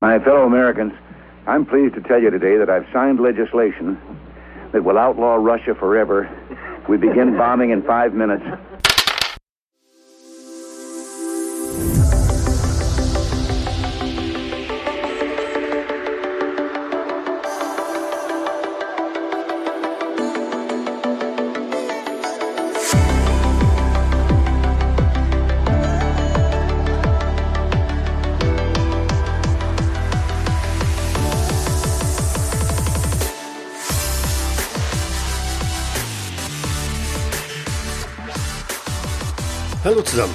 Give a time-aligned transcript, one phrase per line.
[0.00, 0.92] My fellow Americans,
[1.48, 3.98] I'm pleased to tell you today that I've signed legislation
[4.70, 6.30] that will outlaw Russia forever.
[6.88, 8.44] We begin bombing in five minutes.
[40.08, 40.34] Zusammen.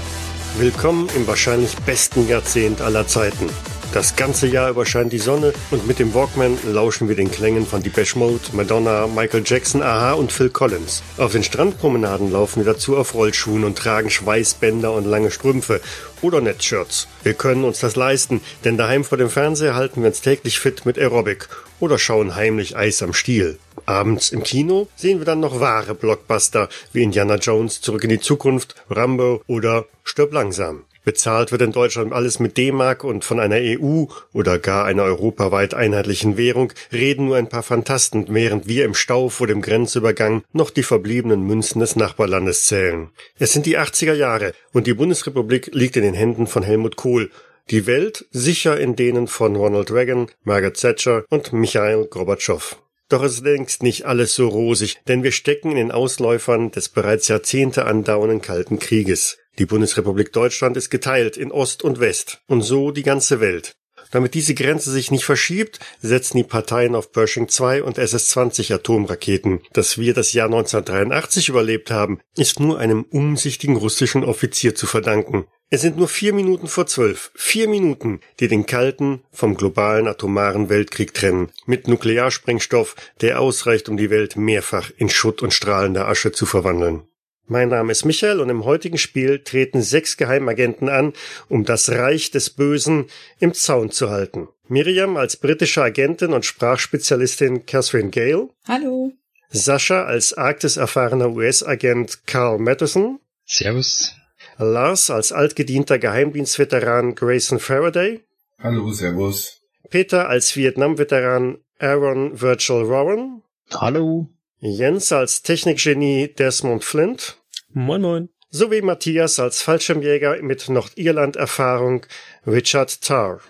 [0.58, 3.50] Willkommen im wahrscheinlich besten Jahrzehnt aller Zeiten.
[3.92, 7.66] Das ganze Jahr über scheint die Sonne und mit dem Walkman lauschen wir den Klängen
[7.66, 11.02] von Depeche Mode, Madonna, Michael Jackson, Aha und Phil Collins.
[11.18, 15.82] Auf den Strandpromenaden laufen wir dazu auf Rollschuhen und tragen Schweißbänder und lange Strümpfe
[16.22, 17.08] oder Netzshirts.
[17.24, 20.86] Wir können uns das leisten, denn daheim vor dem Fernseher halten wir uns täglich fit
[20.86, 23.58] mit Aerobic oder schauen heimlich Eis am Stiel.
[23.86, 28.20] Abends im Kino sehen wir dann noch wahre Blockbuster wie Indiana Jones, Zurück in die
[28.20, 30.86] Zukunft, Rambo oder Stirb langsam.
[31.06, 35.74] Bezahlt wird in Deutschland alles mit D-Mark und von einer EU oder gar einer europaweit
[35.74, 40.70] einheitlichen Währung reden nur ein paar Fantasten, während wir im Stau vor dem Grenzübergang noch
[40.70, 43.10] die verbliebenen Münzen des Nachbarlandes zählen.
[43.38, 47.32] Es sind die 80er Jahre und die Bundesrepublik liegt in den Händen von Helmut Kohl,
[47.70, 52.78] die Welt sicher in denen von Ronald Reagan, Margaret Thatcher und Michail Gorbatschow.
[53.10, 56.90] Doch es ist längst nicht alles so rosig, denn wir stecken in den Ausläufern des
[56.90, 59.38] bereits Jahrzehnte andauernden Kalten Krieges.
[59.60, 63.76] Die Bundesrepublik Deutschland ist geteilt in Ost und West und so die ganze Welt.
[64.14, 69.62] Damit diese Grenze sich nicht verschiebt, setzen die Parteien auf Pershing 2 und SS-20 Atomraketen.
[69.74, 75.48] Dass wir das Jahr 1983 überlebt haben, ist nur einem umsichtigen russischen Offizier zu verdanken.
[75.72, 77.32] Es sind nur vier Minuten vor zwölf.
[77.34, 81.50] Vier Minuten, die den kalten vom globalen atomaren Weltkrieg trennen.
[81.66, 87.08] Mit Nuklearsprengstoff, der ausreicht, um die Welt mehrfach in Schutt und strahlende Asche zu verwandeln.
[87.46, 91.14] Mein Name ist Michael und im heutigen Spiel treten sechs Geheimagenten an,
[91.50, 93.08] um das Reich des Bösen
[93.40, 94.48] im Zaun zu halten.
[94.68, 98.50] Miriam als britische Agentin und Sprachspezialistin Catherine Gale.
[98.66, 99.12] Hallo.
[99.50, 103.20] Sascha als Arktis-erfahrener US-Agent Carl Matheson.
[103.46, 104.16] Servus.
[104.58, 108.22] Lars als altgedienter Geheimdienstveteran Grayson Faraday.
[108.60, 109.62] Hallo, Servus.
[109.90, 113.44] Peter als Vietnam-Veteran Aaron Virgil Rowan.
[113.74, 114.30] Hallo.
[114.66, 117.38] Jens als Technikgenie Desmond Flint.
[117.74, 118.30] Moin moin.
[118.50, 122.06] Sowie Matthias als Fallschirmjäger mit Nordirland-Erfahrung
[122.48, 123.42] Richard Tarr.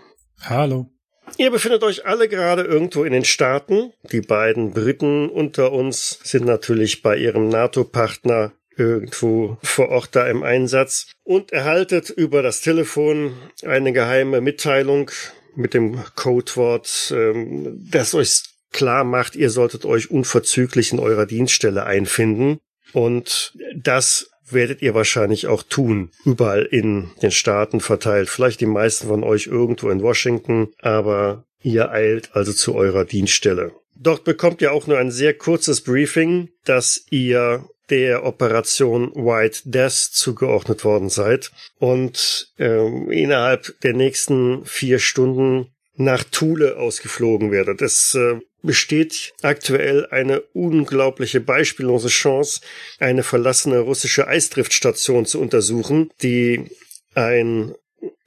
[0.41, 0.89] Hallo.
[1.37, 3.93] Ihr befindet euch alle gerade irgendwo in den Staaten.
[4.11, 10.41] Die beiden Briten unter uns sind natürlich bei ihrem NATO-Partner irgendwo vor Ort da im
[10.41, 15.11] Einsatz und erhaltet über das Telefon eine geheime Mitteilung
[15.55, 21.85] mit dem Codewort, ähm, das euch klar macht, ihr solltet euch unverzüglich in eurer Dienststelle
[21.85, 22.59] einfinden.
[22.91, 28.29] Und das werdet ihr wahrscheinlich auch tun, überall in den Staaten verteilt.
[28.29, 33.71] Vielleicht die meisten von euch irgendwo in Washington, aber ihr eilt also zu eurer Dienststelle.
[33.95, 39.91] Dort bekommt ihr auch nur ein sehr kurzes Briefing, dass ihr der Operation White Death
[39.91, 47.81] zugeordnet worden seid und ähm, innerhalb der nächsten vier Stunden nach Thule ausgeflogen werdet.
[47.81, 52.61] Es äh, besteht aktuell eine unglaubliche beispiellose Chance,
[52.99, 56.71] eine verlassene russische Eisdriftstation zu untersuchen, die
[57.13, 57.75] ein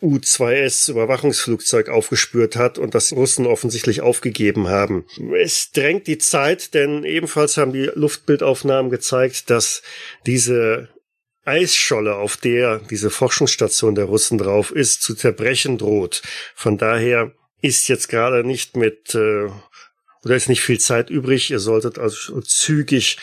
[0.01, 5.07] U-2S Überwachungsflugzeug aufgespürt hat und das Russen offensichtlich aufgegeben haben.
[5.35, 9.83] Es drängt die Zeit, denn ebenfalls haben die Luftbildaufnahmen gezeigt, dass
[10.27, 10.89] diese
[11.45, 16.23] Eisscholle, auf der diese Forschungsstation der Russen drauf ist, zu zerbrechen droht.
[16.55, 17.33] Von daher
[17.63, 19.49] ist jetzt gerade nicht mit äh,
[20.27, 21.53] oder ist nicht viel Zeit übrig.
[21.53, 23.17] Ihr solltet also zügig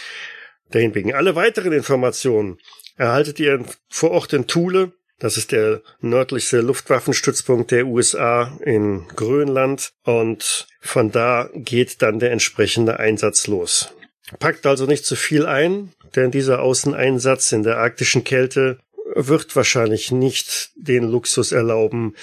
[0.72, 1.14] dahin wegen.
[1.14, 2.60] Alle weiteren Informationen
[2.96, 4.94] erhaltet ihr vor Ort in Thule.
[5.20, 9.92] Das ist der nördlichste Luftwaffenstützpunkt der USA in Grönland.
[10.04, 13.94] Und von da geht dann der entsprechende Einsatz los.
[14.40, 18.80] Packt also nicht zu viel ein, denn dieser Außeneinsatz in der arktischen Kälte
[19.14, 22.16] wird wahrscheinlich nicht den Luxus erlauben,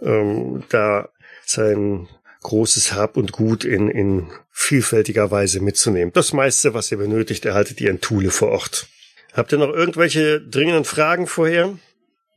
[0.00, 1.08] ähm, da
[1.44, 2.08] sein
[2.42, 6.12] großes Hab und Gut in, in vielfältiger Weise mitzunehmen.
[6.12, 8.88] Das meiste, was ihr benötigt, erhaltet ihr in Thule vor Ort.
[9.32, 11.78] Habt ihr noch irgendwelche dringenden Fragen vorher?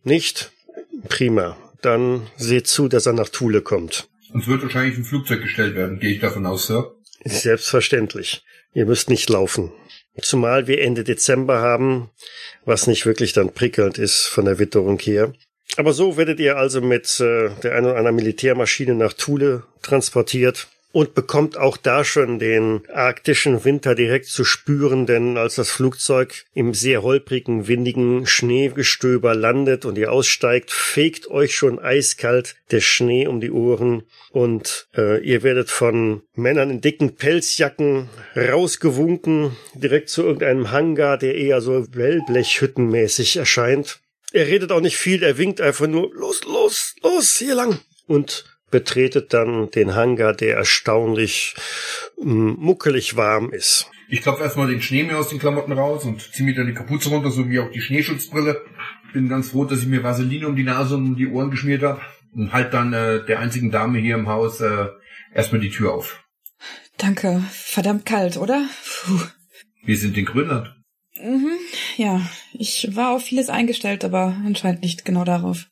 [0.04, 0.52] Nicht?
[1.08, 1.58] Prima.
[1.82, 4.08] Dann seht zu, dass er nach Thule kommt.
[4.34, 6.96] Uns wird wahrscheinlich ein Flugzeug gestellt werden, gehe ich davon aus, Sir.
[7.24, 8.44] Selbstverständlich.
[8.74, 9.72] Ihr müsst nicht laufen.
[10.22, 12.10] Zumal wir Ende Dezember haben,
[12.66, 15.34] was nicht wirklich dann prickelnd ist von der Witterung her.
[15.78, 20.68] Aber so werdet ihr also mit äh, der einen oder anderen Militärmaschine nach Thule transportiert
[20.92, 26.46] und bekommt auch da schon den arktischen Winter direkt zu spüren, denn als das Flugzeug
[26.54, 33.28] im sehr holprigen, windigen Schneegestöber landet und ihr aussteigt, fegt euch schon eiskalt der Schnee
[33.28, 40.24] um die Ohren und äh, ihr werdet von Männern in dicken Pelzjacken rausgewunken, direkt zu
[40.24, 44.01] irgendeinem Hangar, der eher so Wellblechhüttenmäßig erscheint.
[44.32, 47.80] Er redet auch nicht viel, er winkt einfach nur, los, los, los, hier lang.
[48.08, 51.56] Und betretet dann den Hangar, der erstaunlich
[52.18, 53.88] mm, muckelig warm ist.
[54.10, 56.74] Ich klopfe erstmal den Schnee mir aus den Klamotten raus und ziehe mir dann die
[56.74, 58.62] Kapuze runter, sowie auch die Schneeschutzbrille.
[59.14, 61.84] Bin ganz froh, dass ich mir Vaseline um die Nase und um die Ohren geschmiert
[61.84, 62.02] habe
[62.34, 64.88] und halt dann äh, der einzigen Dame hier im Haus äh,
[65.34, 66.24] erstmal die Tür auf.
[66.98, 67.44] Danke.
[67.52, 68.68] Verdammt kalt, oder?
[69.04, 69.20] Puh.
[69.84, 70.76] Wir sind in Grönland.
[71.22, 71.58] Mhm.
[72.02, 72.20] Ja,
[72.54, 75.68] ich war auf vieles eingestellt, aber anscheinend nicht genau darauf.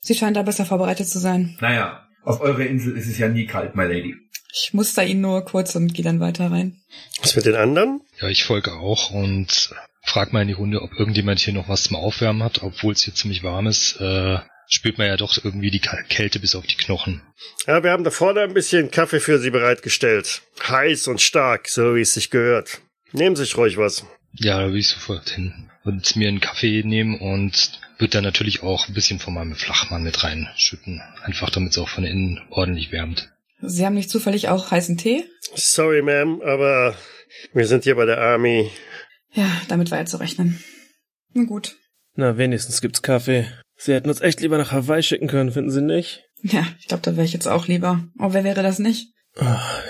[0.00, 1.56] Sie scheint da besser vorbereitet zu sein.
[1.60, 4.16] Naja, auf eurer Insel ist es ja nie kalt, my lady.
[4.52, 6.80] Ich muster ihn nur kurz und gehe dann weiter rein.
[7.22, 8.00] Was mit den anderen?
[8.20, 9.72] Ja, ich folge auch und
[10.02, 13.04] frag mal in die Runde, ob irgendjemand hier noch was zum Aufwärmen hat, obwohl es
[13.04, 14.00] hier ziemlich warm ist.
[14.00, 17.22] Äh, spürt man ja doch irgendwie die Kälte bis auf die Knochen.
[17.68, 20.42] Ja, wir haben da vorne ein bisschen Kaffee für Sie bereitgestellt.
[20.66, 22.80] Heiß und stark, so wie es sich gehört.
[23.12, 24.04] Nehmen Sie sich ruhig was.
[24.32, 28.62] Ja, da will ich sofort hin und mir einen Kaffee nehmen und wird dann natürlich
[28.62, 31.00] auch ein bisschen von meinem Flachmann mit reinschütten.
[31.22, 33.30] Einfach damit es auch von innen ordentlich wärmt.
[33.60, 35.24] Sie haben nicht zufällig auch heißen Tee?
[35.54, 36.94] Sorry, Ma'am, aber
[37.52, 38.70] wir sind hier bei der Army.
[39.32, 40.62] Ja, damit war ja zu rechnen.
[41.34, 41.76] Na gut.
[42.14, 43.46] Na, wenigstens gibt's Kaffee.
[43.76, 46.24] Sie hätten uns echt lieber nach Hawaii schicken können, finden Sie nicht?
[46.42, 48.04] Ja, ich glaube, da wäre ich jetzt auch lieber.
[48.18, 49.12] Aber wer wäre das nicht?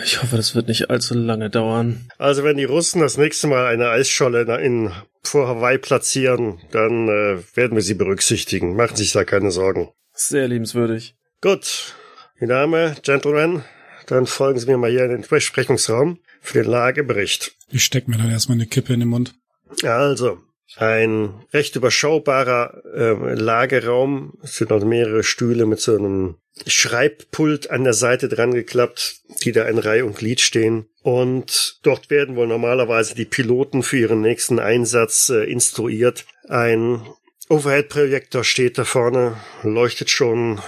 [0.04, 2.08] Ich hoffe, das wird nicht allzu lange dauern.
[2.18, 4.92] Also wenn die Russen das nächste Mal eine Eisscholle in,
[5.22, 8.76] vor Hawaii platzieren, dann äh, werden wir sie berücksichtigen.
[8.76, 9.88] Machen Sie sich da keine Sorgen.
[10.12, 11.14] Sehr liebenswürdig.
[11.40, 11.94] Gut,
[12.40, 13.64] die Dame, Gentlemen,
[14.06, 17.52] dann folgen Sie mir mal hier in den Besprechungsraum für den Lagebericht.
[17.70, 19.34] Ich steck mir dann erstmal eine Kippe in den Mund.
[19.82, 20.38] Also,
[20.76, 24.34] ein recht überschaubarer äh, Lagerraum.
[24.42, 26.36] Es sind noch mehrere Stühle mit so einem
[26.66, 30.86] Schreibpult an der Seite dran geklappt, die da in Reihe und Glied stehen.
[31.02, 36.26] Und dort werden wohl normalerweise die Piloten für ihren nächsten Einsatz äh, instruiert.
[36.48, 37.00] Ein
[37.48, 40.60] Overhead-Projektor steht da vorne, leuchtet schon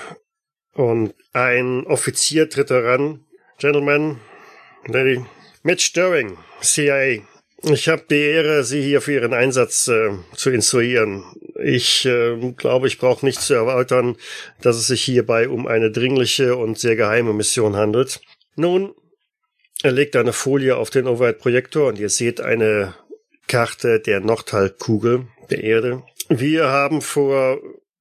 [0.73, 3.26] und ein Offizier tritt heran.
[3.58, 4.19] Gentlemen,
[4.87, 5.23] Lady,
[5.62, 7.20] Mitch Stirring, CIA.
[7.62, 11.25] Ich habe die Ehre, Sie hier für Ihren Einsatz äh, zu instruieren.
[11.62, 14.17] Ich äh, glaube, ich brauche nicht zu erläutern,
[14.62, 18.21] dass es sich hierbei um eine dringliche und sehr geheime Mission handelt.
[18.57, 18.95] Nun,
[19.83, 22.95] er legt eine Folie auf den Overhead-Projektor und ihr seht eine
[23.47, 26.03] Karte der Nordhalbkugel der Erde.
[26.29, 27.59] Wir haben vor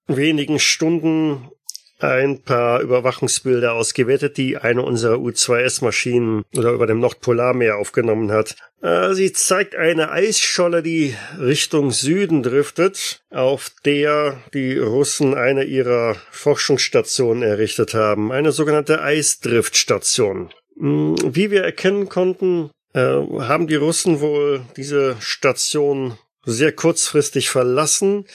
[0.07, 1.49] wenigen Stunden
[1.99, 8.55] ein paar Überwachungsbilder ausgewertet, die eine unserer U2S-Maschinen oder über dem Nordpolarmeer aufgenommen hat.
[8.81, 16.15] Äh, sie zeigt eine Eisscholle, die Richtung Süden driftet, auf der die Russen eine ihrer
[16.31, 20.49] Forschungsstationen errichtet haben, eine sogenannte Eisdriftstation.
[20.77, 26.17] Hm, wie wir erkennen konnten, äh, haben die Russen wohl diese Station
[26.51, 28.25] sehr kurzfristig verlassen,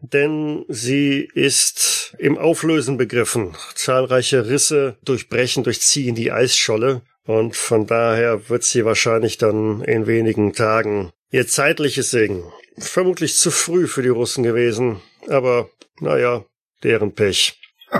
[0.00, 3.56] denn sie ist im Auflösen begriffen.
[3.74, 10.52] Zahlreiche Risse durchbrechen, durchziehen die Eisscholle und von daher wird sie wahrscheinlich dann in wenigen
[10.52, 12.44] Tagen ihr zeitliches Segen.
[12.78, 16.44] Vermutlich zu früh für die Russen gewesen, aber naja,
[16.82, 17.58] deren Pech.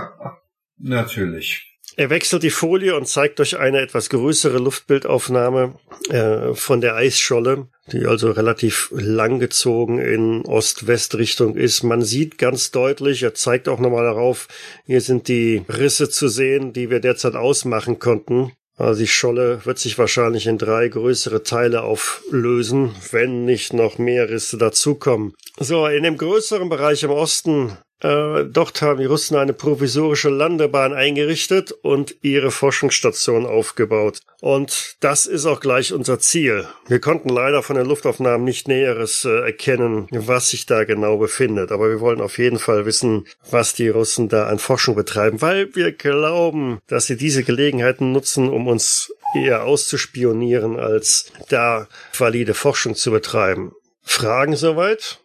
[0.79, 1.76] Natürlich.
[1.99, 5.77] Er wechselt die Folie und zeigt euch eine etwas größere Luftbildaufnahme
[6.11, 11.85] äh, von der Eisscholle, die also relativ langgezogen in Ost-West-Richtung ist.
[11.85, 14.47] Man sieht ganz deutlich, er zeigt auch nochmal darauf,
[14.85, 18.53] hier sind die Risse zu sehen, die wir derzeit ausmachen konnten.
[18.77, 24.29] Also die Scholle wird sich wahrscheinlich in drei größere Teile auflösen, wenn nicht noch mehr
[24.29, 25.33] Risse dazukommen.
[25.59, 30.93] So, in dem größeren Bereich im Osten äh, dort haben die Russen eine provisorische Landebahn
[30.93, 34.21] eingerichtet und ihre Forschungsstation aufgebaut.
[34.43, 36.67] Und das ist auch gleich unser Ziel.
[36.89, 41.73] Wir konnten leider von den Luftaufnahmen nicht Näheres äh, erkennen, was sich da genau befindet.
[41.73, 45.75] Aber wir wollen auf jeden Fall wissen, was die Russen da an Forschung betreiben, weil
[45.75, 52.95] wir glauben, dass sie diese Gelegenheiten nutzen, um uns eher auszuspionieren, als da valide Forschung
[52.95, 53.73] zu betreiben.
[54.03, 55.21] Fragen soweit?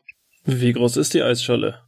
[0.45, 1.81] Wie groß ist die Eisscholle?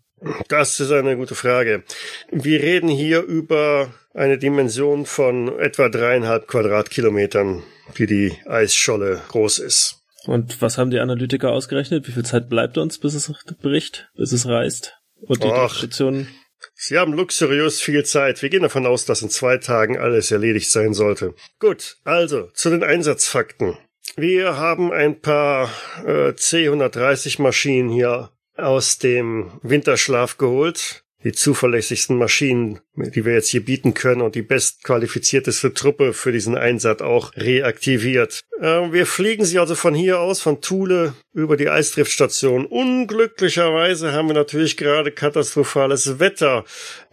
[0.48, 1.84] Das ist eine gute Frage.
[2.32, 7.64] Wir reden hier über eine Dimension von etwa dreieinhalb Quadratkilometern,
[7.98, 10.00] die die Eisscholle groß ist.
[10.26, 12.08] Und was haben die Analytiker ausgerechnet?
[12.08, 14.94] Wie viel Zeit bleibt uns, bis es bricht, bis es reißt?
[15.22, 15.74] Und die Och.
[15.76, 16.28] Station
[16.76, 18.42] Sie haben luxuriös viel Zeit.
[18.42, 21.34] Wir gehen davon aus, dass in zwei Tagen alles erledigt sein sollte.
[21.60, 23.78] Gut, also zu den Einsatzfakten.
[24.16, 25.70] Wir haben ein paar
[26.06, 33.64] äh, C-130 Maschinen hier aus dem Winterschlaf geholt die zuverlässigsten Maschinen, die wir jetzt hier
[33.64, 38.42] bieten können und die bestqualifizierteste Truppe für diesen Einsatz auch reaktiviert.
[38.60, 42.66] Äh, wir fliegen sie also von hier aus, von Thule, über die Eisdriftstation.
[42.66, 46.66] Unglücklicherweise haben wir natürlich gerade katastrophales Wetter.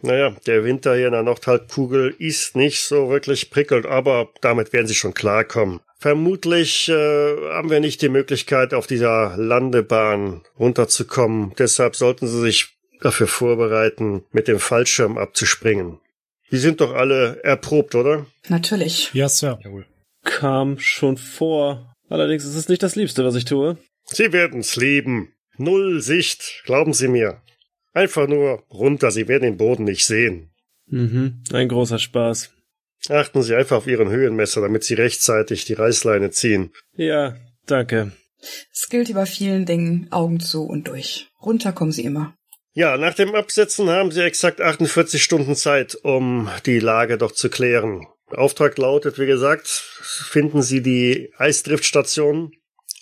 [0.02, 4.86] Naja, der Winter hier in der Nordhalbkugel ist nicht so wirklich prickelnd, aber damit werden
[4.86, 5.80] sie schon klarkommen.
[5.98, 6.92] Vermutlich äh,
[7.50, 11.52] haben wir nicht die Möglichkeit, auf dieser Landebahn runterzukommen.
[11.58, 15.98] Deshalb sollten Sie sich dafür vorbereiten, mit dem Fallschirm abzuspringen.
[16.50, 18.26] Die sind doch alle erprobt, oder?
[18.48, 19.10] Natürlich.
[19.14, 19.58] Ja, Sir.
[19.62, 19.86] Jawohl.
[20.24, 21.94] Kam schon vor.
[22.08, 23.78] Allerdings ist es nicht das Liebste, was ich tue.
[24.04, 25.32] Sie werden's lieben.
[25.56, 27.40] Null Sicht, glauben Sie mir.
[27.92, 30.50] Einfach nur runter, Sie werden den Boden nicht sehen.
[30.86, 32.50] Mhm, ein großer Spaß.
[33.08, 36.72] Achten Sie einfach auf Ihren Höhenmesser, damit Sie rechtzeitig die Reißleine ziehen.
[36.94, 38.12] Ja, danke.
[38.72, 41.28] Es gilt über vielen Dingen Augen zu und durch.
[41.42, 42.34] Runter kommen sie immer.
[42.72, 47.50] Ja, nach dem Absetzen haben Sie exakt 48 Stunden Zeit, um die Lage doch zu
[47.50, 48.06] klären.
[48.28, 52.52] Auftrag lautet, wie gesagt, finden Sie die Eisdriftstation,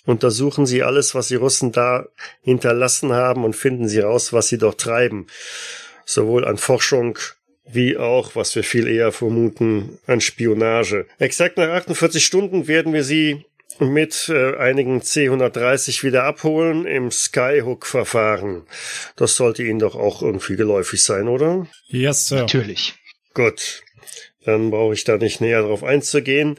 [0.05, 2.07] untersuchen Sie alles, was die Russen da
[2.41, 5.27] hinterlassen haben und finden Sie raus, was sie dort treiben.
[6.03, 7.19] Sowohl an Forschung
[7.71, 11.05] wie auch, was wir viel eher vermuten, an Spionage.
[11.19, 13.45] Exakt nach 48 Stunden werden wir Sie
[13.79, 18.63] mit äh, einigen C130 wieder abholen im Skyhook-Verfahren.
[19.15, 21.67] Das sollte Ihnen doch auch irgendwie geläufig sein, oder?
[21.87, 22.41] Yes, Sir.
[22.41, 22.95] Natürlich.
[23.33, 23.83] Gut.
[24.45, 26.57] Dann brauche ich da nicht näher darauf einzugehen.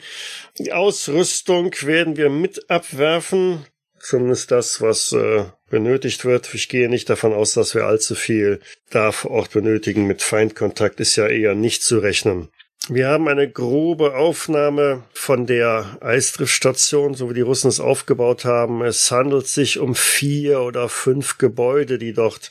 [0.58, 3.64] Die Ausrüstung werden wir mit abwerfen.
[3.98, 6.52] Zumindest das, was äh, benötigt wird.
[6.54, 8.60] Ich gehe nicht davon aus, dass wir allzu viel
[8.90, 10.06] da vor Ort benötigen.
[10.06, 12.48] Mit Feindkontakt ist ja eher nicht zu rechnen.
[12.92, 18.82] Wir haben eine grobe Aufnahme von der Eisdriftstation, so wie die Russen es aufgebaut haben.
[18.82, 22.50] Es handelt sich um vier oder fünf Gebäude, die dort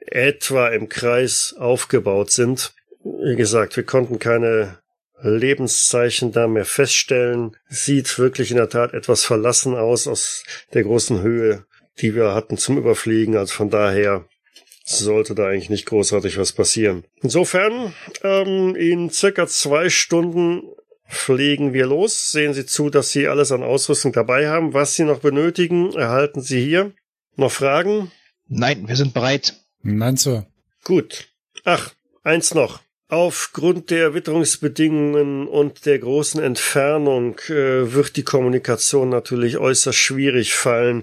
[0.00, 2.72] etwa im Kreis aufgebaut sind.
[3.04, 4.78] Wie gesagt, wir konnten keine
[5.20, 7.54] Lebenszeichen da mehr feststellen.
[7.68, 11.66] Sieht wirklich in der Tat etwas verlassen aus aus der großen Höhe,
[12.00, 13.36] die wir hatten zum Überfliegen.
[13.36, 14.24] Also von daher
[14.84, 17.04] sollte da eigentlich nicht großartig was passieren.
[17.22, 20.62] Insofern, ähm, in circa zwei Stunden
[21.06, 22.32] fliegen wir los.
[22.32, 24.74] Sehen Sie zu, dass Sie alles an Ausrüstung dabei haben.
[24.74, 26.92] Was Sie noch benötigen, erhalten Sie hier.
[27.36, 28.12] Noch Fragen?
[28.46, 29.54] Nein, wir sind bereit.
[29.82, 30.46] Nein, Sir.
[30.84, 31.28] Gut.
[31.64, 32.80] Ach, eins noch.
[33.08, 41.02] Aufgrund der Witterungsbedingungen und der großen Entfernung äh, wird die Kommunikation natürlich äußerst schwierig fallen.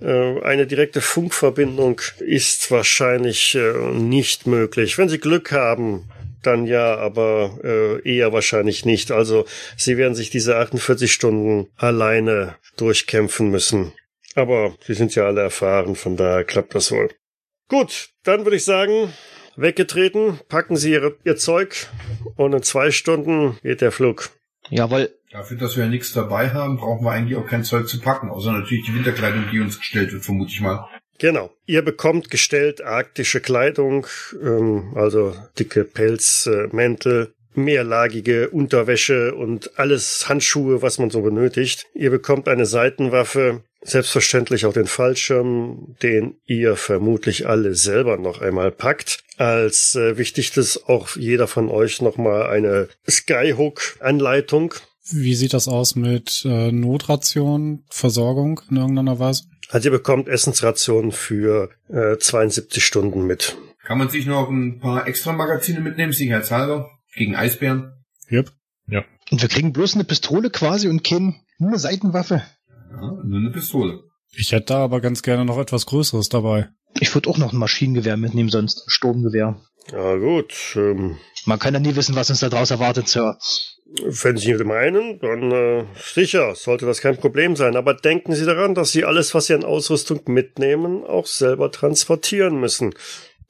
[0.00, 4.96] Äh, eine direkte Funkverbindung ist wahrscheinlich äh, nicht möglich.
[4.96, 6.08] Wenn Sie Glück haben,
[6.42, 9.10] dann ja, aber äh, eher wahrscheinlich nicht.
[9.10, 9.44] Also
[9.76, 13.92] Sie werden sich diese 48 Stunden alleine durchkämpfen müssen.
[14.34, 17.10] Aber Sie sind ja alle erfahren, von daher klappt das wohl.
[17.68, 19.12] Gut, dann würde ich sagen,
[19.56, 21.88] weggetreten, packen Sie ihre, Ihr Zeug
[22.36, 24.30] und in zwei Stunden geht der Flug.
[24.70, 25.10] Jawohl.
[25.30, 28.28] Dafür, dass wir ja nichts dabei haben, brauchen wir eigentlich auch kein Zeug zu packen,
[28.28, 30.86] außer natürlich die Winterkleidung, die uns gestellt wird, vermute ich mal.
[31.18, 31.50] Genau.
[31.66, 34.06] Ihr bekommt gestellt arktische Kleidung,
[34.42, 41.86] ähm, also dicke Pelzmäntel, mehrlagige Unterwäsche und alles Handschuhe, was man so benötigt.
[41.94, 48.70] Ihr bekommt eine Seitenwaffe, selbstverständlich auch den Fallschirm, den ihr vermutlich alle selber noch einmal
[48.70, 49.24] packt.
[49.36, 54.74] Als äh, wichtigstes auch jeder von euch nochmal eine Skyhook-Anleitung.
[55.10, 59.44] Wie sieht das aus mit äh, Notration, Versorgung in irgendeiner Weise?
[59.68, 63.56] Also ihr bekommt Essensrationen für äh, 72 Stunden mit.
[63.84, 67.92] Kann man sich noch ein paar extra Magazine mitnehmen, sicherheitshalber, gegen Eisbären?
[68.30, 68.52] Yep.
[69.30, 72.42] Und wir kriegen bloß eine Pistole quasi und kein, nur eine Seitenwaffe.
[72.68, 74.00] Ja, nur eine Pistole.
[74.36, 76.68] Ich hätte da aber ganz gerne noch etwas Größeres dabei.
[77.00, 79.58] Ich würde auch noch ein Maschinengewehr mitnehmen, sonst ein Sturmgewehr.
[79.90, 81.16] Ja gut, ähm,
[81.46, 83.36] Man kann ja nie wissen, was uns da draus erwartet, Sir.
[84.00, 87.74] wenn Sie meinen, dann äh, sicher, sollte das kein Problem sein.
[87.74, 92.60] Aber denken Sie daran, dass Sie alles, was Sie an Ausrüstung mitnehmen, auch selber transportieren
[92.60, 92.94] müssen.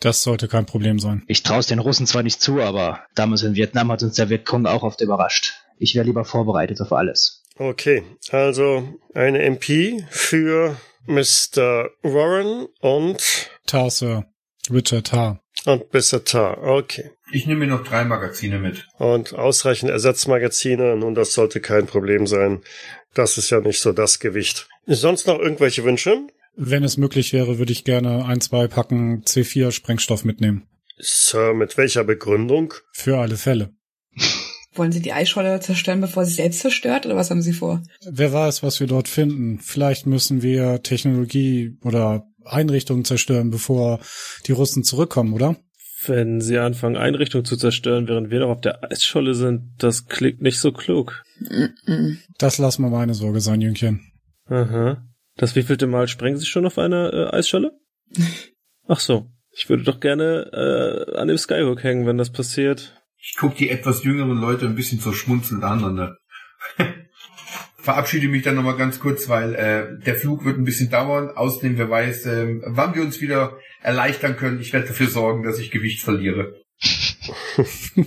[0.03, 1.23] Das sollte kein Problem sein.
[1.29, 4.31] Ich traue es den Russen zwar nicht zu, aber damals in Vietnam hat uns der
[4.31, 5.55] Vietcong auch oft überrascht.
[5.79, 7.45] Ich wäre lieber vorbereitet auf alles.
[7.57, 11.91] Okay, also eine MP für Mr.
[12.03, 14.25] Warren und, Tar, Sir.
[14.69, 15.41] Richard Tar.
[15.67, 16.25] und Mr.
[16.25, 16.59] Tar.
[16.59, 17.13] Okay.
[17.31, 18.89] Ich nehme mir noch drei Magazine mit.
[18.99, 22.63] Und ausreichend Ersatzmagazine, nun, das sollte kein Problem sein.
[23.15, 24.69] Das ist ja nicht so das Gewicht.
[24.87, 26.27] Sonst noch irgendwelche Wünsche?
[26.55, 30.67] Wenn es möglich wäre, würde ich gerne ein, zwei Packen C4 Sprengstoff mitnehmen.
[30.99, 32.75] Sir, mit welcher Begründung?
[32.93, 33.71] Für alle Fälle.
[34.75, 37.83] Wollen Sie die Eisscholle zerstören, bevor sie selbst zerstört, oder was haben Sie vor?
[38.09, 39.59] Wer weiß, was wir dort finden.
[39.59, 44.01] Vielleicht müssen wir Technologie oder Einrichtungen zerstören, bevor
[44.47, 45.57] die Russen zurückkommen, oder?
[46.07, 50.41] Wenn sie anfangen, Einrichtungen zu zerstören, während wir noch auf der Eisscholle sind, das klingt
[50.41, 51.23] nicht so klug.
[52.39, 54.01] Das lass mal meine Sorge sein, Jüngchen.
[54.47, 55.05] Aha.
[55.37, 57.73] Das wievielte Mal sprengen sie schon auf einer äh, Eisscholle?
[58.87, 59.31] Ach so.
[59.55, 63.03] Ich würde doch gerne äh, an dem Skyhook hängen, wenn das passiert.
[63.19, 65.95] Ich guck die etwas jüngeren Leute ein bisschen so schmunzelnd an.
[65.95, 66.17] Ne?
[67.77, 71.31] Verabschiede mich dann nochmal ganz kurz, weil äh, der Flug wird ein bisschen dauern.
[71.31, 74.61] Außerdem, wer weiß, äh, wann wir uns wieder erleichtern können.
[74.61, 76.55] Ich werde dafür sorgen, dass ich Gewicht verliere.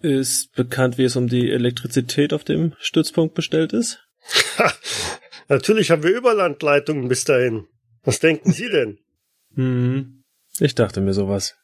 [0.00, 4.02] Ist bekannt, wie es um die Elektrizität auf dem Stützpunkt bestellt ist?
[5.50, 7.66] Natürlich haben wir Überlandleitungen bis dahin.
[8.04, 8.98] Was denken Sie denn?
[9.56, 10.22] Hm.
[10.60, 11.56] Ich dachte mir sowas.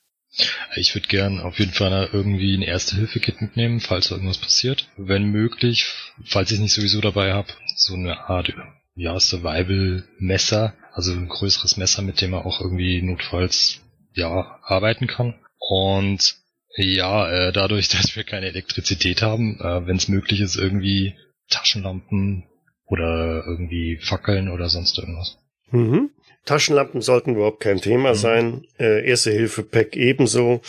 [0.75, 4.89] Ich würde gern auf jeden Fall irgendwie ein Erste-Hilfe-Kit mitnehmen, falls irgendwas passiert.
[4.97, 5.87] Wenn möglich,
[6.25, 8.53] falls ich nicht sowieso dabei habe, so eine Art
[8.97, 13.83] ja, Survival-Messer, also ein größeres Messer, mit dem man auch irgendwie notfalls
[14.15, 15.37] ja arbeiten kann.
[15.61, 16.35] Und
[16.77, 21.15] ja, äh, dadurch, dass wir keine Elektrizität haben, äh, wenn es möglich ist, irgendwie
[21.51, 22.49] Taschenlampen
[22.87, 25.39] oder irgendwie Fackeln oder sonst irgendwas.
[25.71, 26.11] Mhm.
[26.45, 28.15] Taschenlampen sollten überhaupt kein Thema Mhm.
[28.17, 28.67] sein.
[28.79, 30.61] Äh, Erste-Hilfe-Pack ebenso.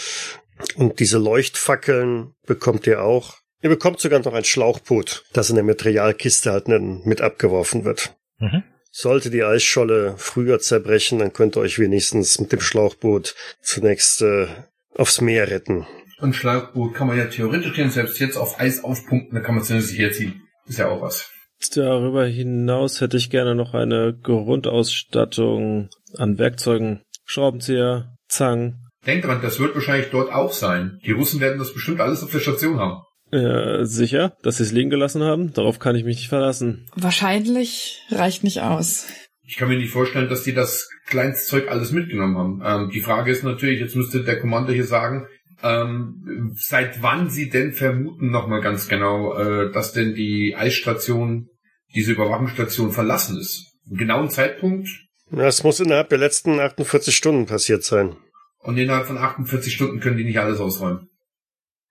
[0.76, 3.36] Und diese Leuchtfackeln bekommt ihr auch.
[3.62, 8.16] Ihr bekommt sogar noch ein Schlauchboot, das in der Materialkiste halt mit abgeworfen wird.
[8.40, 8.64] Mhm.
[8.92, 14.48] Sollte die Eisscholle früher zerbrechen, dann könnt ihr euch wenigstens mit dem Schlauchboot zunächst äh,
[14.96, 15.86] aufs Meer retten.
[16.20, 19.68] Und Schlagboot kann man ja theoretisch selbst jetzt auf Eis aufpumpen, dann kann man es
[19.68, 20.42] zumindest herziehen.
[20.66, 21.30] Ist ja auch was.
[21.76, 28.88] Darüber hinaus hätte ich gerne noch eine Grundausstattung an Werkzeugen, Schraubenzieher, Zangen.
[29.06, 31.00] Denk dran, das wird wahrscheinlich dort auch sein.
[31.06, 33.02] Die Russen werden das bestimmt alles auf der Station haben.
[33.32, 35.54] Äh, sicher, dass sie es liegen gelassen haben?
[35.54, 36.90] Darauf kann ich mich nicht verlassen.
[36.96, 39.08] Wahrscheinlich reicht nicht aus.
[39.44, 42.62] Ich kann mir nicht vorstellen, dass die das Kleinstzeug alles mitgenommen haben.
[42.64, 45.28] Ähm, die Frage ist natürlich, jetzt müsste der Kommando hier sagen,
[45.64, 51.50] ähm, seit wann sie denn vermuten nochmal ganz genau, äh, dass denn die Eisstation,
[51.96, 53.74] diese Überwachungsstation verlassen ist.
[53.88, 54.88] Einen genauen Zeitpunkt
[55.32, 58.16] Das muss innerhalb der letzten 48 Stunden passiert sein.
[58.60, 61.10] und innerhalb von 48 Stunden können die nicht alles ausräumen.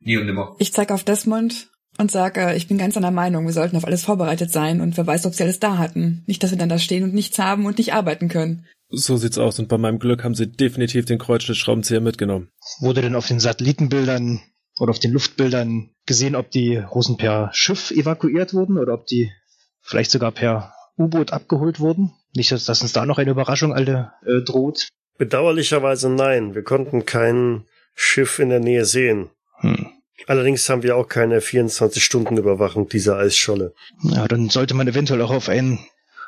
[0.01, 0.55] Nie und nimmer.
[0.59, 4.05] Ich zeige auf Desmond und sage, ich bin ganz einer Meinung, wir sollten auf alles
[4.05, 6.23] vorbereitet sein und wer weiß, ob sie alles da hatten.
[6.27, 8.67] Nicht, dass wir dann da stehen und nichts haben und nicht arbeiten können.
[8.89, 12.51] So sieht's aus und bei meinem Glück haben sie definitiv den Kreuzschlitzschraubenzieher mitgenommen.
[12.81, 14.41] Wurde denn auf den Satellitenbildern
[14.79, 19.33] oder auf den Luftbildern gesehen, ob die Russen per Schiff evakuiert wurden oder ob die
[19.81, 22.13] vielleicht sogar per U-Boot abgeholt wurden?
[22.35, 24.89] Nicht, dass, dass uns da noch eine Überraschung alle äh, droht.
[25.19, 26.55] Bedauerlicherweise nein.
[26.55, 29.31] Wir konnten kein Schiff in der Nähe sehen.
[29.61, 29.89] Hm.
[30.27, 33.75] Allerdings haben wir auch keine 24-Stunden-Überwachung dieser Eisscholle.
[34.03, 35.79] Ja, dann sollte man eventuell auch auf ein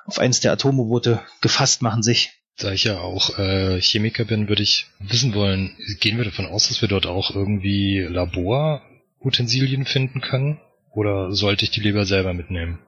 [0.07, 2.33] auf eins der Atomboote gefasst machen sich.
[2.61, 6.68] Da ich ja auch äh, Chemiker bin, würde ich wissen wollen, gehen wir davon aus,
[6.68, 10.61] dass wir dort auch irgendwie Laborutensilien finden können?
[10.90, 12.81] Oder sollte ich die lieber selber mitnehmen?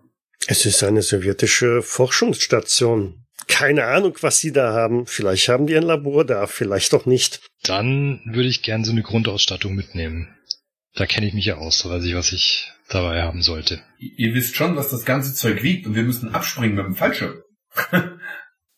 [0.48, 3.26] Es ist eine sowjetische Forschungsstation.
[3.46, 5.06] Keine Ahnung, was sie da haben.
[5.06, 7.40] Vielleicht haben die ein Labor da, vielleicht auch nicht.
[7.62, 10.34] Dann würde ich gern so eine Grundausstattung mitnehmen.
[10.94, 13.80] Da kenne ich mich ja aus, da weiß ich, was ich dabei haben sollte.
[13.98, 17.42] Ihr wisst schon, was das ganze Zeug wiegt und wir müssen abspringen mit dem Fallschirm.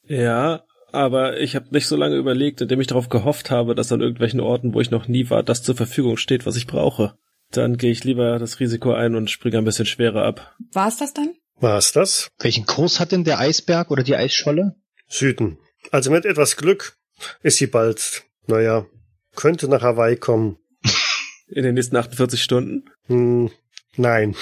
[0.05, 4.01] Ja, aber ich habe nicht so lange überlegt, indem ich darauf gehofft habe, dass an
[4.01, 7.17] irgendwelchen Orten, wo ich noch nie war, das zur Verfügung steht, was ich brauche.
[7.51, 10.55] Dann gehe ich lieber das Risiko ein und springe ein bisschen schwerer ab.
[10.73, 11.35] War's das dann?
[11.57, 12.31] War's das?
[12.39, 14.77] Welchen Kurs hat denn der Eisberg oder die Eisscholle?
[15.07, 15.59] Süden.
[15.91, 16.97] Also mit etwas Glück
[17.43, 18.87] ist sie bald, naja,
[19.35, 20.59] könnte nach Hawaii kommen.
[21.49, 22.91] In den nächsten 48 Stunden?
[23.07, 23.51] Hm,
[23.97, 24.35] nein.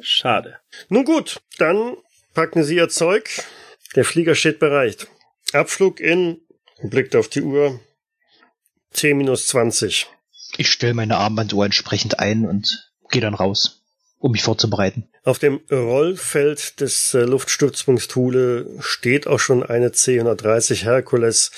[0.00, 0.58] Schade.
[0.88, 1.96] Nun gut, dann
[2.34, 3.42] packen Sie Ihr Zeug.
[3.94, 5.08] Der Flieger steht bereit.
[5.52, 6.40] Abflug in,
[6.82, 7.80] blickt auf die Uhr,
[8.92, 10.08] 10 minus 20.
[10.56, 13.82] Ich stelle meine Armbanduhr entsprechend ein und gehe dann raus,
[14.18, 15.08] um mich vorzubereiten.
[15.26, 21.50] Auf dem Rollfeld des äh, Luftstützpunkts Thule steht auch schon eine C-130 Hercules,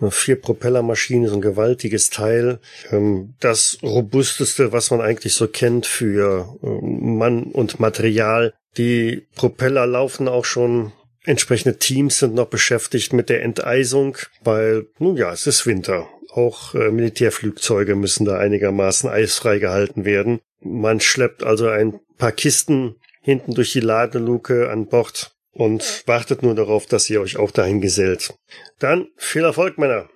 [0.00, 2.60] eine vier Propellermaschine, so ein gewaltiges Teil.
[2.92, 8.54] Ähm, das robusteste, was man eigentlich so kennt für ähm, Mann und Material.
[8.76, 10.92] Die Propeller laufen auch schon.
[11.28, 16.08] Entsprechende Teams sind noch beschäftigt mit der Enteisung, weil, nun ja, es ist Winter.
[16.30, 20.40] Auch äh, Militärflugzeuge müssen da einigermaßen eisfrei gehalten werden.
[20.62, 26.54] Man schleppt also ein paar Kisten hinten durch die Ladeluke an Bord und wartet nur
[26.54, 28.32] darauf, dass ihr euch auch dahin gesellt.
[28.78, 30.08] Dann viel Erfolg, Männer.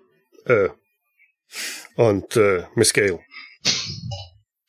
[0.47, 0.71] Äh,
[1.95, 3.21] Und äh, Miss Gale.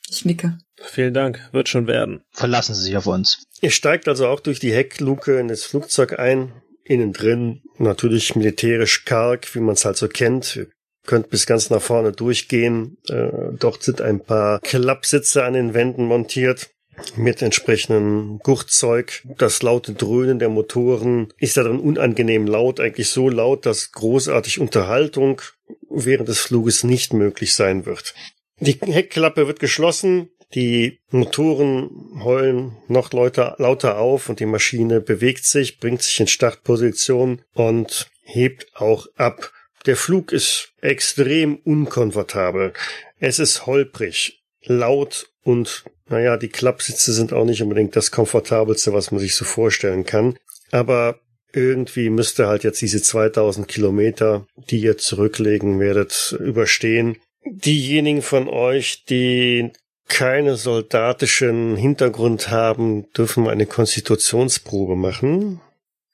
[0.10, 0.58] Ich nicke.
[0.76, 2.26] Vielen Dank, wird schon werden.
[2.32, 3.48] Verlassen Sie sich auf uns.
[3.64, 6.52] Ihr steigt also auch durch die Heckluke in das Flugzeug ein.
[6.84, 10.58] Innen drin natürlich militärisch karg, wie man es halt so kennt.
[10.58, 10.68] Ihr
[11.08, 12.98] könnt bis ganz nach vorne durchgehen.
[13.08, 16.72] Äh, dort sind ein paar Klappsitze an den Wänden montiert
[17.16, 19.24] mit entsprechendem Gurtzeug.
[19.38, 24.60] Das laute Dröhnen der Motoren ist da drin unangenehm laut, eigentlich so laut, dass großartig
[24.60, 25.42] Unterhaltung
[25.90, 28.14] während des Fluges nicht möglich sein wird.
[28.60, 31.90] Die Heckklappe wird geschlossen, die Motoren
[32.24, 38.08] heulen noch lauter, lauter auf und die Maschine bewegt sich, bringt sich in Startposition und
[38.22, 39.52] hebt auch ab.
[39.86, 42.74] Der Flug ist extrem unkomfortabel.
[43.20, 49.12] Es ist holprig, laut und naja, die Klappsitze sind auch nicht unbedingt das komfortabelste, was
[49.12, 50.38] man sich so vorstellen kann.
[50.72, 51.20] Aber
[51.54, 57.18] irgendwie müsste halt jetzt diese 2000 Kilometer, die ihr zurücklegen werdet, überstehen.
[57.46, 59.72] Diejenigen von euch, die
[60.08, 65.62] keine soldatischen Hintergrund haben, dürfen eine Konstitutionsprobe machen.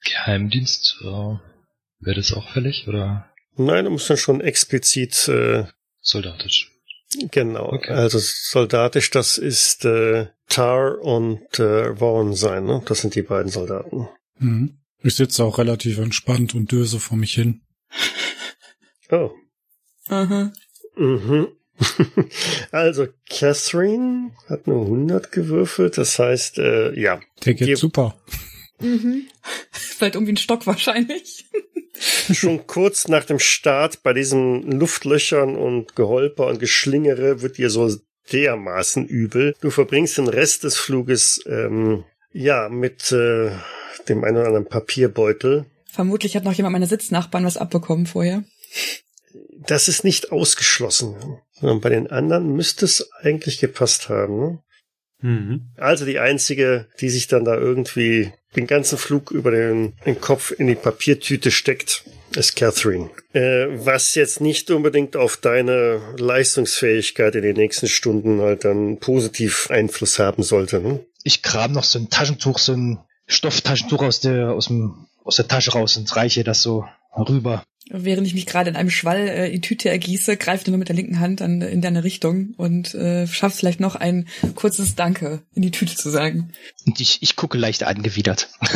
[0.04, 3.30] Geheimdienst, äh, wäre das auch fällig, oder?
[3.56, 5.66] Nein, du musst dann schon explizit äh,
[6.02, 6.72] Soldatisch.
[7.32, 7.92] Genau, Okay.
[7.92, 12.84] also soldatisch, das ist äh, Tar und äh, Vaughn sein, ne?
[12.86, 14.08] Das sind die beiden Soldaten.
[14.38, 14.78] Mhm.
[15.02, 17.62] Ich sitze auch relativ entspannt und döse vor mich hin.
[19.12, 19.32] Oh.
[20.08, 20.52] Aha.
[20.96, 21.48] Mhm.
[22.72, 27.20] also Catherine hat nur 100 gewürfelt, das heißt, äh, ja.
[27.46, 28.16] Der geht super.
[28.80, 29.28] Mhm.
[29.72, 31.46] Fällt irgendwie ein Stock wahrscheinlich.
[32.32, 37.92] Schon kurz nach dem Start bei diesen Luftlöchern und Geholper und Geschlingere wird dir so
[38.32, 39.56] dermaßen übel.
[39.60, 43.52] Du verbringst den Rest des Fluges ähm, ja mit äh,
[44.08, 45.66] dem einen oder anderen Papierbeutel.
[45.86, 48.44] Vermutlich hat noch jemand meiner Sitznachbarn was abbekommen vorher.
[49.58, 51.16] Das ist nicht ausgeschlossen.
[51.60, 54.40] Sondern bei den anderen müsste es eigentlich gepasst haben.
[54.40, 54.60] Ne?
[55.22, 55.72] Mhm.
[55.78, 60.52] Also die einzige, die sich dann da irgendwie den ganzen Flug über den, den Kopf
[60.52, 62.04] in die Papiertüte steckt,
[62.36, 63.10] ist Catherine.
[63.34, 69.70] Äh, was jetzt nicht unbedingt auf deine Leistungsfähigkeit in den nächsten Stunden halt dann positiv
[69.70, 70.80] Einfluss haben sollte.
[70.80, 71.06] Ne?
[71.24, 75.48] Ich kram noch so ein Taschentuch, so ein Stofftaschentuch aus der, aus dem, aus der
[75.48, 77.64] Tasche raus und reiche das so rüber.
[77.90, 80.90] Während ich mich gerade in einem Schwall äh, die Tüte ergieße, greife ich nur mit
[80.90, 85.42] der linken Hand dann in deine Richtung und äh, schaff's vielleicht noch ein kurzes Danke
[85.56, 86.52] in die Tüte zu sagen.
[86.86, 88.50] Und ich, ich gucke leicht angewidert.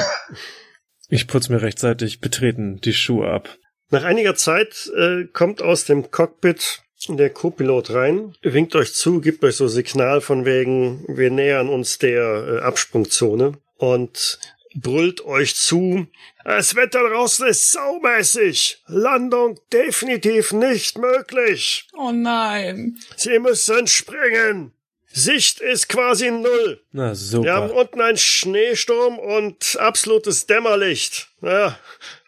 [1.09, 3.57] Ich putz mir rechtzeitig betreten die Schuhe ab.
[3.91, 9.43] Nach einiger Zeit äh, kommt aus dem Cockpit der Co-Pilot rein, winkt euch zu, gibt
[9.43, 14.39] euch so Signal von wegen, wir nähern uns der äh, Absprungzone und
[14.75, 16.07] brüllt euch zu,
[16.43, 22.97] das Wetter draußen ist saumäßig, Landung definitiv nicht möglich, Oh nein.
[23.15, 24.73] Sie müssen springen,
[25.15, 26.81] Sicht ist quasi null.
[26.91, 27.75] Na Wir haben super.
[27.81, 31.27] unten einen Schneesturm und absolutes Dämmerlicht.
[31.41, 31.77] Ja,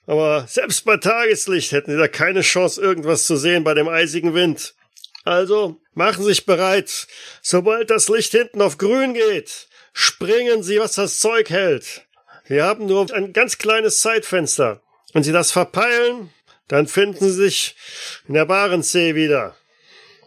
[0.06, 4.36] aber selbst bei Tageslicht hätten Sie da keine Chance, irgendwas zu sehen bei dem eisigen
[4.36, 4.76] Wind.
[5.24, 7.08] Also, machen Sie sich bereit.
[7.42, 12.05] Sobald das Licht hinten auf grün geht, springen Sie, was das Zeug hält.
[12.48, 14.82] Wir haben nur ein ganz kleines Zeitfenster.
[15.14, 16.30] Wenn Sie das verpeilen,
[16.68, 17.76] dann finden Sie sich
[18.28, 19.56] in der Barentssee wieder.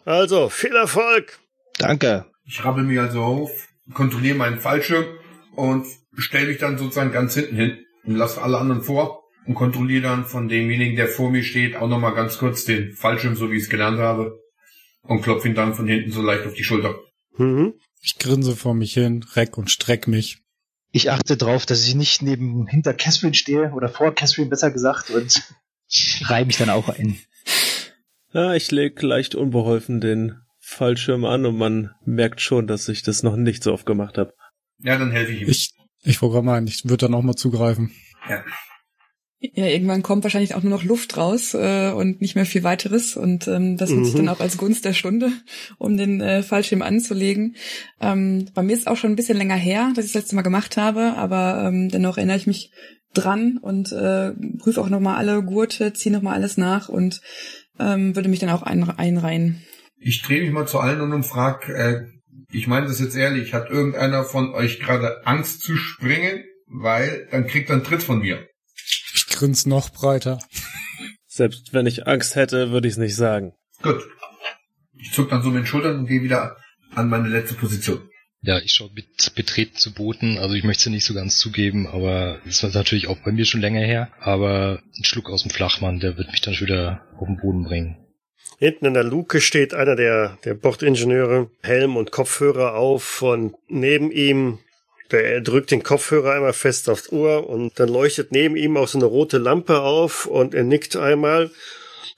[0.04, 1.38] Also, viel Erfolg.
[1.78, 2.26] Danke.
[2.44, 3.50] Ich rabbel mich also auf,
[3.92, 5.04] kontrolliere meinen Fallschirm
[5.54, 10.02] und stelle mich dann sozusagen ganz hinten hin und lasse alle anderen vor und kontrolliere
[10.02, 13.56] dann von demjenigen, der vor mir steht, auch nochmal ganz kurz den Fallschirm, so wie
[13.56, 14.38] ich es gelernt habe
[15.02, 16.98] und klopfe ihn dann von hinten so leicht auf die Schulter.
[17.36, 17.74] Mhm.
[18.02, 20.38] Ich grinse vor mich hin, reck und streck mich.
[20.90, 25.10] Ich achte drauf, dass ich nicht neben hinter Catherine stehe oder vor Catherine besser gesagt
[25.10, 25.42] und
[26.22, 27.18] reihe mich dann auch ein.
[28.32, 33.22] Ja, ich leg leicht unbeholfen den Fallschirm an und man merkt schon, dass ich das
[33.22, 34.34] noch nicht so oft gemacht habe.
[34.78, 35.48] Ja, dann helfe ich ihm.
[35.48, 37.92] Ich, ich wollte gerade meinen, ich würde dann auch mal zugreifen.
[38.28, 38.44] ja.
[39.40, 43.16] Ja, irgendwann kommt wahrscheinlich auch nur noch Luft raus äh, und nicht mehr viel weiteres.
[43.16, 44.26] Und ähm, das nutze ich Mhm.
[44.26, 45.30] dann auch als Gunst der Stunde,
[45.78, 47.54] um den äh, Fallschirm anzulegen.
[48.00, 50.42] Ähm, bei mir ist auch schon ein bisschen länger her, dass ich das letzte Mal
[50.42, 52.72] gemacht habe, aber ähm, dennoch erinnere ich mich
[53.14, 57.20] dran und äh, prüfe auch nochmal alle Gurte, ziehe nochmal alles nach und
[57.78, 59.62] ähm, würde mich dann auch ein, einreihen.
[60.00, 62.06] Ich drehe mich mal zu allen und frag, äh,
[62.50, 66.42] ich meine das jetzt ehrlich, hat irgendeiner von euch gerade Angst zu springen?
[66.66, 68.46] Weil dann kriegt er einen Tritt von mir.
[69.38, 70.40] Ich grinse noch breiter.
[71.28, 73.52] Selbst wenn ich Angst hätte, würde ich es nicht sagen.
[73.84, 74.02] Gut.
[74.98, 76.56] Ich zuck dann so mit den Schultern und gehe wieder
[76.96, 78.00] an meine letzte Position.
[78.40, 81.38] Ja, ich schaue mit Betreten zu Booten, also ich möchte es ja nicht so ganz
[81.38, 84.10] zugeben, aber es war natürlich auch bei mir schon länger her.
[84.18, 87.62] Aber ein Schluck aus dem Flachmann, der wird mich dann schon wieder auf den Boden
[87.62, 87.96] bringen.
[88.58, 94.10] Hinten in der Luke steht einer der, der Bordingenieure, Helm und Kopfhörer auf und neben
[94.10, 94.58] ihm,
[95.10, 98.98] der drückt den Kopfhörer einmal fest aufs Ohr und dann leuchtet neben ihm auch so
[98.98, 101.50] eine rote Lampe auf und er nickt einmal,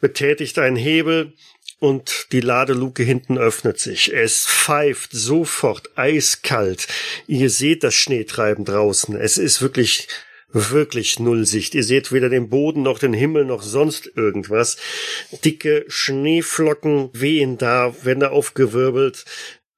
[0.01, 1.33] betätigt einen Hebel
[1.79, 4.13] und die Ladeluke hinten öffnet sich.
[4.13, 6.89] Es pfeift sofort eiskalt.
[7.27, 9.17] Ihr seht das Schneetreiben draußen.
[9.17, 10.09] Es ist wirklich
[10.53, 11.75] wirklich Nullsicht.
[11.75, 14.77] Ihr seht weder den Boden noch den Himmel noch sonst irgendwas.
[15.45, 19.25] Dicke Schneeflocken wehen da, werden da aufgewirbelt.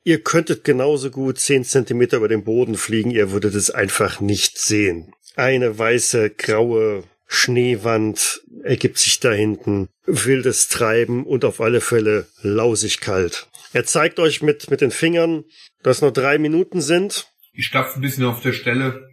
[0.04, 4.58] Ihr könntet genauso gut zehn Zentimeter über den Boden fliegen, ihr würdet es einfach nicht
[4.58, 5.12] sehen.
[5.36, 9.88] Eine weiße, graue Schneewand ergibt sich da hinten.
[10.04, 13.48] Wildes Treiben und auf alle Fälle lausig kalt.
[13.72, 15.44] Er zeigt euch mit, mit den Fingern,
[15.82, 17.26] dass noch drei Minuten sind.
[17.52, 19.08] Ich stapfe ein bisschen auf der Stelle,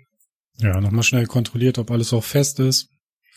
[0.57, 2.89] Ja, nochmal schnell kontrolliert, ob alles auch fest ist.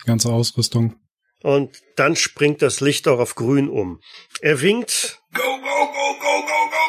[0.02, 0.96] Die ganze Ausrüstung.
[1.42, 4.00] Und dann springt das Licht auch auf grün um.
[4.40, 6.81] Er winkt Go, go, go, go, go, go, go!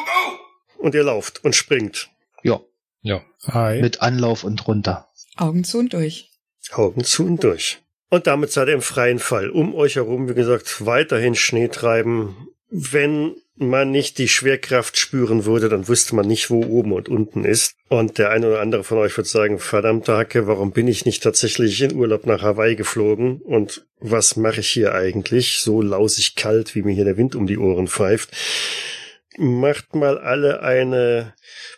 [0.84, 2.10] Und ihr lauft und springt.
[2.42, 2.60] Ja,
[3.02, 3.22] Ja.
[3.46, 3.80] Hi.
[3.80, 5.08] mit Anlauf und runter.
[5.36, 6.30] Augen zu und durch.
[6.72, 7.78] Augen zu und durch.
[8.10, 9.50] Und damit seid ihr im freien Fall.
[9.50, 12.48] Um euch herum, wie gesagt, weiterhin Schnee treiben.
[12.70, 17.44] Wenn man nicht die Schwerkraft spüren würde, dann wüsste man nicht, wo oben und unten
[17.44, 17.74] ist.
[17.88, 21.22] Und der eine oder andere von euch wird sagen, verdammte Hacke, warum bin ich nicht
[21.22, 23.40] tatsächlich in Urlaub nach Hawaii geflogen?
[23.42, 25.60] Und was mache ich hier eigentlich?
[25.60, 28.30] So lausig kalt, wie mir hier der Wind um die Ohren pfeift.
[29.36, 31.34] Macht mal alle eine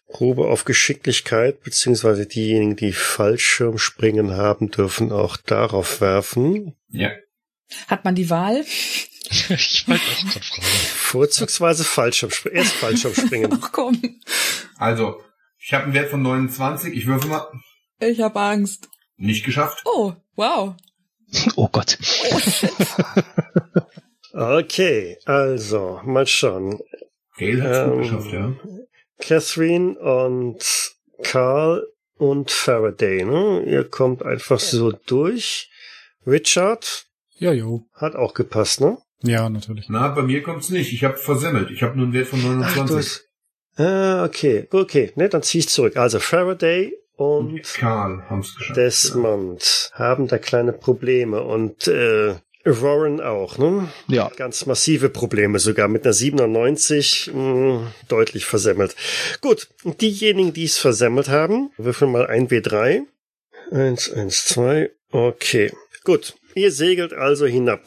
[0.08, 6.76] Probe auf Geschicklichkeit, beziehungsweise diejenigen, die Fallschirmspringen haben, dürfen auch darauf werfen.
[6.88, 7.10] Ja.
[7.88, 8.64] Hat man die Wahl?
[8.64, 10.62] ich wollte auch gerade fragen.
[10.62, 12.58] Vorzugsweise Fallschirmspringen.
[12.58, 13.58] Erst Fallschirmspringen.
[13.62, 14.20] Ach komm.
[14.76, 15.22] Also,
[15.58, 16.94] ich habe einen Wert von 29.
[16.94, 17.46] Ich würfe mal.
[17.98, 18.88] Ich hab Angst.
[19.16, 19.82] Nicht geschafft.
[19.86, 20.74] Oh, wow.
[21.56, 21.98] Oh Gott.
[24.38, 26.78] Okay, also, mal schauen.
[27.36, 28.52] Gail hat's Ähm, gut geschafft, ja.
[29.18, 31.86] Catherine und Carl
[32.18, 33.62] und Faraday, ne?
[33.66, 35.70] Ihr kommt einfach so durch.
[36.26, 37.06] Richard
[37.38, 37.86] Ja, jo.
[37.94, 38.98] hat auch gepasst, ne?
[39.22, 39.86] Ja, natürlich.
[39.88, 40.92] Na, bei mir kommt's nicht.
[40.92, 41.70] Ich habe versemmelt.
[41.70, 42.44] Ich habe nur einen Wert von Ach,
[42.74, 42.96] du 29.
[42.96, 43.22] hast-
[43.78, 45.96] Ah, okay, okay, ne, dann zieh ich zurück.
[45.96, 48.76] Also Faraday und und Karl haben's geschafft.
[48.78, 52.36] Desmond haben da kleine Probleme und äh,
[52.66, 53.88] Warren auch, ne?
[54.08, 58.96] Ja, Ganz massive Probleme sogar mit einer 97 mh, deutlich versemmelt.
[59.40, 63.02] Gut, diejenigen, die es versemmelt haben, würfeln mal ein W3.
[63.70, 64.90] Eins, eins, zwei.
[65.10, 65.72] Okay.
[66.04, 66.34] Gut.
[66.54, 67.82] Ihr segelt also hinab.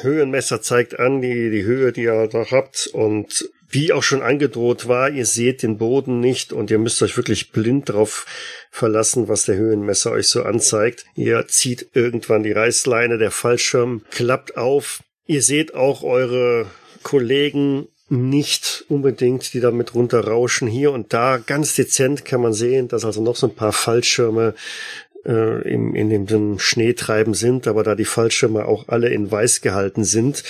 [0.00, 4.88] Höhenmesser zeigt an die, die Höhe, die ihr da habt und wie auch schon angedroht
[4.88, 8.26] war, ihr seht den Boden nicht und ihr müsst euch wirklich blind drauf
[8.70, 11.04] verlassen, was der Höhenmesser euch so anzeigt.
[11.16, 15.02] Ihr zieht irgendwann die Reißleine, der Fallschirm klappt auf.
[15.26, 16.66] Ihr seht auch eure
[17.02, 20.68] Kollegen nicht unbedingt, die damit runterrauschen.
[20.68, 24.54] Hier und da ganz dezent kann man sehen, dass also noch so ein paar Fallschirme
[25.24, 29.62] äh, im, in dem, dem Schneetreiben sind, aber da die Fallschirme auch alle in weiß
[29.62, 30.44] gehalten sind,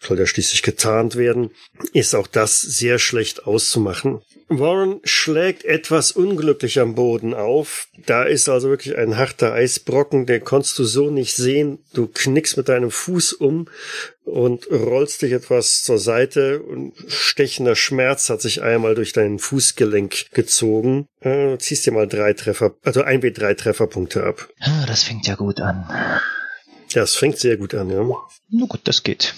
[0.00, 1.50] soll ja schließlich getarnt werden,
[1.92, 4.20] ist auch das sehr schlecht auszumachen.
[4.48, 7.86] Warren schlägt etwas unglücklich am Boden auf.
[8.06, 11.78] Da ist also wirklich ein harter Eisbrocken, den konntest du so nicht sehen.
[11.92, 13.68] Du knickst mit deinem Fuß um
[14.24, 20.32] und rollst dich etwas zur Seite und stechender Schmerz hat sich einmal durch dein Fußgelenk
[20.32, 21.06] gezogen.
[21.20, 24.48] Äh, ziehst dir mal drei Treffer, also ein w drei Trefferpunkte ab.
[24.88, 25.86] Das fängt ja gut an.
[26.88, 28.04] Ja, es fängt sehr gut an, ja.
[28.48, 29.34] Na gut, das geht.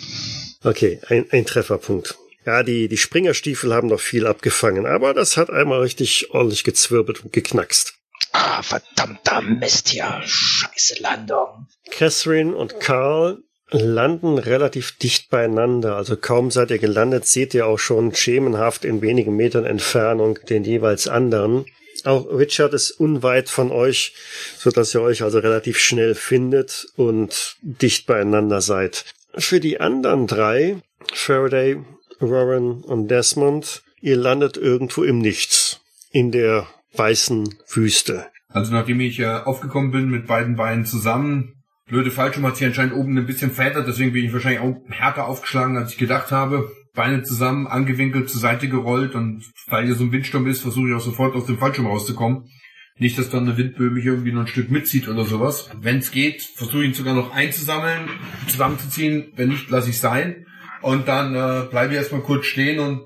[0.64, 2.16] Okay, ein, ein Trefferpunkt.
[2.44, 7.24] Ja, die, die Springerstiefel haben noch viel abgefangen, aber das hat einmal richtig ordentlich gezwirbelt
[7.24, 7.94] und geknackst.
[8.32, 10.22] Ah, verdammter Mist hier.
[10.24, 11.68] Scheiße Landung.
[11.90, 15.96] Catherine und Carl landen relativ dicht beieinander.
[15.96, 20.64] Also kaum seid ihr gelandet, seht ihr auch schon schemenhaft in wenigen Metern Entfernung den
[20.64, 21.66] jeweils anderen.
[22.04, 24.14] Auch Richard ist unweit von euch,
[24.58, 29.04] so dass ihr euch also relativ schnell findet und dicht beieinander seid.
[29.36, 30.76] Für die anderen drei,
[31.12, 31.78] Faraday,
[32.20, 38.26] Warren und Desmond, ihr landet irgendwo im Nichts, in der weißen Wüste.
[38.48, 42.94] Also nachdem ich äh, aufgekommen bin mit beiden Beinen zusammen, blöde Fallschirm hat sich anscheinend
[42.94, 46.70] oben ein bisschen verändert, deswegen bin ich wahrscheinlich auch härter aufgeschlagen, als ich gedacht habe.
[46.94, 50.94] Beine zusammen, angewinkelt, zur Seite gerollt und weil hier so ein Windsturm ist, versuche ich
[50.94, 52.50] auch sofort aus dem Fallschirm rauszukommen.
[52.98, 55.70] Nicht, dass dann eine Windböe mich irgendwie noch ein Stück mitzieht oder sowas.
[55.80, 58.08] Wenn es geht, versuche ich ihn sogar noch einzusammeln,
[58.46, 59.32] zusammenzuziehen.
[59.34, 60.46] Wenn nicht, lasse ich sein.
[60.82, 63.02] Und dann äh, bleibe ich erstmal kurz stehen und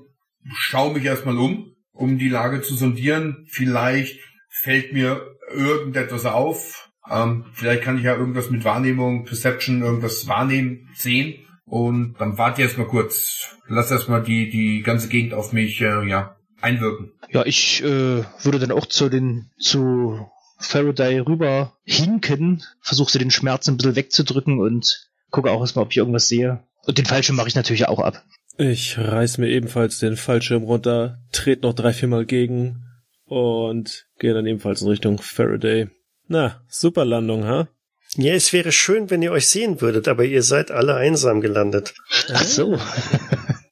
[0.53, 3.45] schaue mich erstmal um, um die Lage zu sondieren.
[3.49, 4.19] Vielleicht
[4.49, 6.89] fällt mir irgendetwas auf.
[7.09, 11.45] Ähm, vielleicht kann ich ja irgendwas mit Wahrnehmung, Perception, irgendwas wahrnehmen, sehen.
[11.65, 13.55] und dann warte ich erstmal kurz.
[13.67, 17.11] Lass erstmal die, die ganze Gegend auf mich, äh, ja, einwirken.
[17.31, 20.27] Ja, ich äh, würde dann auch zu den zu
[20.59, 25.91] Faraday rüber hinken, versuche so den Schmerz ein bisschen wegzudrücken und gucke auch erstmal, ob
[25.91, 26.63] ich irgendwas sehe.
[26.85, 28.23] Und den Fallschirm mache ich natürlich auch ab.
[28.57, 32.85] Ich reiß mir ebenfalls den Fallschirm runter, trete noch drei, viermal gegen
[33.25, 35.89] und gehe dann ebenfalls in Richtung Faraday.
[36.27, 37.67] Na, super Landung, ha?
[38.15, 41.93] Ja, es wäre schön, wenn ihr euch sehen würdet, aber ihr seid alle einsam gelandet.
[42.33, 42.79] Ach so.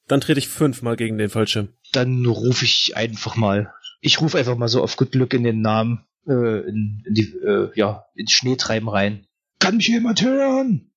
[0.07, 1.69] Dann trete ich fünfmal gegen den Fallschirm.
[1.91, 3.73] Dann rufe ich einfach mal.
[4.01, 7.33] Ich rufe einfach mal so auf gut Glück in den Namen, äh, in, in die,
[7.43, 9.25] äh, ja, ins Schneetreiben rein.
[9.59, 10.91] Kann mich jemand hören?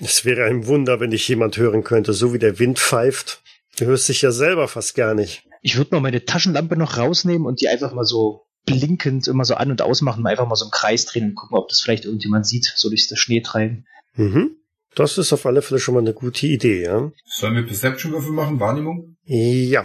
[0.00, 3.42] Es wäre ein Wunder, wenn dich jemand hören könnte, so wie der Wind pfeift.
[3.78, 5.42] Du hörst dich ja selber fast gar nicht.
[5.60, 9.54] Ich würde mal meine Taschenlampe noch rausnehmen und die einfach mal so blinkend immer so
[9.54, 12.04] an- und ausmachen, mal einfach mal so im Kreis drehen und gucken, ob das vielleicht
[12.04, 13.86] irgendjemand sieht, so durch das Schnee treiben.
[14.14, 14.56] Mhm.
[14.94, 17.10] Das ist auf alle Fälle schon mal eine gute Idee, ja?
[17.26, 18.60] Sollen wir Perception-Würfel machen?
[18.60, 19.16] Wahrnehmung?
[19.24, 19.82] Ja.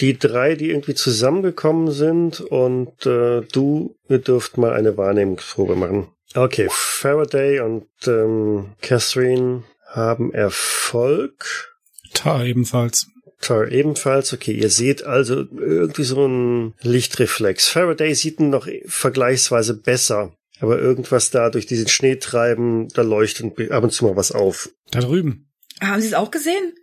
[0.00, 6.08] Die drei, die irgendwie zusammengekommen sind und äh, du, ihr dürft mal eine Wahrnehmungsprobe machen.
[6.34, 11.76] Okay, Faraday und ähm, Catherine haben Erfolg.
[12.12, 13.06] Ta ebenfalls.
[13.40, 14.32] Tar ebenfalls.
[14.32, 17.68] Okay, ihr seht also irgendwie so einen Lichtreflex.
[17.68, 20.32] Faraday sieht ihn noch vergleichsweise besser.
[20.60, 24.70] Aber irgendwas da durch diesen Schneetreiben, da leuchtet ab und zu mal was auf.
[24.90, 25.50] Da drüben.
[25.80, 26.74] Haben Sie es auch gesehen?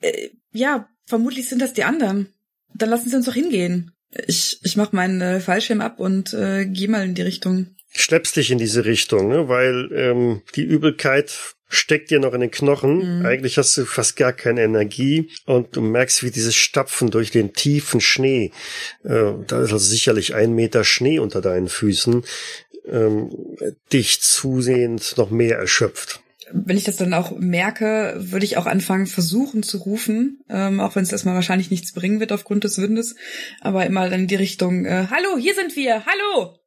[0.00, 2.32] Äh, ja, vermutlich sind das die anderen.
[2.74, 3.92] Dann lassen Sie uns doch hingehen.
[4.26, 7.74] Ich, ich mach meinen äh, Fallschirm ab und äh, geh mal in die Richtung.
[7.90, 9.48] Schleppst dich in diese Richtung, ne?
[9.48, 13.20] weil ähm, die Übelkeit steckt dir noch in den Knochen.
[13.20, 13.26] Mhm.
[13.26, 17.52] Eigentlich hast du fast gar keine Energie und du merkst, wie dieses Stapfen durch den
[17.52, 18.52] tiefen Schnee,
[19.04, 22.24] äh, da ist also sicherlich ein Meter Schnee unter deinen Füßen,
[22.88, 23.30] ähm,
[23.92, 26.20] dich zusehends noch mehr erschöpft.
[26.52, 30.94] Wenn ich das dann auch merke, würde ich auch anfangen, versuchen zu rufen, ähm, auch
[30.94, 33.16] wenn es erstmal wahrscheinlich nichts bringen wird aufgrund des Windes,
[33.60, 36.58] aber immer dann in die Richtung, äh, hallo, hier sind wir, hallo!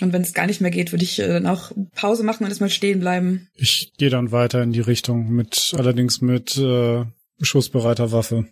[0.00, 2.50] Und wenn es gar nicht mehr geht, würde ich äh, dann auch Pause machen und
[2.50, 3.48] erstmal stehen bleiben.
[3.54, 7.04] Ich gehe dann weiter in die Richtung, mit allerdings mit äh,
[7.40, 8.46] schussbereiter Waffe.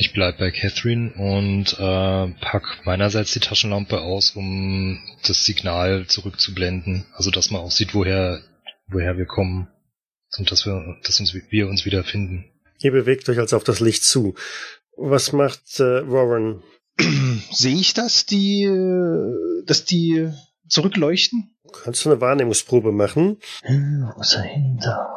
[0.00, 7.04] Ich bleib bei Catherine und äh, pack meinerseits die Taschenlampe aus, um das Signal zurückzublenden.
[7.12, 8.40] Also dass man auch sieht, woher,
[8.88, 9.68] woher wir kommen.
[10.38, 12.50] Und dass wir, dass uns, wir uns wiederfinden.
[12.78, 14.36] Ihr bewegt euch also auf das Licht zu.
[14.96, 16.62] Was macht äh, Warren?
[17.50, 20.30] Sehe ich das, die, äh, dass die
[20.66, 21.54] zurückleuchten?
[21.84, 23.36] Kannst du eine Wahrnehmungsprobe machen?
[23.64, 25.10] Hm, Was dahinter?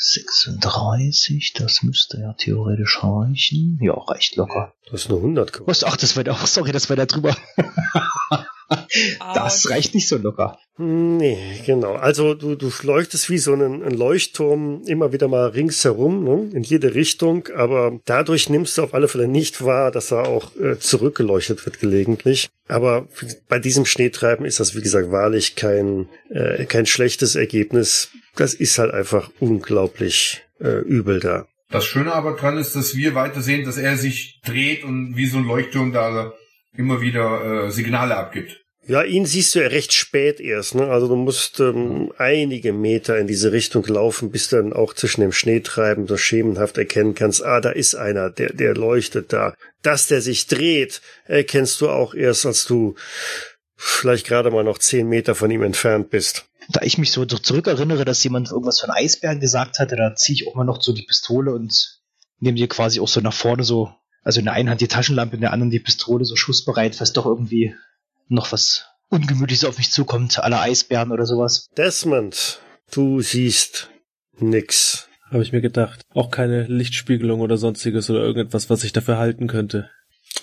[0.00, 3.78] 36, das müsste ja theoretisch reichen.
[3.82, 4.72] Ja, reicht locker.
[4.86, 5.68] Du hast nur 100 gemacht.
[5.68, 5.84] Was?
[5.84, 7.36] Ach, das war da, oh, sorry, das war da drüber.
[9.34, 10.58] das reicht nicht so locker.
[10.78, 11.94] Nee, genau.
[11.94, 16.50] Also du, du leuchtest wie so ein, ein Leuchtturm immer wieder mal ringsherum, ne?
[16.54, 20.56] in jede Richtung, aber dadurch nimmst du auf alle Fälle nicht wahr, dass er auch
[20.56, 22.48] äh, zurückgeleuchtet wird gelegentlich.
[22.68, 23.08] Aber
[23.48, 28.10] bei diesem Schneetreiben ist das, wie gesagt, wahrlich kein, äh, kein schlechtes Ergebnis.
[28.36, 31.46] Das ist halt einfach unglaublich äh, übel da.
[31.70, 35.26] Das Schöne aber dran ist, dass wir weiter sehen, dass er sich dreht und wie
[35.26, 36.32] so ein Leuchtturm da
[36.76, 38.60] immer wieder äh, Signale abgibt.
[38.86, 40.88] Ja, ihn siehst du ja recht spät erst, ne?
[40.88, 45.20] Also du musst ähm, einige Meter in diese Richtung laufen, bis du dann auch zwischen
[45.20, 49.54] dem Schneetreiben so schemenhaft erkennen kannst, ah, da ist einer, der, der leuchtet da.
[49.82, 52.96] Dass der sich dreht, erkennst du auch erst, als du
[53.76, 56.49] vielleicht gerade mal noch zehn Meter von ihm entfernt bist.
[56.72, 60.48] Da ich mich so zurückerinnere, dass jemand irgendwas von Eisbären gesagt hatte, da ziehe ich
[60.48, 62.00] auch mal noch so die Pistole und
[62.38, 65.34] nehme die quasi auch so nach vorne so, also in der einen Hand die Taschenlampe,
[65.34, 67.74] in der anderen die Pistole so schussbereit, was doch irgendwie
[68.28, 71.66] noch was Ungemütliches auf mich zukommt, aller Eisbären oder sowas.
[71.76, 72.60] Desmond,
[72.92, 73.90] du siehst
[74.38, 75.08] nix.
[75.30, 76.02] Habe ich mir gedacht.
[76.14, 79.90] Auch keine Lichtspiegelung oder sonstiges oder irgendetwas, was ich dafür halten könnte.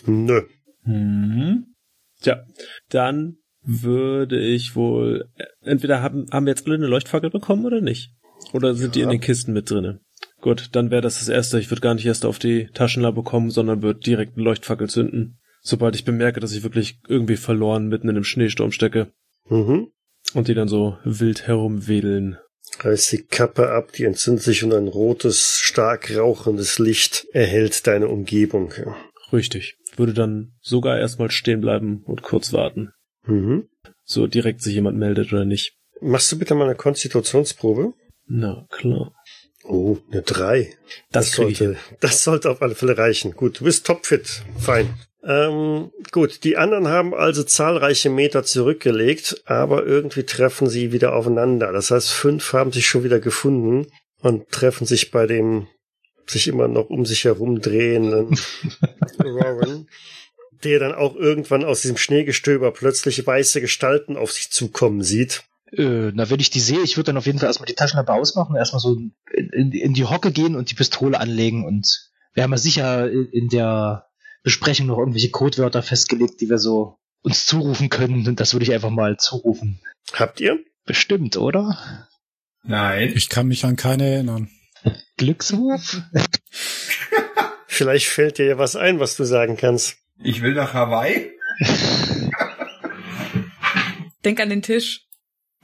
[0.05, 0.43] Nö.
[0.83, 1.75] Mhm.
[2.21, 2.43] Tja,
[2.89, 5.29] dann würde ich wohl.
[5.61, 8.11] Entweder haben, haben wir jetzt alle eine Leuchtfackel bekommen oder nicht?
[8.53, 9.99] Oder sind die in den Kisten mit drinne?
[10.41, 11.59] Gut, dann wäre das das Erste.
[11.59, 15.39] Ich würde gar nicht erst auf die Taschenlampe kommen, sondern würde direkt eine Leuchtfackel zünden.
[15.61, 19.11] Sobald ich bemerke, dass ich wirklich irgendwie verloren mitten in einem Schneesturm stecke.
[19.49, 19.87] Mhm.
[20.33, 22.37] Und die dann so wild herumwedeln.
[22.79, 28.07] Reiß die Kappe ab, die entzündet sich und ein rotes, stark rauchendes Licht erhellt deine
[28.07, 28.73] Umgebung.
[28.77, 28.95] Ja.
[29.33, 29.77] Richtig.
[29.95, 32.91] Würde dann sogar erstmal stehen bleiben und kurz warten.
[33.27, 33.67] Mhm.
[34.03, 35.73] So direkt sich jemand meldet oder nicht.
[36.01, 37.93] Machst du bitte mal eine Konstitutionsprobe?
[38.25, 39.13] Na klar.
[39.63, 40.73] Oh, eine drei.
[41.11, 43.33] Das ich sollte, das sollte auf alle Fälle reichen.
[43.33, 44.43] Gut, du bist topfit.
[44.57, 44.93] Fein.
[45.23, 51.73] Ähm, gut, die anderen haben also zahlreiche Meter zurückgelegt, aber irgendwie treffen sie wieder aufeinander.
[51.73, 53.87] Das heißt, fünf haben sich schon wieder gefunden
[54.21, 55.67] und treffen sich bei dem
[56.27, 58.29] sich immer noch um sich herum drehenden
[59.17, 59.87] Warren,
[60.63, 65.43] der dann auch irgendwann aus diesem Schneegestöber plötzlich weiße Gestalten auf sich zukommen sieht.
[65.71, 68.13] Äh, na, wenn ich die sehe, ich würde dann auf jeden Fall erstmal die Taschenlampe
[68.13, 72.43] ausmachen, erstmal so in, in, in die Hocke gehen und die Pistole anlegen und wir
[72.43, 74.07] haben ja sicher in der
[74.43, 78.73] Besprechung noch irgendwelche Codewörter festgelegt, die wir so uns zurufen können und das würde ich
[78.73, 79.81] einfach mal zurufen.
[80.13, 80.59] Habt ihr?
[80.85, 82.07] Bestimmt, oder?
[82.63, 83.11] Nein.
[83.15, 84.49] Ich kann mich an keine erinnern.
[85.17, 86.01] Glückswurf?
[87.67, 89.97] Vielleicht fällt dir ja was ein, was du sagen kannst.
[90.23, 91.31] Ich will nach Hawaii.
[94.23, 95.05] Denk an den Tisch.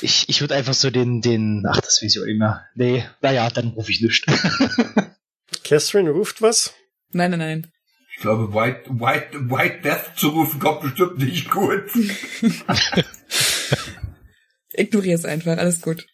[0.00, 2.66] ich ich würde einfach so den, den, ach, das weiß ich auch nicht mehr.
[2.74, 4.26] Nee, naja, dann rufe ich nichts.
[5.64, 6.74] Catherine ruft was?
[7.10, 7.72] Nein, nein, nein.
[8.14, 11.84] Ich glaube, White, White, White Death zu rufen kommt bestimmt nicht gut.
[14.72, 16.06] Ignoriere es einfach, alles gut.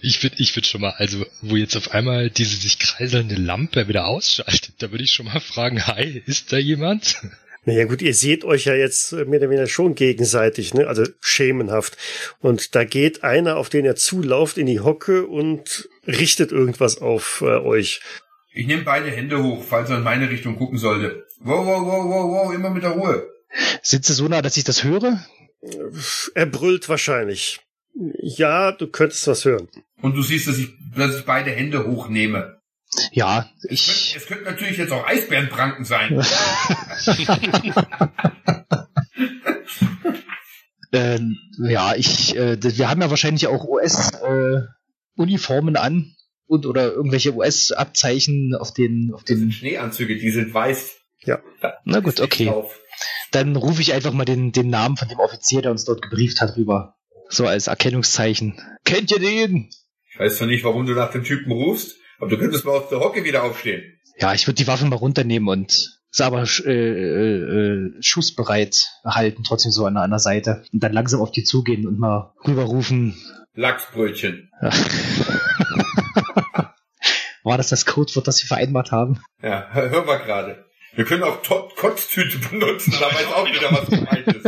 [0.00, 3.88] Ich würde ich würd schon mal, also wo jetzt auf einmal diese sich kreiselnde Lampe
[3.88, 7.16] wieder ausschaltet, da würde ich schon mal fragen, hi, ist da jemand?
[7.66, 10.86] Naja gut, ihr seht euch ja jetzt mehr oder weniger schon gegenseitig, ne?
[10.86, 11.96] also schemenhaft.
[12.40, 17.40] Und da geht einer, auf den er zulauft, in die Hocke und richtet irgendwas auf
[17.40, 18.00] äh, euch.
[18.52, 21.26] Ich nehme beide Hände hoch, falls er in meine Richtung gucken sollte.
[21.40, 23.28] Wow, wow, wow, wow, wow, immer mit der Ruhe.
[23.82, 25.24] Sitze so nah, dass ich das höre?
[26.34, 27.60] Er brüllt wahrscheinlich.
[27.94, 29.68] Ja, du könntest was hören.
[30.02, 32.60] Und du siehst, dass ich, dass ich beide Hände hochnehme.
[33.12, 33.86] Ja, ich.
[33.86, 36.24] könnte, es könnte natürlich jetzt auch Eisbärenpranken sein.
[40.94, 41.18] Äh,
[41.58, 46.14] ja, ich, äh, wir haben ja wahrscheinlich auch US-Uniformen an
[46.46, 49.52] und oder irgendwelche US-Abzeichen auf den, auf Das sind den.
[49.52, 50.92] Schneeanzüge, die sind weiß.
[51.24, 51.40] Ja.
[51.60, 52.44] Da Na gut, okay.
[52.46, 52.78] drauf.
[53.32, 56.40] Dann rufe ich einfach mal den, den Namen von dem Offizier, der uns dort gebrieft
[56.40, 56.94] hat, rüber.
[57.28, 58.60] So als Erkennungszeichen.
[58.84, 59.70] Kennt ihr den?
[60.12, 62.88] Ich weiß zwar nicht, warum du nach dem Typen rufst, aber du könntest mal aus
[62.88, 63.98] der Hocke wieder aufstehen.
[64.18, 65.72] Ja, ich würde die Waffe mal runternehmen und
[66.10, 70.62] ist aber sch- äh, äh, schussbereit halten, trotzdem so an der, an der Seite.
[70.72, 73.16] Und dann langsam auf die zugehen und mal rüberrufen.
[73.54, 74.50] Lachsbrötchen.
[77.42, 79.20] War das das Codewort, das wir vereinbart haben?
[79.42, 80.64] Ja, hör- hören wir gerade.
[80.94, 84.46] Wir können auch Tot Kotztüte benutzen, da weiß auch wieder, was gemeint ist.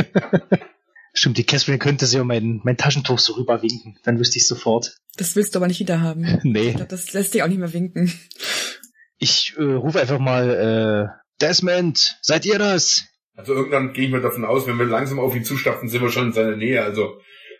[1.19, 3.99] Stimmt, die Catherine könnte sie um mein, mein Taschentuch so rüberwinken.
[4.05, 4.99] Dann wüsste ich sofort.
[5.17, 6.25] Das willst du aber nicht wieder haben.
[6.39, 6.73] Ich Nee.
[6.73, 8.13] glaube, das lässt dich auch nicht mehr winken.
[9.19, 13.05] Ich äh, rufe einfach mal, äh, Desmond, seid ihr das?
[13.35, 16.11] Also irgendwann gehe ich mal davon aus, wenn wir langsam auf ihn zustapfen, sind wir
[16.11, 16.83] schon in seiner Nähe.
[16.83, 17.19] Also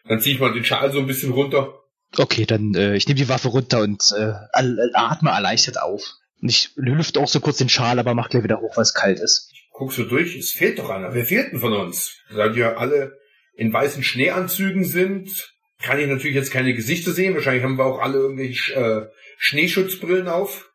[0.09, 1.75] dann ziehe ich mal den Schal so ein bisschen runter.
[2.17, 6.03] Okay, dann äh, ich nehme die Waffe runter und äh, al- atme erleichtert auf.
[6.41, 8.95] Und ich lüfte auch so kurz den Schal, aber mach gleich wieder hoch, weil es
[8.95, 9.51] kalt ist.
[9.73, 11.15] Guckst du durch, es fehlt doch einer.
[11.15, 12.13] Wer fehlt denn von uns?
[12.31, 13.19] Die ja alle
[13.57, 15.53] in weißen Schneeanzügen sind,
[15.83, 17.35] kann ich natürlich jetzt keine Gesichter sehen.
[17.35, 19.07] Wahrscheinlich haben wir auch alle irgendwelche äh,
[19.39, 20.71] Schneeschutzbrillen auf.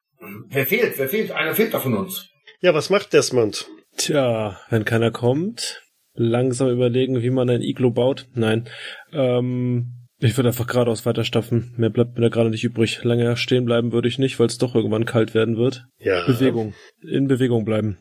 [0.49, 0.97] Wer fehlt?
[0.97, 1.32] Wer fehlt?
[1.32, 2.29] Einer fehlt doch von uns.
[2.59, 3.67] Ja, was macht Desmond?
[3.97, 5.82] Tja, wenn keiner kommt,
[6.13, 8.27] langsam überlegen, wie man ein Iglo baut.
[8.36, 8.69] Nein.
[9.11, 11.73] Ähm, ich würde einfach geradeaus weiterstapfen.
[11.77, 13.03] Mehr bleibt mir da gerade nicht übrig.
[13.03, 15.86] Lange stehen bleiben würde ich nicht, weil es doch irgendwann kalt werden wird.
[15.97, 16.25] Ja.
[16.27, 16.75] Bewegung.
[17.01, 17.97] In Bewegung bleiben.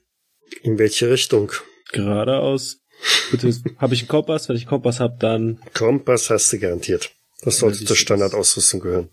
[0.62, 1.52] In welche Richtung?
[1.92, 2.82] Geradeaus.
[3.30, 4.48] Bitte, habe ich einen Kompass?
[4.48, 7.10] Wenn ich einen Kompass habe, dann Kompass hast du garantiert.
[7.42, 7.96] Das sollte zur.
[7.96, 9.08] Standardausrüstung gehören.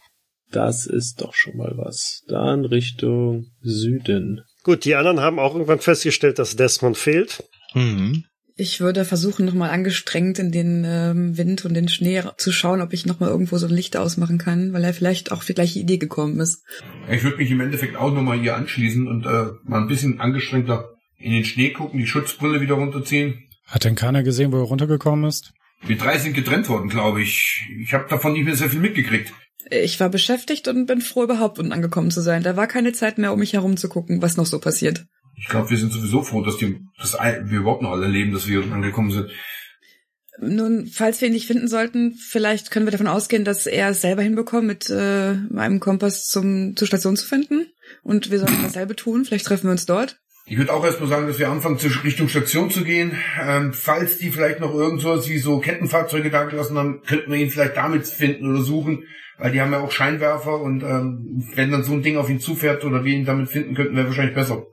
[0.52, 2.24] das ist doch schon mal was.
[2.28, 4.42] Dann Richtung Süden.
[4.64, 7.44] Gut, die anderen haben auch irgendwann festgestellt, dass Desmond fehlt.
[7.74, 8.26] Mhm.
[8.60, 12.92] Ich würde versuchen, nochmal angestrengt in den ähm, Wind und den Schnee zu schauen, ob
[12.92, 15.78] ich nochmal irgendwo so ein Licht ausmachen kann, weil er vielleicht auch auf die gleiche
[15.80, 16.64] Idee gekommen ist.
[17.10, 20.90] Ich würde mich im Endeffekt auch nochmal hier anschließen und äh, mal ein bisschen angestrengter
[21.18, 23.47] in den Schnee gucken, die Schutzbrille wieder runterziehen.
[23.68, 25.54] Hat denn keiner gesehen, wo er runtergekommen ist?
[25.86, 27.68] Wir drei sind getrennt worden, glaube ich.
[27.80, 29.34] Ich habe davon nicht mehr sehr viel mitgekriegt.
[29.70, 32.42] Ich war beschäftigt und bin froh, überhaupt unten angekommen zu sein.
[32.42, 35.06] Da war keine Zeit mehr, um mich herum zu gucken, was noch so passiert.
[35.36, 38.48] Ich glaube, wir sind sowieso froh, dass, die, dass wir überhaupt noch alle leben, dass
[38.48, 39.30] wir unten angekommen sind.
[40.40, 44.02] Nun, falls wir ihn nicht finden sollten, vielleicht können wir davon ausgehen, dass er es
[44.02, 47.68] selber hinbekommt, mit äh, einem Kompass zum, zur Station zu finden.
[48.04, 49.26] Und wir sollten dasselbe tun.
[49.26, 50.20] Vielleicht treffen wir uns dort.
[50.50, 53.12] Ich würde auch erstmal sagen, dass wir anfangen, zur Richtung Station zu gehen.
[53.42, 57.38] Ähm, falls die vielleicht noch irgend so wie so Kettenfahrzeuge da gelassen haben, könnten wir
[57.38, 59.04] ihn vielleicht damit finden oder suchen,
[59.38, 62.40] weil die haben ja auch Scheinwerfer und ähm, wenn dann so ein Ding auf ihn
[62.40, 64.66] zufährt oder wir ihn damit finden könnten, wäre wahrscheinlich besser.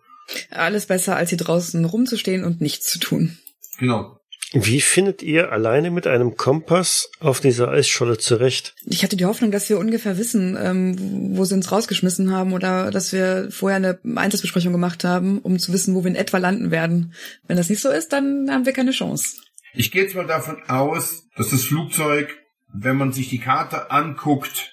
[0.51, 3.37] Alles besser, als hier draußen rumzustehen und nichts zu tun.
[3.79, 4.21] Genau.
[4.53, 8.75] Wie findet ihr alleine mit einem Kompass auf dieser Eisscholle zurecht?
[8.85, 12.91] Ich hatte die Hoffnung, dass wir ungefähr wissen, ähm, wo sie uns rausgeschmissen haben oder
[12.91, 16.71] dass wir vorher eine Einsatzbesprechung gemacht haben, um zu wissen, wo wir in etwa landen
[16.71, 17.15] werden.
[17.47, 19.39] Wenn das nicht so ist, dann haben wir keine Chance.
[19.73, 22.29] Ich gehe jetzt mal davon aus, dass das Flugzeug,
[22.73, 24.73] wenn man sich die Karte anguckt,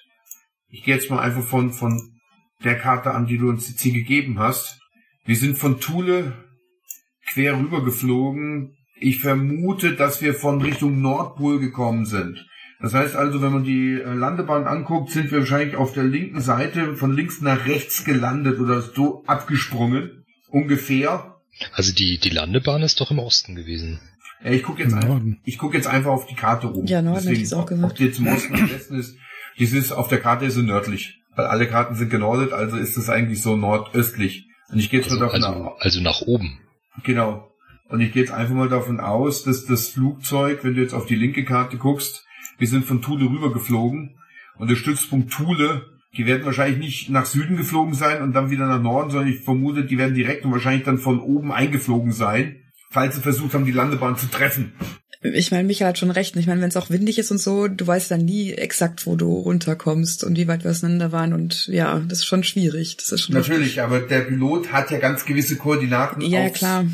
[0.70, 2.20] ich gehe jetzt mal einfach von, von
[2.64, 4.80] der Karte an, die du uns jetzt hier gegeben hast.
[5.26, 6.34] Wir sind von Thule
[7.28, 8.78] quer rüber geflogen.
[9.02, 12.46] Ich vermute, dass wir von Richtung Nordpol gekommen sind.
[12.80, 16.40] Das heißt also, wenn man die äh, Landebahn anguckt, sind wir wahrscheinlich auf der linken
[16.40, 20.24] Seite von links nach rechts gelandet oder so abgesprungen.
[20.50, 21.38] Ungefähr.
[21.74, 24.00] Also die, die Landebahn ist doch im Osten gewesen.
[24.44, 24.96] Ja, ich gucke jetzt,
[25.46, 26.88] ich guck jetzt einfach auf die Karte oben.
[26.88, 27.92] Ja, Norden hätte ich auch gesagt.
[27.92, 29.16] Ob die jetzt im Osten oder im Westen ist.
[29.58, 31.20] Dieses auf der Karte ist sie nördlich.
[31.36, 34.48] Weil alle Karten sind genordet, also ist es eigentlich so nordöstlich.
[34.72, 36.60] Und ich gehe jetzt Also, mal davon also, also nach oben.
[37.04, 37.51] Genau.
[37.92, 41.06] Und ich gehe jetzt einfach mal davon aus, dass das Flugzeug, wenn du jetzt auf
[41.06, 42.26] die linke Karte guckst,
[42.58, 44.16] wir sind von Thule rüber geflogen
[44.58, 45.86] und der Stützpunkt Thule,
[46.16, 49.42] die werden wahrscheinlich nicht nach Süden geflogen sein und dann wieder nach Norden, sondern ich
[49.42, 53.66] vermute, die werden direkt und wahrscheinlich dann von oben eingeflogen sein, falls sie versucht haben,
[53.66, 54.72] die Landebahn zu treffen.
[55.24, 56.36] Ich meine, Michael hat schon recht.
[56.36, 59.16] Ich meine, wenn es auch windig ist und so, du weißt dann nie exakt, wo
[59.16, 61.34] du runterkommst und wie weit wir auseinander waren.
[61.34, 62.98] Und ja, das ist schon schwierig.
[62.98, 66.22] Das ist schon Natürlich, aber der Pilot hat ja ganz gewisse Koordinaten.
[66.22, 66.86] Ja, klar.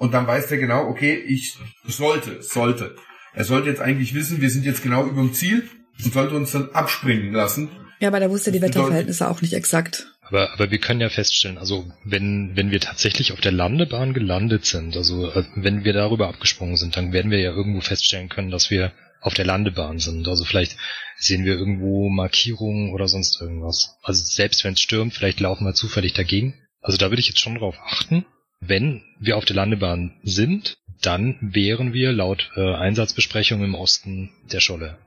[0.00, 2.96] Und dann weiß der genau, okay, ich sollte, sollte.
[3.34, 5.68] Er sollte jetzt eigentlich wissen, wir sind jetzt genau über dem Ziel
[6.02, 7.68] und sollte uns dann abspringen lassen.
[7.98, 10.06] Ja, aber da wusste er die Wetterverhältnisse auch nicht exakt.
[10.22, 14.64] Aber, aber wir können ja feststellen, also wenn, wenn wir tatsächlich auf der Landebahn gelandet
[14.64, 18.50] sind, also äh, wenn wir darüber abgesprungen sind, dann werden wir ja irgendwo feststellen können,
[18.50, 20.26] dass wir auf der Landebahn sind.
[20.28, 20.78] Also vielleicht
[21.18, 23.98] sehen wir irgendwo Markierungen oder sonst irgendwas.
[24.02, 26.54] Also selbst wenn es stürmt, vielleicht laufen wir zufällig dagegen.
[26.80, 28.24] Also da würde ich jetzt schon drauf achten.
[28.60, 34.60] Wenn wir auf der Landebahn sind, dann wären wir laut äh, Einsatzbesprechung im Osten der
[34.60, 34.98] Scholle.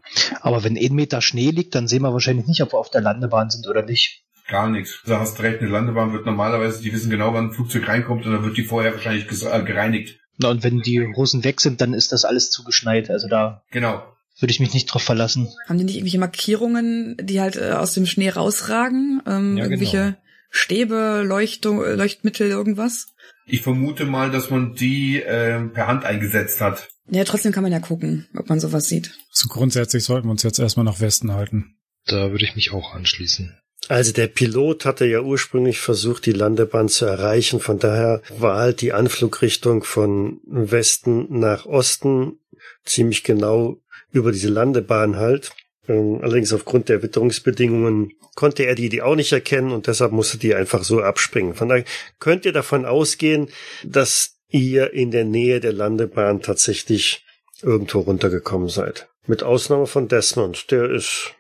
[0.41, 3.01] Aber wenn ein Meter Schnee liegt, dann sehen wir wahrscheinlich nicht, ob wir auf der
[3.01, 4.23] Landebahn sind oder nicht.
[4.47, 5.01] Gar nichts.
[5.05, 8.33] Du hast recht, eine Landebahn wird normalerweise, die wissen genau, wann ein Flugzeug reinkommt und
[8.33, 10.19] dann wird die vorher wahrscheinlich äh, gereinigt.
[10.37, 13.11] Na, und wenn die Russen weg sind, dann ist das alles zugeschneit.
[13.11, 14.03] Also da Genau.
[14.39, 15.47] würde ich mich nicht drauf verlassen.
[15.69, 19.21] Haben die nicht irgendwelche Markierungen, die halt äh, aus dem Schnee rausragen?
[19.27, 20.17] Ähm, Ja, irgendwelche genau.
[20.49, 23.12] Stäbe, Leuchtung, äh, Leuchtmittel, irgendwas?
[23.45, 26.87] Ich vermute mal, dass man die äh, per Hand eingesetzt hat.
[27.09, 29.11] Ja, trotzdem kann man ja gucken, ob man sowas sieht.
[29.31, 31.75] So grundsätzlich sollten wir uns jetzt erstmal nach Westen halten.
[32.05, 33.57] Da würde ich mich auch anschließen.
[33.89, 37.59] Also der Pilot hatte ja ursprünglich versucht, die Landebahn zu erreichen.
[37.59, 42.39] Von daher war halt die Anflugrichtung von Westen nach Osten
[42.85, 43.77] ziemlich genau
[44.11, 45.51] über diese Landebahn halt.
[45.87, 50.37] Ähm, allerdings aufgrund der Witterungsbedingungen konnte er die, die auch nicht erkennen und deshalb musste
[50.37, 51.53] die einfach so abspringen.
[51.53, 51.85] Von daher
[52.19, 53.49] könnt ihr davon ausgehen,
[53.83, 57.25] dass ihr in der Nähe der Landebahn tatsächlich
[57.61, 59.09] irgendwo runtergekommen seid.
[59.25, 61.33] Mit Ausnahme von Desmond, der ist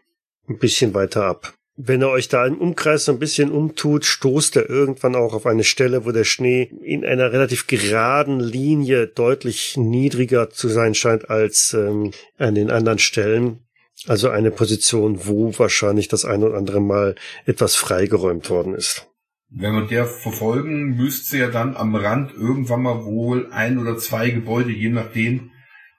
[0.47, 1.53] ein bisschen weiter ab.
[1.75, 5.47] Wenn er euch da im Umkreis so ein bisschen umtut, stoßt er irgendwann auch auf
[5.47, 11.31] eine Stelle, wo der Schnee in einer relativ geraden Linie deutlich niedriger zu sein scheint
[11.31, 13.62] als ähm, an den anderen Stellen.
[14.07, 19.07] Also eine Position, wo wahrscheinlich das ein oder andere Mal etwas freigeräumt worden ist.
[19.49, 24.31] Wenn wir der verfolgen, müsste ja dann am Rand irgendwann mal wohl ein oder zwei
[24.31, 25.51] Gebäude, je nachdem,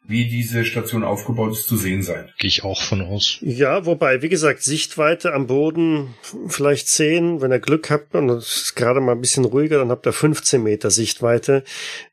[0.07, 2.29] wie diese Station aufgebaut ist, zu sehen sein.
[2.39, 3.39] Gehe ich auch von aus.
[3.41, 6.15] Ja, wobei, wie gesagt, Sichtweite am Boden
[6.47, 9.91] vielleicht 10, wenn ihr Glück habt und es ist gerade mal ein bisschen ruhiger, dann
[9.91, 11.65] habt ihr 15 Meter Sichtweite.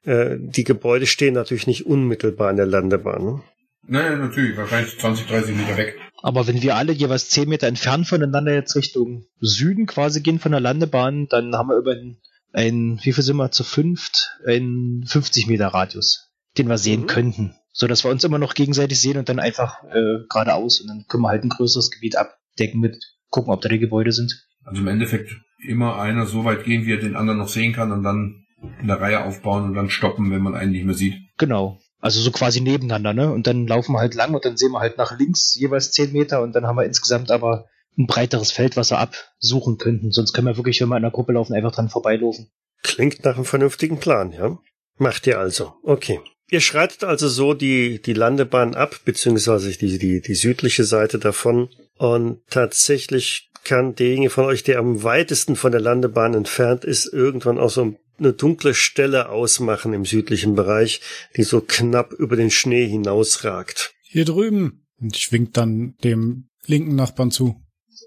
[0.06, 3.24] Äh, die Gebäude stehen natürlich nicht unmittelbar an der Landebahn.
[3.24, 3.42] Ne?
[3.88, 5.98] Naja, natürlich, wahrscheinlich 20, 30 Meter weg.
[6.22, 10.52] Aber wenn wir alle jeweils 10 Meter entfernt voneinander jetzt Richtung Süden quasi gehen von
[10.52, 12.18] der Landebahn, dann haben wir über ein,
[12.54, 17.08] ein wie viel sind wir zu fünft, ein 50 Meter Radius, den wir sehen Mhm.
[17.08, 17.56] könnten.
[17.74, 21.06] So dass wir uns immer noch gegenseitig sehen und dann einfach äh, geradeaus und dann
[21.08, 22.98] können wir halt ein größeres Gebiet abdecken mit
[23.30, 24.46] gucken, ob da die Gebäude sind.
[24.66, 25.32] Also im Endeffekt
[25.66, 28.46] immer einer so weit gehen, wie er den anderen noch sehen kann und dann
[28.82, 31.16] in der Reihe aufbauen und dann stoppen, wenn man einen nicht mehr sieht.
[31.38, 31.80] Genau.
[32.02, 33.32] Also so quasi nebeneinander, ne?
[33.32, 36.12] Und dann laufen wir halt lang und dann sehen wir halt nach links jeweils 10
[36.12, 40.12] Meter und dann haben wir insgesamt aber ein breiteres Feld, was wir absuchen könnten.
[40.12, 42.50] Sonst können wir wirklich, wenn wir in einer Gruppe laufen, einfach dran vorbeilaufen.
[42.84, 44.58] Klingt nach einem vernünftigen Plan, ja?
[44.98, 45.74] Macht ihr also.
[45.84, 46.20] Okay.
[46.50, 51.70] Ihr schreitet also so die, die Landebahn ab, beziehungsweise die, die, die südliche Seite davon.
[51.98, 57.60] Und tatsächlich kann derjenige von euch, der am weitesten von der Landebahn entfernt ist, irgendwann
[57.60, 61.02] auch so eine dunkle Stelle ausmachen im südlichen Bereich,
[61.36, 63.94] die so knapp über den Schnee hinausragt.
[64.04, 64.86] Hier drüben.
[65.00, 67.62] Und ich wink dann dem linken Nachbarn zu.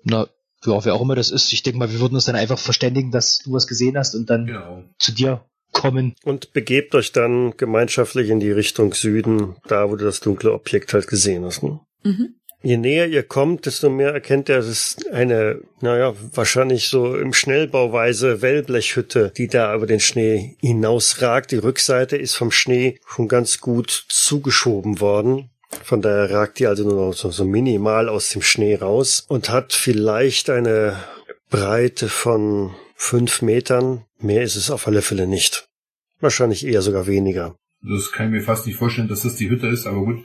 [0.05, 0.29] Na,
[0.65, 1.53] ja, wer auch immer das ist.
[1.53, 4.31] Ich denke mal, wir würden uns dann einfach verständigen, dass du was gesehen hast und
[4.31, 4.85] dann Genau.
[4.99, 6.15] zu dir kommen.
[6.25, 10.95] Und begebt euch dann gemeinschaftlich in die Richtung Süden, da wo du das dunkle Objekt
[10.95, 11.63] halt gesehen hast.
[11.63, 11.81] Ne?
[12.05, 12.37] Mhm.
[12.65, 17.35] Je näher ihr kommt, desto mehr erkennt er, es ist eine, naja, wahrscheinlich so im
[17.35, 21.51] Schnellbauweise Wellblechhütte, die da über den Schnee hinausragt.
[21.51, 25.51] Die Rückseite ist vom Schnee schon ganz gut zugeschoben worden.
[25.83, 29.51] Von daher ragt die also nur noch so, so minimal aus dem Schnee raus und
[29.51, 30.97] hat vielleicht eine
[31.51, 34.07] Breite von fünf Metern.
[34.21, 35.69] Mehr ist es auf alle Fälle nicht.
[36.19, 37.57] Wahrscheinlich eher sogar weniger.
[37.83, 40.25] Das kann ich mir fast nicht vorstellen, dass das die Hütte ist, aber gut,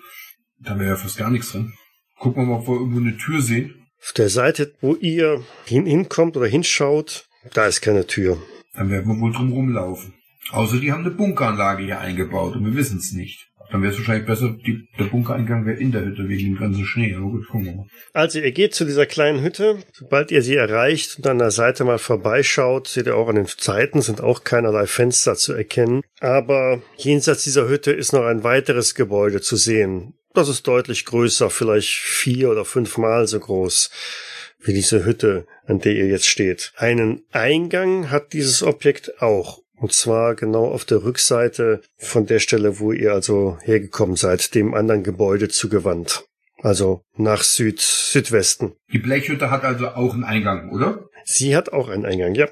[0.58, 1.74] da wäre ja fast gar nichts drin.
[2.20, 3.88] Gucken wir mal, ob wir irgendwo eine Tür sehen.
[4.02, 8.38] Auf der Seite, wo ihr hin hinkommt oder hinschaut, da ist keine Tür.
[8.74, 10.14] Dann werden wir wohl drum rumlaufen.
[10.52, 13.50] Außer die haben eine Bunkeranlage hier eingebaut und wir wissen es nicht.
[13.72, 16.86] Dann wäre es wahrscheinlich besser, die, der Bunkereingang wäre in der Hütte wegen dem ganzen
[16.86, 17.14] Schnee.
[17.14, 17.86] Aber gut, gucken wir mal.
[18.14, 19.84] Also ihr geht zu dieser kleinen Hütte.
[19.94, 23.46] Sobald ihr sie erreicht und an der Seite mal vorbeischaut, seht ihr auch an den
[23.46, 26.02] Seiten sind auch keinerlei Fenster zu erkennen.
[26.20, 30.16] Aber jenseits dieser Hütte ist noch ein weiteres Gebäude zu sehen.
[30.40, 33.90] Das ist deutlich größer, vielleicht vier oder fünfmal so groß
[34.62, 36.72] wie diese Hütte, an der ihr jetzt steht.
[36.78, 39.60] Einen Eingang hat dieses Objekt auch.
[39.76, 44.74] Und zwar genau auf der Rückseite von der Stelle, wo ihr also hergekommen seid, dem
[44.76, 46.24] anderen Gebäude zugewandt.
[46.62, 48.78] Also nach Süd, Südwesten.
[48.94, 51.10] Die Blechhütte hat also auch einen Eingang, oder?
[51.26, 52.48] Sie hat auch einen Eingang, ja.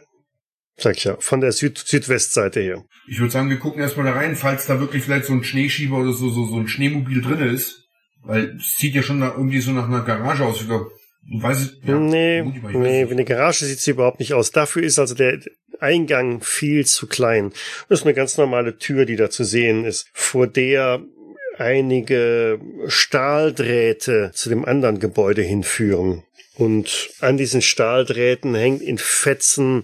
[0.77, 2.85] Sag ich ja, von der Süd Südwestseite her.
[3.07, 5.97] Ich würde sagen, wir gucken erstmal da rein, falls da wirklich vielleicht so ein Schneeschieber
[5.97, 7.87] oder so, so, so ein Schneemobil drin ist.
[8.23, 10.61] Weil es sieht ja schon nach, irgendwie so nach einer Garage aus.
[10.61, 10.91] Ich glaub,
[11.23, 14.33] du weißt, ja, nee, vermute ich weiß nee, wie eine Garage sieht sie überhaupt nicht
[14.33, 14.51] aus.
[14.51, 15.39] Dafür ist also der
[15.79, 17.51] Eingang viel zu klein.
[17.89, 21.01] Das ist eine ganz normale Tür, die da zu sehen ist, vor der
[21.57, 26.23] einige Stahldrähte zu dem anderen Gebäude hinführen.
[26.57, 29.83] Und an diesen Stahldrähten hängt in Fetzen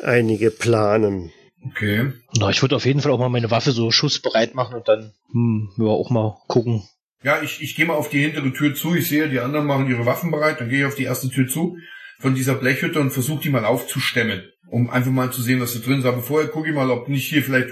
[0.00, 1.32] einige Planen.
[1.66, 2.12] Okay.
[2.38, 5.12] Na, ich würde auf jeden Fall auch mal meine Waffe so schussbereit machen und dann,
[5.32, 6.84] hm, ja, auch mal gucken.
[7.24, 8.94] Ja, ich, ich gehe mal auf die hintere Tür zu.
[8.94, 10.60] Ich sehe, die anderen machen ihre Waffen bereit.
[10.60, 11.76] Dann gehe ich auf die erste Tür zu
[12.20, 15.80] von dieser Blechhütte und versuche die mal aufzustemmen, um einfach mal zu sehen, was da
[15.80, 16.06] drin ist.
[16.06, 17.70] Aber vorher gucke ich mal, ob nicht hier vielleicht,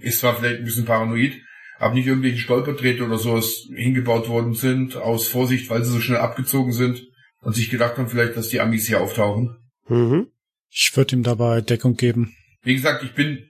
[0.00, 1.34] ist zwar vielleicht ein bisschen paranoid,
[1.78, 6.20] aber nicht irgendwelche Stolperdrähte oder sowas hingebaut worden sind, aus Vorsicht, weil sie so schnell
[6.20, 7.02] abgezogen sind
[7.46, 9.56] und sich gedacht haben vielleicht, dass die Amis hier auftauchen.
[9.86, 10.26] Mhm.
[10.68, 12.34] Ich würde ihm dabei Deckung geben.
[12.64, 13.48] Wie gesagt, ich bin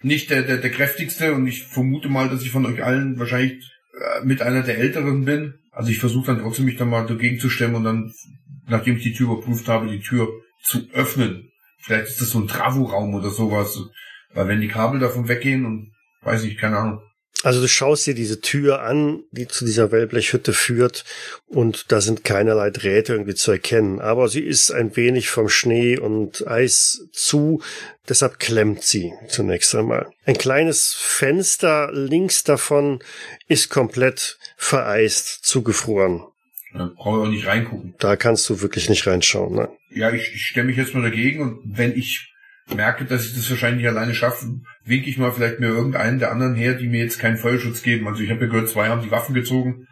[0.00, 3.68] nicht der, der, der kräftigste und ich vermute mal, dass ich von euch allen wahrscheinlich
[3.94, 5.54] äh, mit einer der Älteren bin.
[5.72, 8.12] Also ich versuche dann trotzdem mich dann mal dagegen zu stemmen und dann,
[8.68, 10.28] nachdem ich die Tür überprüft habe, die Tür
[10.62, 11.50] zu öffnen.
[11.80, 13.76] Vielleicht ist das so ein Travo-Raum oder sowas.
[14.34, 15.90] Weil wenn die Kabel davon weggehen und
[16.22, 17.00] weiß ich, keine Ahnung.
[17.42, 21.04] Also du schaust dir diese Tür an, die zu dieser Wellblechhütte führt,
[21.46, 24.00] und da sind keinerlei Drähte irgendwie zu erkennen.
[24.00, 27.62] Aber sie ist ein wenig vom Schnee und Eis zu,
[28.08, 30.10] deshalb klemmt sie zunächst einmal.
[30.24, 33.00] Ein kleines Fenster links davon
[33.48, 36.24] ist komplett vereist, zugefroren.
[36.72, 37.94] Da brauche ich auch nicht reingucken.
[37.98, 39.54] Da kannst du wirklich nicht reinschauen.
[39.54, 39.68] Ne?
[39.90, 42.32] Ja, ich, ich stemme mich jetzt mal dagegen und wenn ich
[42.74, 44.46] merke, dass ich das wahrscheinlich nicht alleine schaffe,
[44.84, 48.06] winke ich mal vielleicht mir irgendeinen der anderen her, die mir jetzt keinen Feuerschutz geben.
[48.08, 49.86] Also ich habe ja gehört, zwei haben die Waffen gezogen.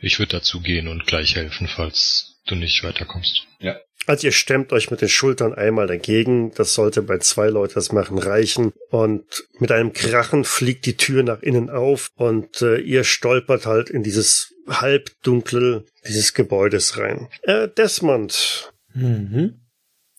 [0.00, 3.46] Ich würde dazu gehen und gleich helfen, falls du nicht weiterkommst.
[4.06, 6.50] Also ihr stemmt euch mit den Schultern einmal dagegen.
[6.54, 8.72] Das sollte bei zwei Leuten das machen reichen.
[8.90, 13.90] Und mit einem Krachen fliegt die Tür nach innen auf und äh, ihr stolpert halt
[13.90, 17.28] in dieses Halbdunkel dieses Gebäudes rein.
[17.42, 19.60] Äh, Desmond Mhm.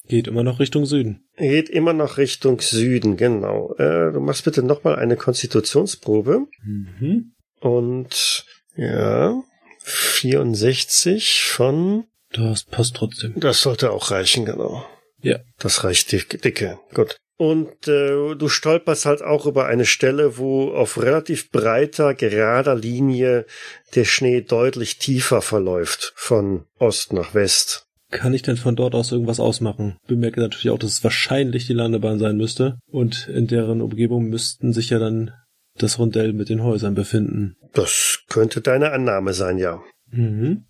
[0.09, 1.23] Geht immer noch Richtung Süden.
[1.37, 3.75] geht immer noch Richtung Süden, genau.
[3.75, 6.47] Äh, du machst bitte nochmal eine Konstitutionsprobe.
[6.63, 7.33] Mhm.
[7.59, 8.45] Und
[8.75, 9.39] ja,
[9.83, 13.39] 64 von Das passt trotzdem.
[13.39, 14.83] Das sollte auch reichen, genau.
[15.21, 15.39] Ja.
[15.59, 16.79] Das reicht dick, dicke.
[16.95, 17.17] Gut.
[17.37, 23.45] Und äh, du stolperst halt auch über eine Stelle, wo auf relativ breiter, gerader Linie
[23.93, 27.88] der Schnee deutlich tiefer verläuft, von Ost nach West.
[28.11, 29.97] Kann ich denn von dort aus irgendwas ausmachen?
[30.07, 32.79] Bemerke natürlich auch, dass es wahrscheinlich die Landebahn sein müsste.
[32.87, 35.31] Und in deren Umgebung müssten sich ja dann
[35.77, 37.55] das Rondell mit den Häusern befinden.
[37.73, 39.81] Das könnte deine Annahme sein, ja.
[40.11, 40.65] Mhm.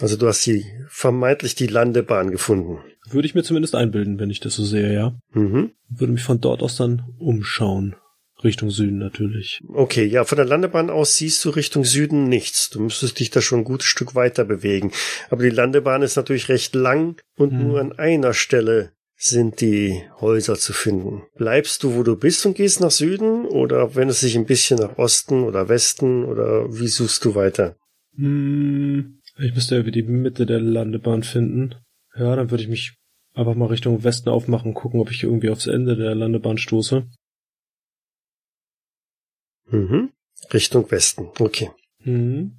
[0.00, 2.78] Also du hast die vermeintlich die Landebahn gefunden.
[3.08, 5.18] Würde ich mir zumindest einbilden, wenn ich das so sehe, ja.
[5.32, 5.72] Mhm.
[5.88, 7.96] Würde mich von dort aus dann umschauen.
[8.44, 9.60] Richtung Süden natürlich.
[9.68, 12.70] Okay, ja, von der Landebahn aus siehst du Richtung Süden nichts.
[12.70, 14.92] Du müsstest dich da schon ein gutes Stück weiter bewegen.
[15.30, 17.68] Aber die Landebahn ist natürlich recht lang und Hm.
[17.68, 21.22] nur an einer Stelle sind die Häuser zu finden.
[21.36, 24.96] Bleibst du, wo du bist und gehst nach Süden oder wendest dich ein bisschen nach
[24.96, 27.76] Osten oder Westen oder wie suchst du weiter?
[28.16, 31.74] Hm, ich müsste irgendwie die Mitte der Landebahn finden.
[32.16, 32.94] Ja, dann würde ich mich
[33.34, 37.04] einfach mal Richtung Westen aufmachen, gucken, ob ich irgendwie aufs Ende der Landebahn stoße.
[39.70, 40.10] Mhm.
[40.52, 41.28] Richtung Westen.
[41.38, 41.70] Okay.
[42.04, 42.56] Mhm.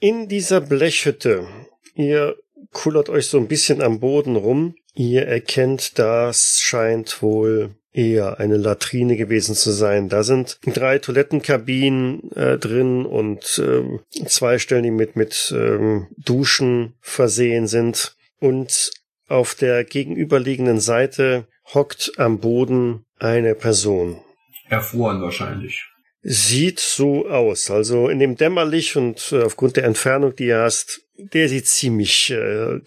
[0.00, 1.46] In dieser Blechhütte,
[1.94, 2.36] ihr
[2.72, 4.74] kullert euch so ein bisschen am Boden rum.
[4.94, 10.08] Ihr erkennt, das scheint wohl eher eine Latrine gewesen zu sein.
[10.08, 16.94] Da sind drei Toilettenkabinen äh, drin und ähm, zwei Stellen, die mit, mit ähm, Duschen
[17.00, 18.16] versehen sind.
[18.40, 18.90] Und
[19.28, 24.20] auf der gegenüberliegenden Seite hockt am Boden eine Person.
[24.68, 25.86] Erfroren wahrscheinlich.
[26.22, 27.70] Sieht so aus.
[27.70, 32.30] Also in dem Dämmerlicht und äh, aufgrund der Entfernung, die er hast, der sieht ziemlich
[32.30, 32.80] äh,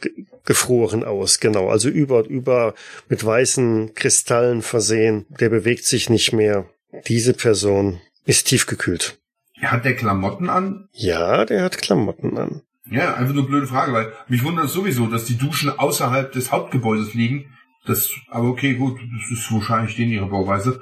[0.46, 1.70] gefroren aus, genau.
[1.70, 2.76] Also über und über
[3.10, 5.26] mit weißen Kristallen versehen.
[5.30, 6.66] Der bewegt sich nicht mehr.
[7.08, 9.18] Diese Person ist tiefgekühlt.
[9.62, 10.88] Hat der Klamotten an?
[10.94, 12.62] Ja, der hat Klamotten an.
[12.90, 16.32] Ja, einfach nur eine blöde Frage, weil mich wundert es sowieso, dass die Duschen außerhalb
[16.32, 17.54] des Hauptgebäudes liegen.
[17.86, 20.82] Das, aber okay, gut, das ist wahrscheinlich denen ihre Bauweise.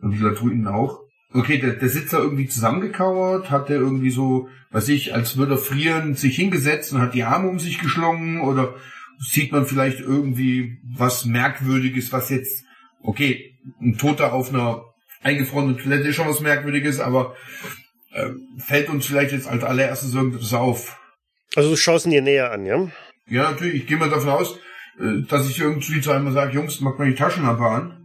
[0.00, 1.00] Und die Latruinen auch.
[1.32, 5.54] Okay, der, der sitzt da irgendwie zusammengekauert, hat der irgendwie so, weiß ich, als würde
[5.54, 8.74] er frieren, sich hingesetzt und hat die Arme um sich geschlungen oder
[9.18, 12.64] sieht man vielleicht irgendwie was Merkwürdiges, was jetzt,
[13.02, 14.82] okay, ein Toter auf einer
[15.22, 17.34] eingefrorenen Toilette ist schon was Merkwürdiges, aber
[18.12, 20.98] äh, fällt uns vielleicht jetzt als allererstes irgendwas auf.
[21.56, 22.88] Also du schaust ihn dir näher an, ja?
[23.26, 24.58] Ja, natürlich, ich gehe mal davon aus,
[24.98, 27.97] äh, dass ich irgendwie zu einmal sage, Jungs, mach mal die Taschenlampe an.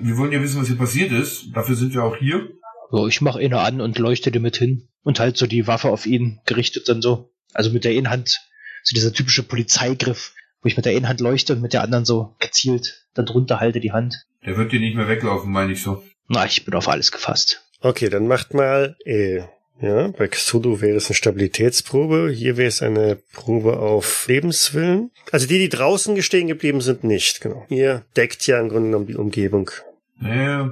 [0.00, 1.46] Wir wollen ja wissen, was hier passiert ist.
[1.54, 2.48] Dafür sind wir auch hier.
[2.90, 5.88] So, ich mach eine an und leuchte dir mit hin und halt so die Waffe
[5.90, 7.30] auf ihn gerichtet dann so.
[7.52, 8.38] Also mit der Innenhand,
[8.82, 10.32] so dieser typische Polizeigriff,
[10.62, 13.80] wo ich mit der Innenhand leuchte und mit der anderen so gezielt dann drunter halte
[13.80, 14.26] die Hand.
[14.46, 16.02] Der wird dir nicht mehr weglaufen, meine ich so.
[16.28, 17.64] Na, ich bin auf alles gefasst.
[17.80, 19.42] Okay, dann macht mal, äh,
[19.80, 22.30] ja, bei Cthulhu wäre es eine Stabilitätsprobe.
[22.34, 25.10] Hier wäre es eine Probe auf Lebenswillen.
[25.30, 27.64] Also die, die draußen stehen geblieben sind, nicht, genau.
[27.68, 29.70] Ihr deckt ja im Grunde genommen die Umgebung.
[30.18, 30.66] Nee,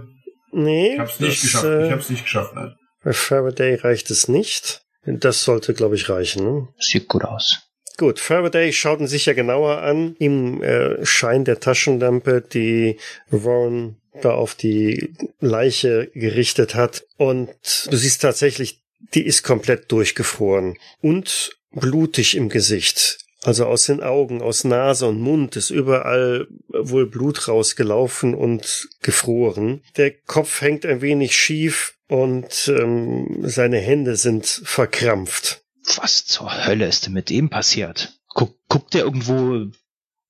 [0.53, 1.65] Nee, ich hab's nicht das, geschafft.
[1.65, 2.75] Äh, Ich hab's nicht geschafft, nein.
[3.05, 4.83] bei Faraday reicht es nicht.
[5.05, 6.45] Das sollte, glaube ich, reichen.
[6.45, 6.69] Ne?
[6.79, 7.63] Sieht gut aus.
[7.99, 10.17] Gut, Faraday schaut ihn sich ja genauer an.
[10.19, 12.99] Im äh, Schein der Taschenlampe, die
[13.31, 17.05] Warren da auf die Leiche gerichtet hat.
[17.17, 17.51] Und
[17.91, 18.83] du siehst tatsächlich,
[19.15, 23.19] die ist komplett durchgefroren und blutig im Gesicht.
[23.43, 29.83] Also aus den Augen, aus Nase und Mund ist überall wohl Blut rausgelaufen und gefroren.
[29.97, 35.63] Der Kopf hängt ein wenig schief und ähm, seine Hände sind verkrampft.
[35.97, 38.19] Was zur Hölle ist denn mit dem passiert?
[38.29, 39.71] Guck, guckt der irgendwo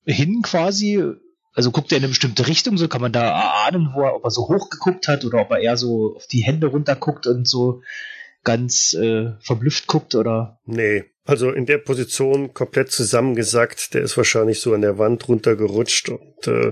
[0.05, 1.03] hin quasi?
[1.53, 4.23] Also guckt er in eine bestimmte Richtung, so kann man da ahnen, wo er, ob
[4.23, 7.25] er so hoch geguckt hat oder ob er eher so auf die Hände runter guckt
[7.25, 7.81] und so
[8.43, 13.93] ganz äh, verblüfft guckt oder Nee, also in der Position komplett zusammengesackt.
[13.93, 16.71] Der ist wahrscheinlich so an der Wand runtergerutscht und äh,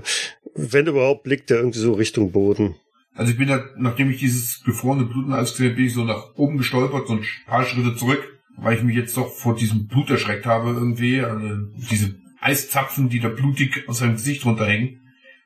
[0.54, 2.74] wenn überhaupt liegt er irgendwie so Richtung Boden.
[3.14, 6.04] Also ich bin da, nachdem ich dieses gefrorene Bluten alles gesehen habe, bin ich so
[6.04, 8.22] nach oben gestolpert, so ein paar Schritte zurück,
[8.56, 11.20] weil ich mich jetzt doch vor diesem Blut erschreckt habe irgendwie.
[11.20, 15.00] Also diese Eiszapfen, die da blutig aus seinem Gesicht runterhängen.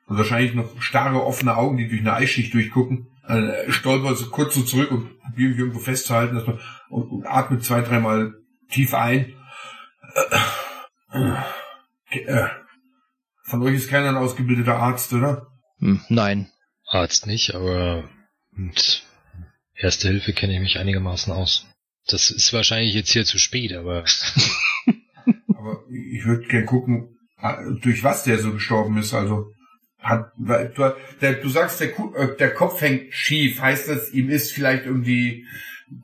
[0.07, 3.07] Und wahrscheinlich noch starre, offene Augen, die durch eine Eisschicht durchgucken.
[3.23, 6.59] Also stolper so kurz so zurück und probiere mich irgendwo festzuhalten dass man,
[6.89, 8.33] und, und atme zwei, dreimal
[8.71, 9.33] tief ein.
[12.09, 12.47] Äh,
[13.43, 15.47] Von euch ist keiner ein ausgebildeter Arzt, oder?
[15.79, 16.49] hm, nein.
[16.87, 18.09] Arzt nicht, aber
[18.51, 19.03] mit
[19.75, 21.65] Erste Hilfe kenne ich mich einigermaßen aus.
[22.07, 24.03] Das ist wahrscheinlich jetzt hier zu spät, aber
[25.57, 29.13] Aber ich würde gern gucken, äh, durch was der so gestorben ist.
[29.13, 29.51] Also
[29.99, 33.61] hat, weil du, der, du sagst, der, Ku- äh, der Kopf hängt schief.
[33.61, 35.45] Heißt das, ihm ist vielleicht irgendwie,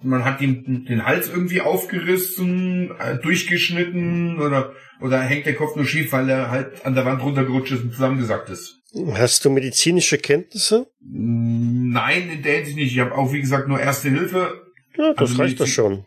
[0.03, 5.85] man hat ihm den Hals irgendwie aufgerissen, äh, durchgeschnitten oder oder hängt der Kopf nur
[5.85, 8.79] schief, weil er halt an der Wand runtergerutscht ist und zusammengesackt ist?
[9.13, 10.87] Hast du medizinische Kenntnisse?
[11.01, 12.93] Nein, in der Hinsicht nicht.
[12.93, 14.61] Ich habe auch, wie gesagt, nur Erste Hilfe.
[14.95, 16.05] Ja, das Also reicht doch schon.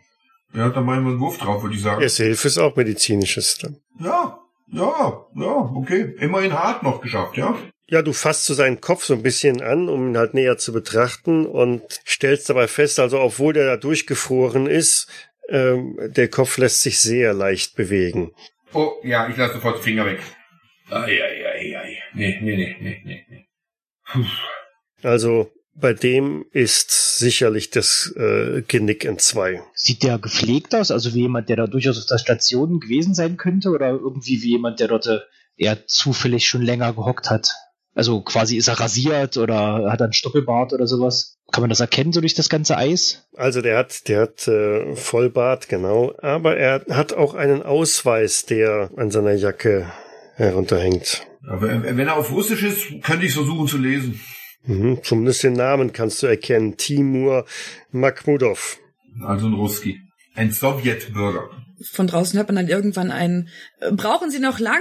[0.53, 2.03] Ja, da machen wir einen Wurf drauf, würde ich sagen.
[2.03, 3.76] Erste Hilfe ist auch medizinisches dann.
[4.01, 4.39] Ja,
[4.72, 6.14] ja, ja, okay.
[6.18, 7.57] Immerhin hart noch geschafft, ja.
[7.91, 10.72] Ja, du fasst so seinen Kopf so ein bisschen an, um ihn halt näher zu
[10.72, 15.09] betrachten und stellst dabei fest, also obwohl der da durchgefroren ist,
[15.49, 18.30] ähm, der Kopf lässt sich sehr leicht bewegen.
[18.72, 20.20] Oh, ja, ich lasse sofort die Finger weg.
[20.88, 21.99] Ai, ai, ai, ai.
[22.14, 23.49] Nee, nee, nee, nee, nee, nee.
[24.05, 24.24] Puh.
[25.03, 29.62] Also bei dem ist sicherlich das äh, Genick in zwei.
[29.74, 30.93] Sieht der gepflegt aus?
[30.93, 33.70] Also wie jemand, der da durchaus auf der Station gewesen sein könnte?
[33.70, 35.18] Oder irgendwie wie jemand, der dort äh,
[35.57, 37.53] eher zufällig schon länger gehockt hat?
[38.01, 41.36] Also quasi ist er rasiert oder hat er einen Stoppelbart oder sowas?
[41.53, 43.28] Kann man das erkennen, so durch das ganze Eis?
[43.36, 48.90] Also der hat, der hat äh, Vollbart, genau, aber er hat auch einen Ausweis, der
[48.96, 49.92] an seiner Jacke
[50.36, 51.26] herunterhängt.
[51.46, 54.18] Aber wenn er auf Russisch ist, könnte ich versuchen zu lesen.
[54.64, 56.78] Mhm, zumindest den Namen kannst du erkennen.
[56.78, 57.44] Timur
[57.90, 58.78] Makhmudov.
[59.26, 60.01] Also ein Ruski.
[60.34, 61.51] Ein Sowjetbürger.
[61.93, 63.49] Von draußen hört man dann irgendwann ein,
[63.81, 64.81] "Äh, brauchen Sie noch lang?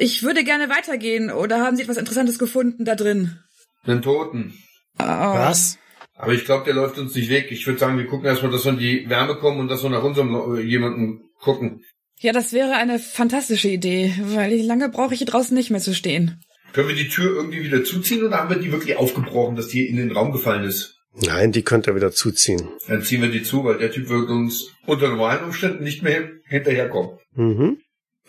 [0.00, 1.30] Ich würde gerne weitergehen.
[1.30, 3.38] Oder haben Sie etwas Interessantes gefunden da drin?
[3.86, 4.54] Den Toten.
[4.98, 5.48] Ah.
[5.48, 5.78] Was?
[6.16, 7.46] Aber ich glaube, der läuft uns nicht weg.
[7.50, 9.90] Ich würde sagen, wir gucken erstmal, dass wir in die Wärme kommen und dass wir
[9.90, 11.82] nach unserem äh, jemanden gucken.
[12.18, 15.94] Ja, das wäre eine fantastische Idee, weil lange brauche ich hier draußen nicht mehr zu
[15.94, 16.42] stehen.
[16.74, 19.86] Können wir die Tür irgendwie wieder zuziehen oder haben wir die wirklich aufgebrochen, dass die
[19.86, 20.99] in den Raum gefallen ist?
[21.14, 22.68] Nein, die könnt ihr wieder zuziehen.
[22.86, 26.30] Dann ziehen wir die zu, weil der Typ wird uns unter normalen Umständen nicht mehr
[26.46, 27.18] hinterherkommen.
[27.34, 27.78] Mhm.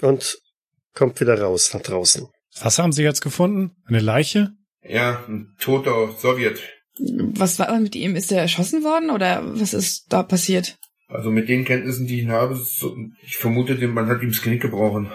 [0.01, 0.38] Und
[0.93, 2.27] kommt wieder raus nach draußen.
[2.61, 3.71] Was haben Sie jetzt gefunden?
[3.86, 4.51] Eine Leiche?
[4.84, 6.59] Ja, ein toter Sowjet.
[6.99, 8.15] Was war mit ihm?
[8.15, 10.77] Ist er erschossen worden oder was ist da passiert?
[11.07, 14.61] Also mit den Kenntnissen, die ich habe, so, ich vermute, man hat ihm das Knick
[14.61, 15.11] gebrochen.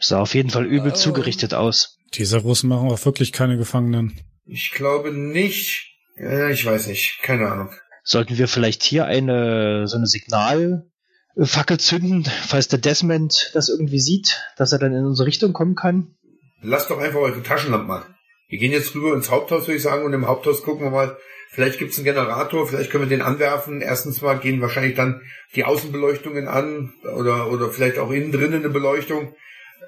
[0.00, 0.94] Sah auf jeden Fall übel Oh.
[0.94, 1.98] zugerichtet aus.
[2.14, 4.20] Diese Russen machen auch wirklich keine Gefangenen.
[4.44, 5.95] Ich glaube nicht.
[6.16, 7.20] Ja, ich weiß nicht.
[7.22, 7.70] Keine Ahnung.
[8.02, 14.42] Sollten wir vielleicht hier eine so eine Signalfackel zünden, falls der Desmond das irgendwie sieht,
[14.56, 16.14] dass er dann in unsere Richtung kommen kann?
[16.62, 18.14] Lasst doch einfach eure Taschenlampe machen.
[18.48, 21.16] Wir gehen jetzt rüber ins Haupthaus, würde ich sagen, und im Haupthaus gucken wir mal.
[21.50, 23.80] Vielleicht gibt's einen Generator, vielleicht können wir den anwerfen.
[23.80, 25.22] Erstens mal gehen wahrscheinlich dann
[25.54, 29.34] die Außenbeleuchtungen an oder, oder vielleicht auch innen drinnen eine Beleuchtung.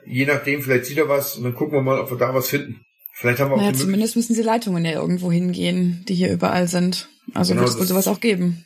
[0.05, 2.49] Je nachdem, vielleicht sieht er was und dann gucken wir mal, ob wir da was
[2.49, 2.81] finden.
[3.21, 6.31] Vielleicht haben wir Naja, auch die zumindest müssen die Leitungen ja irgendwo hingehen, die hier
[6.33, 7.09] überall sind.
[7.35, 8.65] Also Genau, wird es wohl sowas auch geben.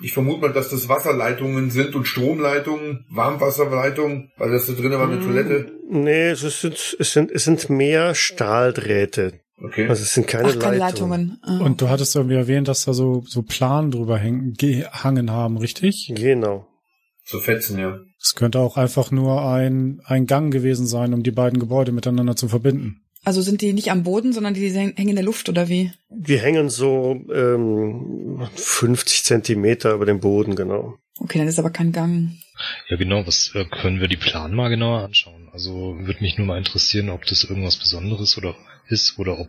[0.00, 5.08] Ich vermute mal, dass das Wasserleitungen sind und Stromleitungen, Warmwasserleitungen, weil das da drinnen war
[5.08, 5.24] eine Mhm.
[5.26, 5.72] Toilette.
[5.90, 9.40] Nee, es sind, es sind, es sind mehr Stahldrähte.
[9.60, 9.88] Okay.
[9.88, 11.38] Also es sind keine, Ach, keine Leitungen.
[11.42, 11.60] Leitungen.
[11.60, 11.64] Ah.
[11.64, 16.12] Und du hattest irgendwie erwähnt, dass da so, so Plan drüber hängen, gehangen haben, richtig?
[16.14, 16.68] Genau.
[17.24, 17.98] So Fetzen, ja.
[18.20, 22.36] Es könnte auch einfach nur ein, ein Gang gewesen sein, um die beiden Gebäude miteinander
[22.36, 23.02] zu verbinden.
[23.24, 25.92] Also sind die nicht am Boden, sondern die hängen in der Luft oder wie?
[26.08, 30.98] Die hängen so ähm, 50 Zentimeter über dem Boden, genau.
[31.18, 32.38] Okay, dann ist aber kein Gang.
[32.88, 35.48] Ja, genau, was äh, können wir die Plan mal genauer anschauen?
[35.52, 38.54] Also würde mich nur mal interessieren, ob das irgendwas Besonderes oder
[38.88, 39.48] ist oder ob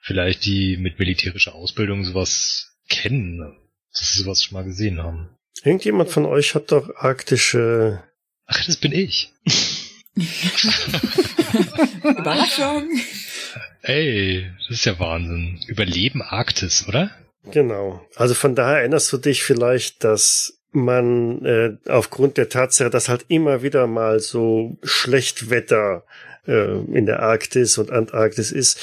[0.00, 3.56] vielleicht die mit militärischer Ausbildung sowas kennen,
[3.92, 5.36] dass sie sowas schon mal gesehen haben.
[5.62, 8.02] Irgendjemand von euch hat doch arktische
[8.46, 9.32] Ach, das bin ich.
[12.02, 12.88] Überraschung.
[13.82, 15.60] Ey, das ist ja Wahnsinn.
[15.66, 17.10] Überleben Arktis, oder?
[17.50, 18.00] Genau.
[18.16, 23.26] Also von daher erinnerst du dich vielleicht, dass man äh, aufgrund der Tatsache, dass halt
[23.28, 26.04] immer wieder mal so schlecht Wetter
[26.46, 28.80] äh, in der Arktis und Antarktis ist,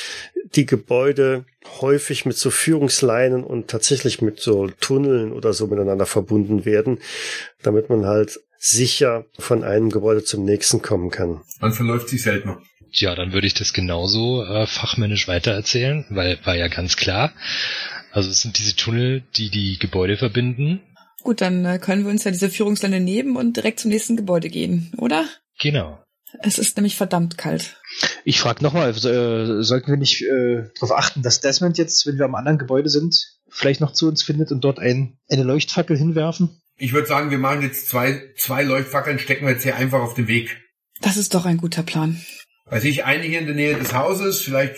[0.55, 1.45] die Gebäude
[1.81, 6.99] häufig mit so Führungsleinen und tatsächlich mit so Tunneln oder so miteinander verbunden werden,
[7.61, 11.41] damit man halt sicher von einem Gebäude zum nächsten kommen kann.
[11.59, 12.61] Man verläuft sich seltener.
[12.91, 17.31] Ja, dann würde ich das genauso äh, fachmännisch weitererzählen, weil war ja ganz klar.
[18.11, 20.81] Also es sind diese Tunnel, die die Gebäude verbinden.
[21.21, 24.49] Gut, dann äh, können wir uns ja diese Führungsleine nehmen und direkt zum nächsten Gebäude
[24.49, 25.25] gehen, oder?
[25.59, 26.03] Genau.
[26.41, 27.77] Es ist nämlich verdammt kalt.
[28.23, 32.25] Ich frage nochmal, äh, sollten wir nicht äh, darauf achten, dass Desmond jetzt, wenn wir
[32.25, 36.58] am anderen Gebäude sind, vielleicht noch zu uns findet und dort ein, eine Leuchtfackel hinwerfen?
[36.79, 40.13] Ich würde sagen, wir machen jetzt zwei, zwei Leuchtfackeln, stecken wir jetzt hier einfach auf
[40.13, 40.61] den Weg.
[41.01, 42.19] Das ist doch ein guter Plan.
[42.65, 44.75] Weiß ich, eine hier in der Nähe des Hauses, vielleicht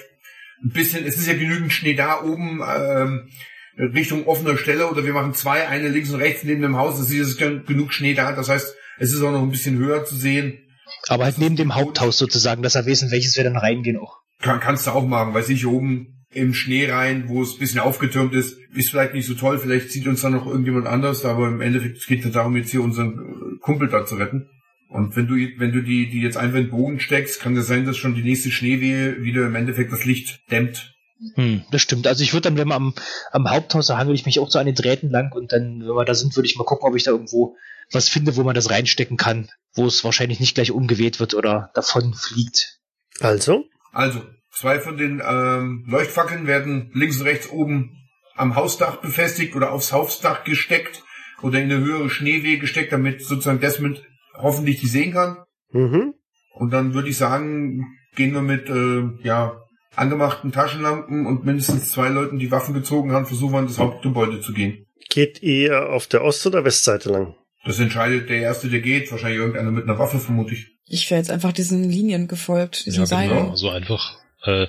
[0.64, 3.30] ein bisschen, es ist ja genügend Schnee da oben, ähm,
[3.78, 7.10] Richtung offener Stelle, oder wir machen zwei, eine links und rechts neben dem Haus, es
[7.12, 10.16] ist gen- genug Schnee da, das heißt, es ist auch noch ein bisschen höher zu
[10.16, 10.60] sehen.
[11.08, 14.18] Aber halt neben dem Haupthaus sozusagen, dass er wissen, welches wir dann reingehen auch.
[14.42, 17.80] Kann, kannst du auch machen, weiß ich, oben im Schnee rein, wo es ein bisschen
[17.80, 21.48] aufgetürmt ist, ist vielleicht nicht so toll, vielleicht sieht uns dann noch irgendjemand anders, aber
[21.48, 24.50] im Endeffekt geht es darum, jetzt hier unseren äh, Kumpel da zu retten.
[24.88, 27.68] Und wenn du, wenn du die, die jetzt einfach in den Bogen steckst, kann es
[27.68, 30.96] sein, dass schon die nächste Schneewehe wieder im Endeffekt das Licht dämmt.
[31.36, 32.08] Hm, das stimmt.
[32.08, 32.94] Also ich würde dann, wenn wir am,
[33.32, 35.96] am Haupthaus, da hangel ich mich auch so an den Drähten lang und dann, wenn
[35.96, 37.56] wir da sind, würde ich mal gucken, ob ich da irgendwo
[37.92, 41.72] was finde, wo man das reinstecken kann, wo es wahrscheinlich nicht gleich umgeweht wird oder
[41.74, 42.80] davon fliegt.
[43.20, 44.22] Also, Also,
[44.52, 47.98] zwei von den ähm, Leuchtfackeln werden links und rechts oben
[48.36, 51.04] am Hausdach befestigt oder aufs Hausdach gesteckt
[51.42, 54.02] oder in eine höhere Schneewehe gesteckt, damit sozusagen Desmond
[54.38, 55.38] hoffentlich die sehen kann.
[55.72, 56.14] mhm.
[56.54, 57.86] Und dann würde ich sagen,
[58.16, 59.58] gehen wir mit äh, ja
[59.96, 64.40] angemachten Taschenlampen und mindestens zwei Leuten, die Waffen gezogen haben, versuchen wir in das Hauptgebäude
[64.42, 64.86] zu gehen.
[65.10, 67.36] geht ihr auf der Ost- oder Westseite lang?
[67.66, 69.12] Das entscheidet der Erste, der geht.
[69.12, 70.78] Wahrscheinlich irgendeiner mit einer Waffe, vermute ich.
[70.86, 73.30] Ich wäre jetzt einfach diesen Linien gefolgt, diesen Ja, Seilen.
[73.30, 73.56] genau.
[73.56, 74.68] So einfach, äh,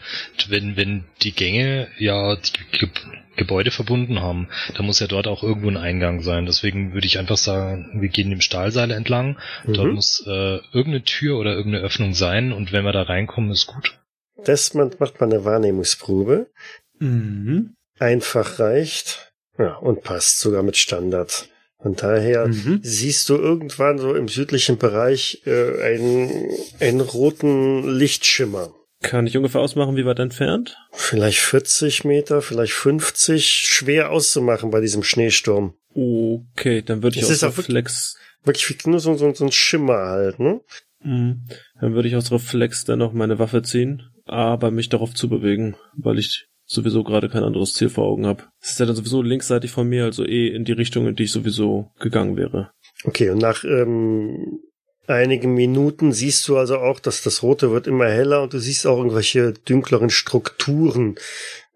[0.48, 2.88] wenn, wenn die Gänge ja die Ge
[3.34, 6.44] Gebäude verbunden haben, dann muss ja dort auch irgendwo ein Eingang sein.
[6.44, 9.38] Deswegen würde ich einfach sagen, wir gehen dem Stahlseil entlang.
[9.66, 9.94] Dort Mhm.
[9.94, 13.98] muss äh, irgendeine Tür oder irgendeine Öffnung sein und wenn wir da reinkommen, ist gut.
[14.46, 16.50] Desmond macht mal eine Wahrnehmungsprobe.
[16.98, 17.74] Mhm.
[17.98, 19.32] Einfach reicht.
[19.58, 21.48] Ja, und passt sogar mit Standard.
[21.80, 22.80] Von daher Mhm.
[22.82, 26.50] siehst du irgendwann so im südlichen Bereich äh, einen,
[26.80, 28.74] einen roten Lichtschimmer.
[29.02, 30.76] Kann ich ungefähr ausmachen, wie weit entfernt?
[30.92, 33.46] Vielleicht 40 Meter, vielleicht 50.
[33.46, 35.74] Schwer auszumachen bei diesem Schneesturm.
[35.94, 38.16] Okay, dann würde ich Es aus Reflex.
[38.44, 40.60] Wirklich wie- nur so, so, so ein Schimmer halt, ne?
[41.02, 41.42] Mhm.
[41.80, 46.18] Dann würde ich aus Reflex dann noch meine Waffe ziehen, aber mich darauf zubewegen, weil
[46.18, 48.44] ich sowieso gerade kein anderes Ziel vor Augen habe.
[48.60, 51.24] Es ist ja dann sowieso linksseitig von mir, also eh in die Richtung, in die
[51.24, 52.70] ich sowieso gegangen wäre.
[53.04, 54.60] Okay, und nach ähm,
[55.06, 58.86] einigen Minuten siehst du also auch, dass das Rote wird immer heller und du siehst
[58.86, 61.16] auch irgendwelche dünkleren Strukturen,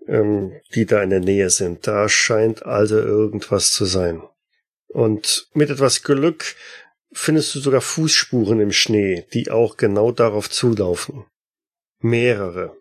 [0.07, 1.87] ähm, die da in der Nähe sind.
[1.87, 4.23] Da scheint also irgendwas zu sein.
[4.89, 6.55] Und mit etwas Glück
[7.13, 11.25] findest du sogar Fußspuren im Schnee, die auch genau darauf zulaufen.
[12.01, 12.77] Mehrere.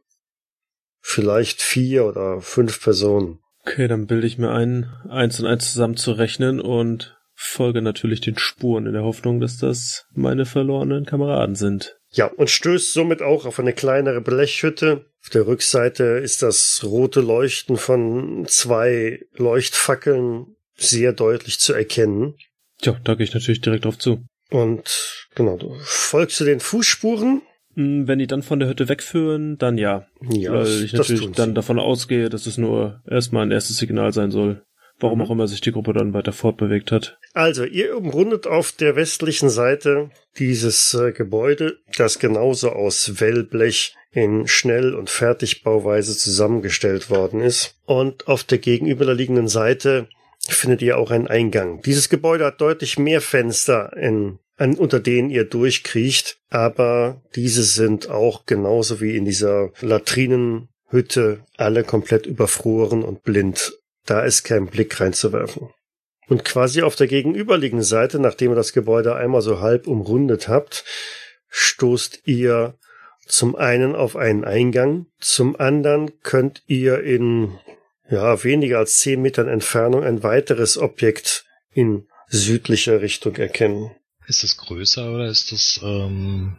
[1.02, 3.40] Vielleicht vier oder fünf Personen.
[3.62, 8.22] Okay, dann bilde ich mir ein, eins und eins zusammen zu rechnen und folge natürlich
[8.22, 11.98] den Spuren in der Hoffnung, dass das meine verlorenen Kameraden sind.
[12.12, 15.06] Ja, und stößt somit auch auf eine kleinere Blechhütte.
[15.22, 22.36] Auf der Rückseite ist das rote Leuchten von zwei Leuchtfackeln sehr deutlich zu erkennen.
[22.82, 24.24] Tja, da gehe ich natürlich direkt drauf zu.
[24.50, 27.42] Und genau, du folgst du den Fußspuren?
[27.74, 30.08] Hm, Wenn die dann von der Hütte wegführen, dann ja.
[30.22, 34.32] Ja, weil ich natürlich dann davon ausgehe, dass es nur erstmal ein erstes Signal sein
[34.32, 34.64] soll.
[35.00, 35.26] Warum Mhm.
[35.26, 37.18] auch immer sich die Gruppe dann weiter fortbewegt hat.
[37.34, 44.48] Also, ihr umrundet auf der westlichen Seite dieses äh, Gebäude, das genauso aus Wellblech in
[44.48, 47.76] Schnell- und Fertigbauweise zusammengestellt worden ist.
[47.86, 50.08] Und auf der gegenüberliegenden Seite
[50.48, 51.82] findet ihr auch einen Eingang.
[51.82, 58.10] Dieses Gebäude hat deutlich mehr Fenster, in, an, unter denen ihr durchkriecht, aber diese sind
[58.10, 63.74] auch genauso wie in dieser Latrinenhütte alle komplett überfroren und blind.
[64.06, 65.70] Da ist kein Blick reinzuwerfen.
[66.28, 70.84] Und quasi auf der gegenüberliegenden Seite, nachdem ihr das Gebäude einmal so halb umrundet habt,
[71.50, 72.78] stoßt ihr
[73.28, 77.58] zum einen auf einen Eingang, zum anderen könnt ihr in
[78.10, 83.92] ja, weniger als zehn Metern Entfernung ein weiteres Objekt in südlicher Richtung erkennen.
[84.28, 86.58] Ist das größer oder ist das ähm,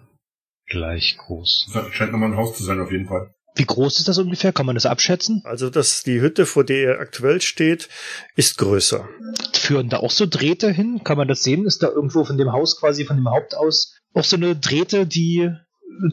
[0.66, 1.70] gleich groß?
[1.72, 3.32] Das scheint nochmal ein Haus zu sein, auf jeden Fall.
[3.56, 4.52] Wie groß ist das ungefähr?
[4.52, 5.40] Kann man das abschätzen?
[5.44, 7.88] Also das, die Hütte, vor der ihr aktuell steht,
[8.36, 9.08] ist größer.
[9.54, 11.00] Führen da auch so Drähte hin?
[11.04, 11.64] Kann man das sehen?
[11.64, 15.06] Ist da irgendwo von dem Haus quasi, von dem Haupt aus, auch so eine Drähte,
[15.06, 15.50] die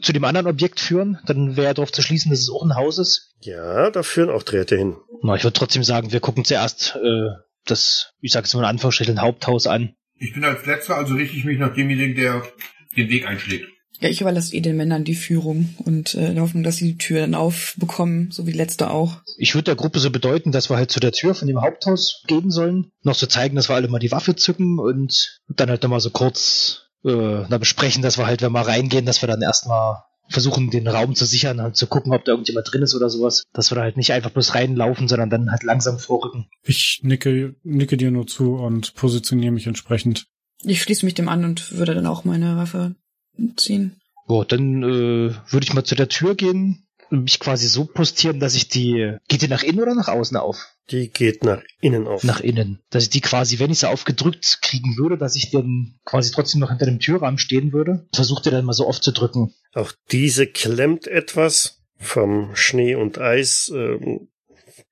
[0.00, 1.18] zu dem anderen Objekt führen?
[1.26, 3.34] Dann wäre darauf zu schließen, dass es auch ein Haus ist.
[3.40, 4.96] Ja, da führen auch Drähte hin.
[5.22, 7.28] Na, ich würde trotzdem sagen, wir gucken zuerst äh,
[7.66, 9.94] das, ich sage es mal in Anführungsstrichen, Haupthaus an.
[10.16, 12.42] Ich bin als letzter, also richte ich mich nach demjenigen, der
[12.96, 13.66] den Weg einschlägt.
[14.04, 16.92] Ja, ich überlasse eh den Männern die Führung und äh, in der Hoffnung, dass sie
[16.92, 19.22] die Tür dann aufbekommen, so wie die letzte auch.
[19.38, 22.22] Ich würde der Gruppe so bedeuten, dass wir halt zu der Tür von dem Haupthaus
[22.26, 22.90] gehen sollen.
[23.02, 26.10] Noch so zeigen, dass wir alle mal die Waffe zücken und dann halt nochmal so
[26.10, 30.68] kurz äh, na, besprechen, dass wir halt, wenn wir reingehen, dass wir dann erstmal versuchen,
[30.68, 33.44] den Raum zu sichern, halt zu gucken, ob da irgendjemand drin ist oder sowas.
[33.54, 36.50] Dass wir da halt nicht einfach bloß reinlaufen, sondern dann halt langsam vorrücken.
[36.62, 40.26] Ich nicke, nicke dir nur zu und positioniere mich entsprechend.
[40.62, 42.96] Ich schließe mich dem an und würde dann auch meine Waffe
[43.56, 44.00] ziehen.
[44.26, 48.40] Boah, dann äh, würde ich mal zu der Tür gehen und mich quasi so postieren,
[48.40, 49.16] dass ich die.
[49.28, 50.68] Geht die nach innen oder nach außen auf?
[50.90, 52.24] Die geht nach innen auf.
[52.24, 52.80] Nach innen.
[52.90, 56.60] Dass ich die quasi, wenn ich sie aufgedrückt kriegen würde, dass ich dann quasi trotzdem
[56.60, 58.06] noch hinter dem Türrahmen stehen würde.
[58.14, 59.54] Versucht ihr dann mal so oft zu drücken.
[59.74, 64.28] Auch diese klemmt etwas vom Schnee und Eis ähm,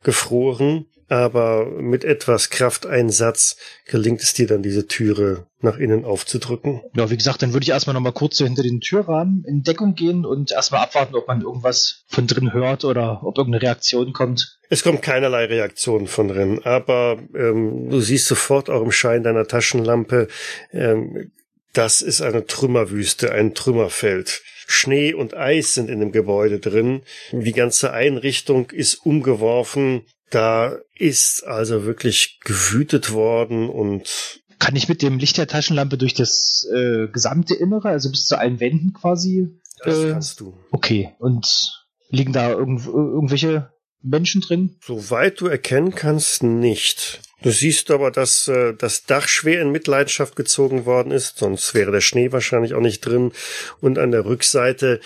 [0.02, 6.80] gefroren, aber mit etwas Krafteinsatz gelingt es dir dann, diese Türe nach innen aufzudrücken.
[6.96, 9.94] Ja, wie gesagt, dann würde ich erstmal nochmal kurz so hinter den Türrahmen in Deckung
[9.94, 14.58] gehen und erstmal abwarten, ob man irgendwas von drin hört oder ob irgendeine Reaktion kommt.
[14.70, 19.46] Es kommt keinerlei Reaktion von drin, aber ähm, du siehst sofort auch im Schein deiner
[19.46, 20.28] Taschenlampe,
[20.72, 21.30] ähm,
[21.74, 24.42] das ist eine Trümmerwüste, ein Trümmerfeld.
[24.66, 27.02] Schnee und Eis sind in dem Gebäude drin.
[27.32, 30.06] Die ganze Einrichtung ist umgeworfen.
[30.32, 36.14] Da ist also wirklich gewütet worden und Kann ich mit dem Licht der Taschenlampe durch
[36.14, 39.60] das äh, gesamte Innere, also bis zu allen Wänden quasi?
[39.84, 40.54] das Äh, kannst du.
[40.70, 41.10] Okay.
[41.18, 41.70] Und
[42.08, 44.78] liegen da irgendw irgendwelche Menschen drin?
[44.82, 47.20] Soweit du erkennen kannst, nicht.
[47.42, 51.92] Du siehst aber, dass äh, das Dach schwer in Mitleidenschaft gezogen worden ist, sonst wäre
[51.92, 53.32] der Schnee wahrscheinlich auch nicht drin.
[53.80, 55.00] Und an der Rückseite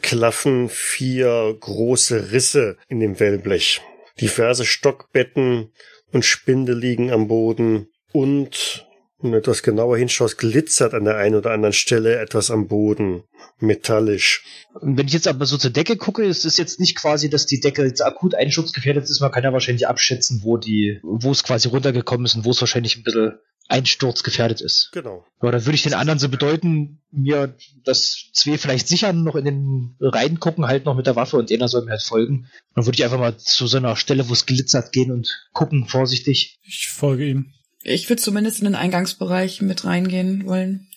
[0.00, 3.80] klaffen vier große Risse in dem Wellblech.
[4.20, 5.72] Diverse Stockbetten
[6.12, 8.86] und Spinde liegen am Boden und
[9.22, 13.22] wenn du etwas genauer hinschaust, glitzert an der einen oder anderen Stelle etwas am Boden.
[13.60, 14.44] Metallisch.
[14.80, 17.60] Wenn ich jetzt aber so zur Decke gucke, ist es jetzt nicht quasi, dass die
[17.60, 19.20] Decke jetzt akut einschutzgefährdet ist.
[19.20, 22.60] Man kann ja wahrscheinlich abschätzen, wo die, wo es quasi runtergekommen ist und wo es
[22.60, 23.38] wahrscheinlich ein bisschen
[23.68, 24.90] einsturzgefährdet ist.
[24.92, 25.24] Genau.
[25.42, 29.44] Ja, dann würde ich den anderen so bedeuten, mir, dass zwei vielleicht sichern, noch in
[29.44, 32.48] den reingucken, halt noch mit der Waffe und einer soll mir halt folgen.
[32.74, 35.86] Dann würde ich einfach mal zu so einer Stelle, wo es glitzert, gehen und gucken,
[35.86, 36.58] vorsichtig.
[36.62, 37.54] Ich folge ihm.
[37.82, 40.88] Ich würde zumindest in den Eingangsbereich mit reingehen wollen.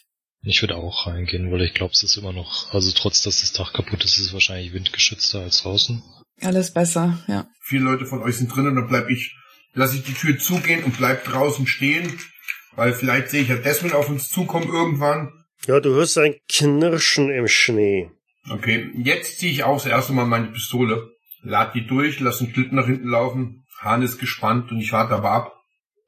[0.44, 3.54] Ich würde auch reingehen, weil ich glaube, es ist immer noch, also trotz dass das
[3.54, 6.04] Dach kaputt ist, ist es wahrscheinlich windgeschützter als draußen.
[6.42, 7.48] Alles besser, ja.
[7.62, 9.36] Viele Leute von euch sind drin und dann bleib ich,
[9.74, 12.20] lasse ich die Tür zugehen und bleib draußen stehen,
[12.76, 15.32] weil vielleicht sehe ich ja Desmond auf uns zukommen irgendwann.
[15.68, 18.12] Ja, du hörst ein Knirschen im Schnee.
[18.50, 21.12] Okay, jetzt ziehe ich auch das erste Mal meine Pistole,
[21.42, 25.16] lad die durch, lass den Schlitten nach hinten laufen, Hahn ist gespannt und ich warte
[25.16, 25.62] aber ab.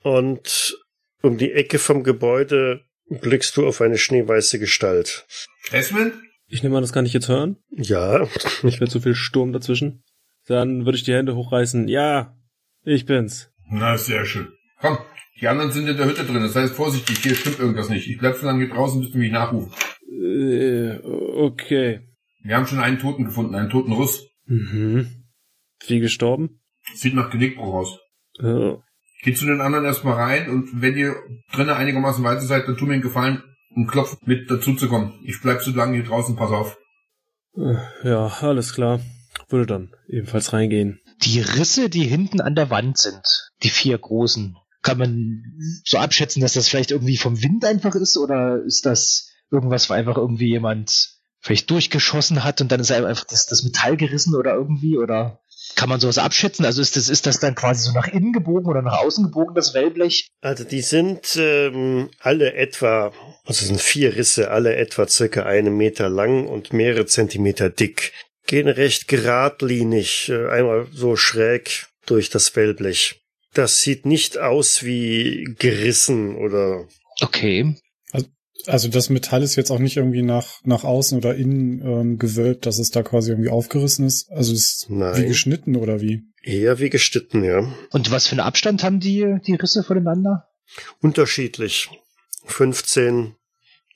[0.03, 0.77] Und
[1.21, 5.25] um die Ecke vom Gebäude blickst du auf eine schneeweiße Gestalt.
[5.71, 6.13] Desmond?
[6.47, 7.57] Ich nehme an, das kann ich jetzt hören.
[7.71, 8.27] Ja,
[8.61, 10.03] Nicht mehr zu viel Sturm dazwischen.
[10.45, 11.87] Dann würde ich die Hände hochreißen.
[11.87, 12.37] Ja,
[12.83, 13.51] ich bin's.
[13.69, 14.53] Na, sehr schön.
[14.79, 14.97] Komm,
[15.39, 18.07] die anderen sind in der Hütte drin, das heißt vorsichtig, hier stimmt irgendwas nicht.
[18.07, 19.71] Ich bleib so lange hier draußen, bis du mich nachrufen.
[20.09, 22.01] Äh, okay.
[22.43, 24.27] Wir haben schon einen Toten gefunden, einen toten Russ.
[24.45, 25.25] Mhm.
[25.85, 26.61] Wie gestorben?
[26.93, 27.99] Sieht nach Genickbruch aus.
[28.41, 28.81] Oh.
[29.23, 31.15] Geht zu den anderen erstmal rein und wenn ihr
[31.51, 33.43] drinnen einigermaßen weiter seid, dann tu mir einen Gefallen
[33.75, 35.19] und klopft mit dazu zu kommen.
[35.25, 36.77] Ich bleib so lange hier draußen, pass auf.
[37.55, 39.01] Äh, Ja, alles klar.
[39.49, 40.99] Würde dann ebenfalls reingehen.
[41.23, 44.55] Die Risse, die hinten an der Wand sind, die vier großen,
[44.87, 45.43] kann man
[45.83, 49.93] so abschätzen, dass das vielleicht irgendwie vom Wind einfach ist oder ist das irgendwas, wo
[49.93, 51.09] einfach irgendwie jemand
[51.41, 55.41] vielleicht durchgeschossen hat und dann ist einfach das, das Metall gerissen oder irgendwie oder
[55.75, 56.63] kann man sowas abschätzen?
[56.63, 59.55] Also ist das, ist das dann quasi so nach innen gebogen oder nach außen gebogen,
[59.55, 60.29] das Wellblech?
[60.41, 63.11] also die sind ähm, alle etwa,
[63.45, 68.13] also sind vier Risse, alle etwa circa einen Meter lang und mehrere Zentimeter dick.
[68.45, 73.26] Gehen recht geradlinig, äh, einmal so schräg durch das Wellblech.
[73.57, 76.87] Das sieht nicht aus wie gerissen oder
[77.21, 77.75] Okay.
[78.65, 82.65] Also das Metall ist jetzt auch nicht irgendwie nach, nach außen oder innen ähm, gewölbt,
[82.65, 84.29] dass es da quasi irgendwie aufgerissen ist.
[84.29, 85.23] Also es ist Nein.
[85.23, 86.23] wie geschnitten oder wie?
[86.47, 87.67] eher wie geschnitten, ja.
[87.91, 90.47] Und was für einen Abstand haben die, die Risse voneinander?
[91.01, 91.89] Unterschiedlich.
[92.45, 93.35] 15,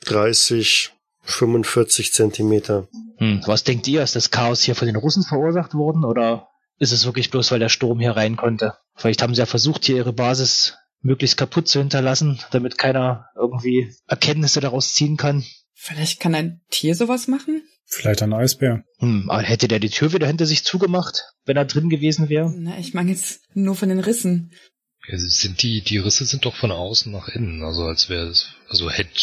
[0.05, 0.91] 30,
[1.24, 2.88] 45 Zentimeter.
[3.18, 4.03] Hm, was denkt ihr?
[4.03, 6.49] Ist das Chaos hier von den Russen verursacht worden oder
[6.82, 8.73] ist es wirklich bloß, weil der Sturm hier rein konnte?
[8.95, 13.93] Vielleicht haben sie ja versucht, hier ihre Basis möglichst kaputt zu hinterlassen, damit keiner irgendwie
[14.07, 15.45] Erkenntnisse daraus ziehen kann.
[15.75, 17.61] Vielleicht kann ein Tier sowas machen?
[17.86, 18.84] Vielleicht ein Eisbär.
[18.97, 22.51] Hm, aber hätte der die Tür wieder hinter sich zugemacht, wenn er drin gewesen wäre?
[22.57, 24.51] Na, ich meine jetzt nur von den Rissen.
[25.07, 28.55] Ja, sind die, die Risse sind doch von außen nach innen, also als wäre es,
[28.69, 29.21] also hätte,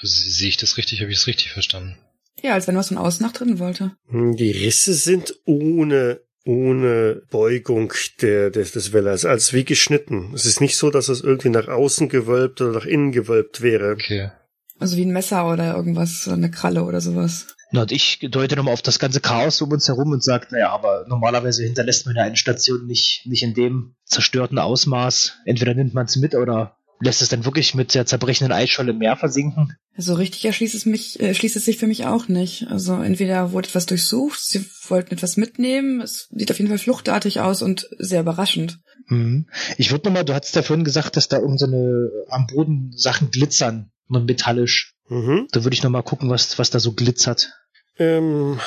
[0.00, 1.98] sehe ich das richtig, habe ich es richtig verstanden?
[2.42, 3.92] Ja, als wenn was von außen nach drinnen wollte.
[4.08, 10.32] Hm, Die Risse sind ohne, ohne Beugung der, des, des Wellers, als wie geschnitten.
[10.34, 13.92] Es ist nicht so, dass es irgendwie nach außen gewölbt oder nach innen gewölbt wäre.
[13.92, 14.30] Okay.
[14.78, 17.46] Also wie ein Messer oder irgendwas, oder eine Kralle oder sowas.
[17.70, 20.70] Na, und ich deute nochmal auf das ganze Chaos um uns herum und sage, naja,
[20.70, 25.38] aber normalerweise hinterlässt man ja eine Station nicht, nicht in dem zerstörten Ausmaß.
[25.44, 28.98] Entweder nimmt man es mit oder lässt es dann wirklich mit der zerbrechenden Eisscholle im
[28.98, 29.76] Meer versinken.
[29.96, 32.66] So richtig erschließt es mich, äh, schließt es sich für mich auch nicht.
[32.68, 37.40] Also entweder wurde etwas durchsucht, sie wollten etwas mitnehmen, es sieht auf jeden Fall fluchtartig
[37.40, 38.78] aus und sehr überraschend.
[39.06, 39.48] Mhm.
[39.76, 43.90] Ich würde nochmal, du hattest ja vorhin gesagt, dass da irgendeine am Boden Sachen glitzern
[44.08, 44.94] und metallisch.
[45.08, 45.48] Mhm.
[45.52, 47.52] Da würde ich nochmal gucken, was, was da so glitzert.
[47.98, 48.58] Ähm,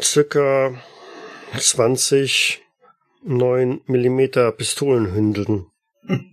[0.00, 0.74] circa
[1.58, 2.60] 20
[3.26, 5.66] 9 Millimeter Pistolenhündeln.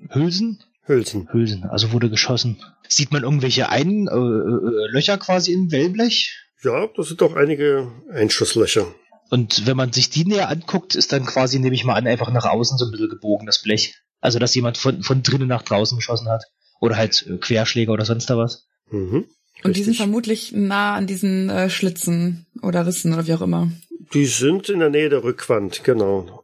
[0.09, 0.63] Hülsen?
[0.85, 1.29] Hülsen.
[1.31, 2.61] Hülsen, also wurde geschossen.
[2.87, 6.37] Sieht man irgendwelche ein äh, äh, Löcher quasi im Wellblech?
[6.61, 8.93] Ja, das sind doch einige Einschusslöcher.
[9.29, 12.31] Und wenn man sich die näher anguckt, ist dann quasi, nehme ich mal an, einfach
[12.31, 13.95] nach außen so ein bisschen gebogen, das Blech.
[14.21, 16.43] Also, dass jemand von, von drinnen nach draußen geschossen hat.
[16.79, 18.67] Oder halt äh, Querschläger oder sonst da was.
[18.91, 19.25] Mhm.
[19.63, 19.97] Und die sind Richtig.
[19.97, 23.71] vermutlich nah an diesen äh, Schlitzen oder Rissen oder wie auch immer.
[24.13, 26.43] Die sind in der Nähe der Rückwand, genau.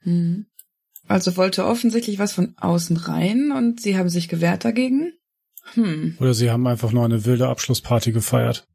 [0.00, 0.46] Hm.
[1.08, 5.12] Also wollte offensichtlich was von außen rein und sie haben sich gewehrt dagegen.
[5.74, 8.66] Hm, Oder sie haben einfach nur eine wilde Abschlussparty gefeiert.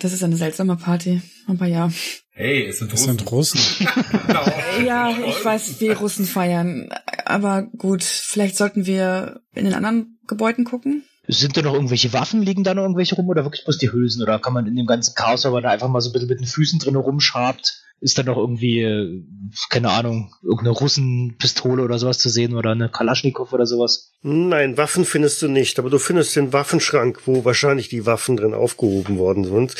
[0.00, 1.22] das ist eine seltsame Party.
[1.46, 1.90] Aber ja.
[2.30, 3.18] Hey, es sind Das Russen.
[3.18, 3.60] sind Russen.
[4.26, 4.44] Genau.
[4.84, 6.88] Ja, ich weiß, wie Russen feiern.
[7.24, 11.04] Aber gut, vielleicht sollten wir in den anderen Gebäuden gucken.
[11.28, 14.22] Sind da noch irgendwelche Waffen, liegen da noch irgendwelche rum oder wirklich bloß die Hülsen?
[14.22, 16.28] Oder kann man in dem ganzen Chaos, wenn man da einfach mal so ein bisschen
[16.28, 19.24] mit den Füßen drin rumschabt, ist da noch irgendwie, äh,
[19.70, 24.12] keine Ahnung, irgendeine Russenpistole oder sowas zu sehen oder eine Kalaschnikow oder sowas?
[24.22, 28.54] Nein, Waffen findest du nicht, aber du findest den Waffenschrank, wo wahrscheinlich die Waffen drin
[28.54, 29.74] aufgehoben worden sind.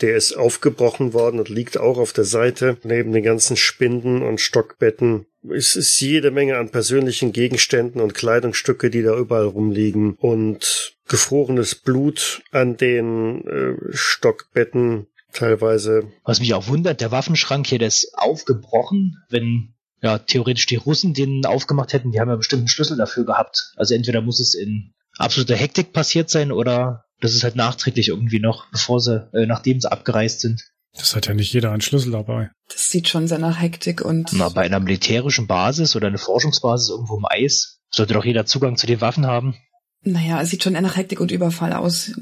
[0.00, 4.40] Der ist aufgebrochen worden und liegt auch auf der Seite neben den ganzen Spinden und
[4.40, 10.96] Stockbetten es ist jede Menge an persönlichen Gegenständen und Kleidungsstücke, die da überall rumliegen und
[11.08, 16.10] gefrorenes Blut an den äh, Stockbetten teilweise.
[16.24, 21.14] Was mich auch wundert, der Waffenschrank hier, der ist aufgebrochen, wenn ja theoretisch die Russen
[21.14, 23.72] den aufgemacht hätten, die haben ja bestimmt einen Schlüssel dafür gehabt.
[23.76, 28.40] Also entweder muss es in absoluter Hektik passiert sein oder das ist halt nachträglich irgendwie
[28.40, 30.62] noch, bevor sie, äh, nachdem sie abgereist sind.
[30.98, 32.50] Das hat ja nicht jeder einen Schlüssel dabei.
[32.68, 34.32] Das sieht schon sehr nach Hektik und.
[34.32, 38.76] Na, bei einer militärischen Basis oder einer Forschungsbasis irgendwo im Eis sollte doch jeder Zugang
[38.76, 39.56] zu den Waffen haben.
[40.02, 42.12] Naja, es sieht schon eher nach Hektik und Überfall aus,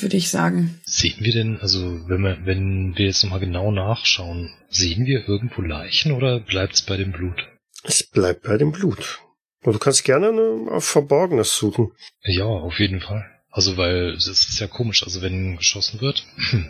[0.00, 0.80] würde ich sagen.
[0.84, 5.62] Sehen wir denn, also wenn wir, wenn wir jetzt nochmal genau nachschauen, sehen wir irgendwo
[5.62, 7.48] Leichen oder bleibt es bei dem Blut?
[7.84, 9.20] Es bleibt bei dem Blut.
[9.64, 11.92] Und du kannst gerne eine, auf Verborgenes suchen.
[12.22, 13.24] Ja, auf jeden Fall.
[13.50, 16.26] Also weil es ist ja komisch, also wenn geschossen wird,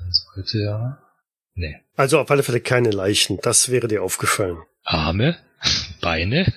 [0.00, 0.98] dann sollte ja.
[1.54, 1.76] Nee.
[1.96, 4.58] Also auf alle Fälle keine Leichen, das wäre dir aufgefallen.
[4.84, 5.36] Arme?
[6.00, 6.52] Beine?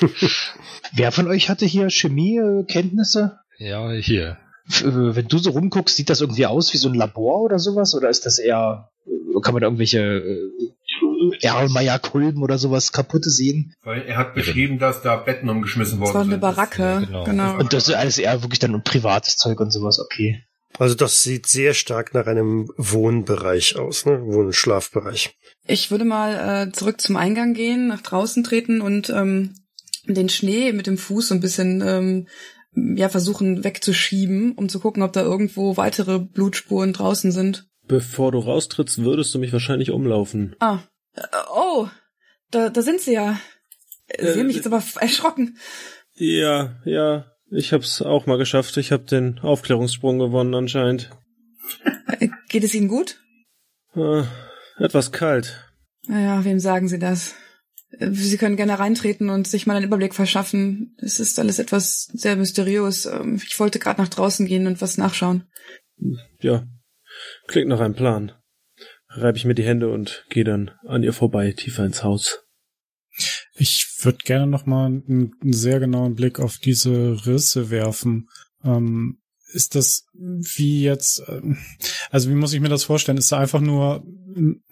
[0.92, 3.38] Wer von euch hatte hier Chemiekenntnisse?
[3.58, 4.38] ja, hier.
[4.80, 7.94] Äh, Wenn du so rumguckst, sieht das irgendwie aus wie so ein Labor oder sowas?
[7.94, 10.48] Oder ist das eher, äh, kann man da irgendwelche äh,
[11.42, 13.74] Erlmeyer-Kolben oder sowas kaputte sehen?
[13.82, 16.40] Weil er hat beschrieben, dass da Betten umgeschmissen worden Das war eine sind.
[16.40, 17.24] Baracke, ja, genau.
[17.24, 17.58] genau.
[17.58, 20.42] Und das ist alles eher wirklich dann privates Zeug und sowas, okay.
[20.78, 24.20] Also das sieht sehr stark nach einem Wohnbereich aus, ne?
[24.24, 25.36] Wohn- Schlafbereich.
[25.66, 29.54] Ich würde mal äh, zurück zum Eingang gehen, nach draußen treten und ähm,
[30.06, 32.28] den Schnee mit dem Fuß so ein bisschen ähm,
[32.96, 37.66] ja versuchen wegzuschieben, um zu gucken, ob da irgendwo weitere Blutspuren draußen sind.
[37.86, 40.54] Bevor du raustrittst, würdest du mich wahrscheinlich umlaufen.
[40.60, 40.78] Ah,
[41.14, 41.22] äh,
[41.52, 41.88] oh,
[42.50, 43.38] da, da sind sie ja.
[44.06, 45.58] Äh, Sie haben mich jetzt aber erschrocken.
[46.14, 48.76] Ja, ja, ich hab's auch mal geschafft.
[48.76, 51.10] Ich hab den Aufklärungssprung gewonnen anscheinend.
[52.48, 53.20] Geht es Ihnen gut?
[53.94, 54.22] Äh,
[54.78, 55.66] etwas kalt.
[56.06, 57.34] Naja, wem sagen Sie das?
[57.98, 60.96] Sie können gerne reintreten und sich mal einen Überblick verschaffen.
[60.98, 63.06] Es ist alles etwas sehr mysteriös.
[63.06, 65.48] Ähm, Ich wollte gerade nach draußen gehen und was nachschauen.
[66.40, 66.66] Ja,
[67.48, 68.32] klingt nach einem Plan.
[69.08, 72.44] Reib ich mir die Hände und gehe dann an ihr vorbei, tiefer ins Haus.
[73.54, 78.28] Ich würde gerne noch mal einen, einen sehr genauen Blick auf diese Risse werfen.
[78.64, 79.18] Ähm,
[79.52, 81.58] ist das wie jetzt, ähm,
[82.10, 83.18] also wie muss ich mir das vorstellen?
[83.18, 84.04] Ist da einfach nur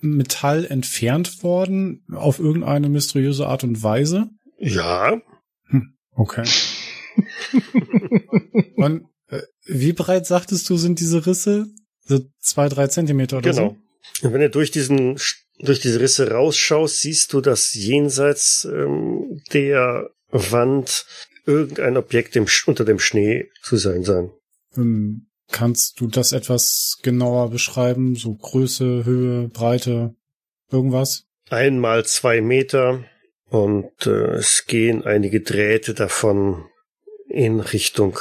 [0.01, 4.29] Metall entfernt worden auf irgendeine mysteriöse Art und Weise?
[4.59, 5.21] Ja,
[6.19, 6.43] Okay.
[8.77, 11.69] und äh, wie breit sagtest du, sind diese Risse?
[12.01, 13.77] So zwei, drei Zentimeter oder genau.
[14.23, 15.17] Und wenn du durch diesen
[15.61, 21.07] durch diese Risse rausschaust, siehst du, dass jenseits ähm, der Wand
[21.47, 24.31] irgendein Objekt im, unter dem Schnee zu sein sein.
[24.77, 28.15] Ähm, kannst du das etwas genauer beschreiben?
[28.15, 30.15] So Größe, Höhe, Breite,
[30.71, 31.25] irgendwas?
[31.49, 33.05] Einmal zwei Meter
[33.49, 36.67] und äh, es gehen einige Drähte davon
[37.29, 38.19] in Richtung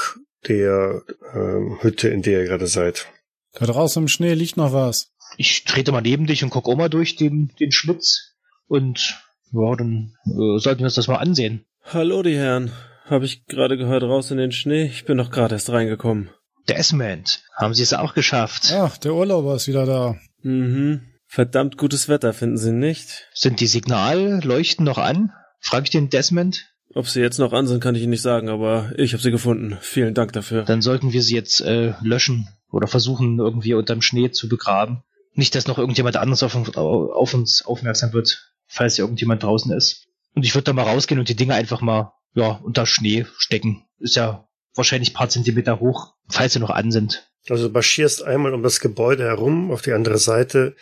[0.48, 1.02] der
[1.34, 3.08] ähm, Hütte, in der ihr gerade seid.
[3.54, 5.12] Da draußen im Schnee liegt noch was.
[5.36, 8.36] Ich trete mal neben dich und guck auch mal durch den, den Schlitz.
[8.68, 9.20] Und
[9.52, 11.66] ja, dann äh, sollten wir uns das mal ansehen.
[11.84, 12.72] Hallo, die Herren.
[13.06, 14.86] Hab ich gerade gehört, raus in den Schnee?
[14.86, 16.30] Ich bin doch gerade erst reingekommen.
[16.68, 18.74] Desmond, haben Sie es auch geschafft?
[18.74, 20.18] Ach, der Urlauber ist wieder da.
[20.42, 21.02] Mhm.
[21.26, 23.28] Verdammt gutes Wetter, finden Sie nicht?
[23.34, 25.32] Sind die Signalleuchten noch an?
[25.60, 26.66] Frag ich den Desmond.
[26.94, 29.32] Ob sie jetzt noch an sind, kann ich Ihnen nicht sagen, aber ich habe sie
[29.32, 29.78] gefunden.
[29.82, 30.64] Vielen Dank dafür.
[30.64, 35.04] Dann sollten wir sie jetzt äh, löschen oder versuchen, irgendwie unterm Schnee zu begraben.
[35.38, 40.08] Nicht, dass noch irgendjemand anderes auf, uns- auf uns aufmerksam wird, falls irgendjemand draußen ist.
[40.34, 43.86] Und ich würde da mal rausgehen und die Dinge einfach mal ja, unter Schnee stecken.
[44.00, 47.30] Ist ja wahrscheinlich ein paar Zentimeter hoch, falls sie noch an sind.
[47.50, 50.76] Also du marschierst einmal um das Gebäude herum auf die andere Seite,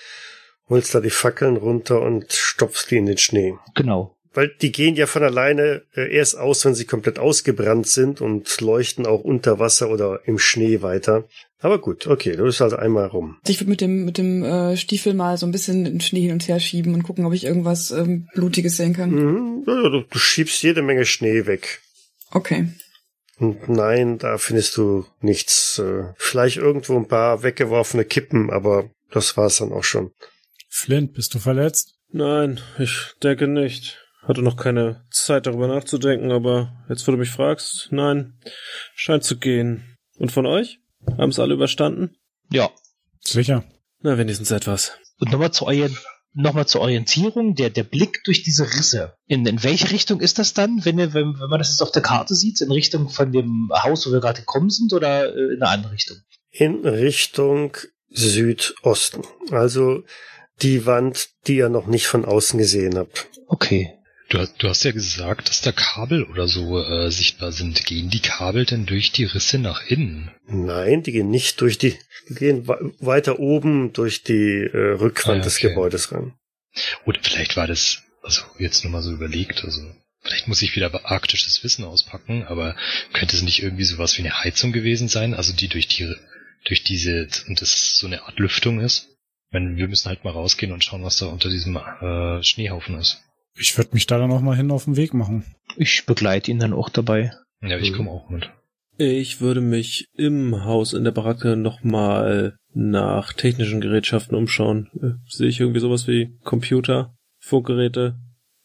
[0.68, 3.56] holst da die Fackeln runter und stopfst die in den Schnee.
[3.76, 4.18] Genau.
[4.34, 8.60] Weil die gehen ja von alleine äh, erst aus, wenn sie komplett ausgebrannt sind und
[8.60, 11.26] leuchten auch unter Wasser oder im Schnee weiter.
[11.60, 13.38] Aber gut, okay, du bist also einmal rum.
[13.48, 16.34] Ich würde mit dem mit dem äh, Stiefel mal so ein bisschen den Schnee hin
[16.34, 19.12] und her schieben und gucken, ob ich irgendwas ähm, Blutiges sehen kann.
[19.12, 19.64] Mhm.
[19.66, 21.82] Ja, ja, du, du schiebst jede Menge Schnee weg.
[22.32, 22.68] Okay.
[23.38, 25.80] Und nein, da findest du nichts.
[25.80, 30.12] Äh, Vielleicht irgendwo ein paar weggeworfene Kippen, aber das war's dann auch schon.
[30.70, 31.96] Flint, bist du verletzt?
[32.12, 34.02] Nein, ich denke nicht.
[34.22, 38.34] Hatte noch keine Zeit darüber nachzudenken, aber jetzt, wo du mich fragst, nein,
[38.96, 39.98] scheint zu gehen.
[40.18, 40.80] Und von euch?
[41.18, 42.16] Haben es alle überstanden?
[42.52, 42.70] Ja.
[43.22, 43.64] Sicher.
[44.02, 44.92] Na, wenigstens etwas.
[45.20, 45.96] Und nochmal zu euren
[46.36, 49.14] nochmal zur Orientierung, der, der Blick durch diese Risse.
[49.26, 52.02] In, in welche Richtung ist das dann, wenn, wenn, wenn man das jetzt auf der
[52.02, 52.62] Karte sieht?
[52.62, 55.94] In Richtung von dem Haus, wo wir gerade gekommen sind, oder äh, in eine andere
[55.94, 56.18] Richtung?
[56.52, 57.76] In Richtung
[58.10, 59.24] Südosten.
[59.52, 60.04] Also
[60.62, 63.28] die Wand, die ihr noch nicht von außen gesehen habt.
[63.48, 63.94] Okay.
[64.30, 67.86] Du, hast- du hast ja gesagt, dass da Kabel oder so äh, sichtbar sind.
[67.86, 70.32] Gehen die Kabel denn durch die Risse nach innen?
[70.48, 71.96] Nein, die gehen nicht durch die,
[72.30, 75.70] die gehen weiter oben durch die äh, Rückwand Ah, des okay.
[75.70, 76.34] Gebäudes ran.
[77.06, 79.82] Oder vielleicht war das, also jetzt nur mal so überlegt, also
[80.22, 82.76] vielleicht muss ich wieder arktisches Wissen auspacken, aber
[83.14, 86.12] könnte es nicht irgendwie sowas wie eine Heizung gewesen sein, also die durch die,
[86.66, 89.08] durch diese, und das so eine Art Lüftung ist?
[89.48, 92.98] Ich meine, wir müssen halt mal rausgehen und schauen, was da unter diesem äh, Schneehaufen
[93.00, 93.22] ist.
[93.58, 95.46] Ich würde mich da dann auch mal hin auf den Weg machen.
[95.78, 97.32] Ich begleite ihn dann auch dabei.
[97.62, 98.50] Ja, ich komme auch mit.
[98.98, 104.90] Ich würde mich im Haus in der Baracke nochmal nach technischen Gerätschaften umschauen.
[105.02, 108.16] Äh, Sehe ich irgendwie sowas wie Computer, Funkgeräte,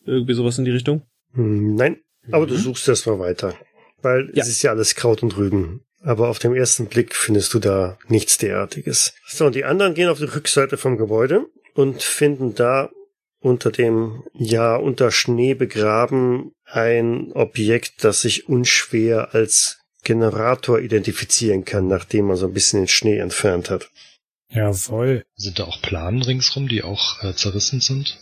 [0.05, 1.03] irgendwie sowas in die Richtung?
[1.35, 1.97] Hm, Nein,
[2.33, 2.59] aber du Mhm.
[2.59, 3.55] suchst erst mal weiter.
[4.03, 4.43] Weil Ja.
[4.43, 5.83] es ist ja alles Kraut und Rüben.
[6.03, 9.15] Aber auf dem ersten Blick findest du da nichts derartiges.
[9.27, 11.45] So, und die anderen gehen auf die Rückseite vom Gebäude
[11.75, 12.89] und finden da
[13.41, 21.87] unter dem, ja, unter Schnee begraben ein Objekt, das sich unschwer als Generator identifizieren kann,
[21.87, 23.91] nachdem man so ein bisschen den Schnee entfernt hat.
[24.49, 25.25] Jawohl.
[25.37, 28.19] Sind da auch Planen ringsrum, die auch äh, zerrissen sind?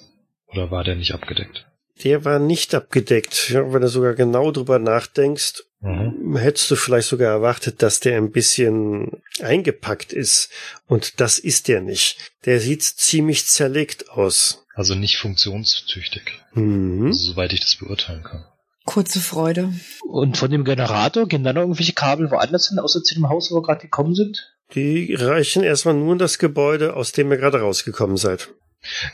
[0.48, 1.66] Oder war der nicht abgedeckt?
[2.04, 3.50] Der war nicht abgedeckt.
[3.50, 6.36] Ja, wenn du sogar genau drüber nachdenkst, Mhm.
[6.36, 10.50] hättest du vielleicht sogar erwartet, dass der ein bisschen eingepackt ist.
[10.86, 12.32] Und das ist der nicht.
[12.46, 14.66] Der sieht ziemlich zerlegt aus.
[14.78, 17.06] Also nicht funktionstüchtig, Mhm.
[17.08, 18.44] also, soweit ich das beurteilen kann.
[18.84, 19.72] Kurze Freude.
[20.08, 23.50] Und von dem Generator gehen dann noch irgendwelche Kabel woanders hin, außer zu dem Haus,
[23.50, 24.54] wo wir gerade gekommen sind?
[24.76, 28.50] Die reichen erstmal nur in das Gebäude, aus dem ihr gerade rausgekommen seid.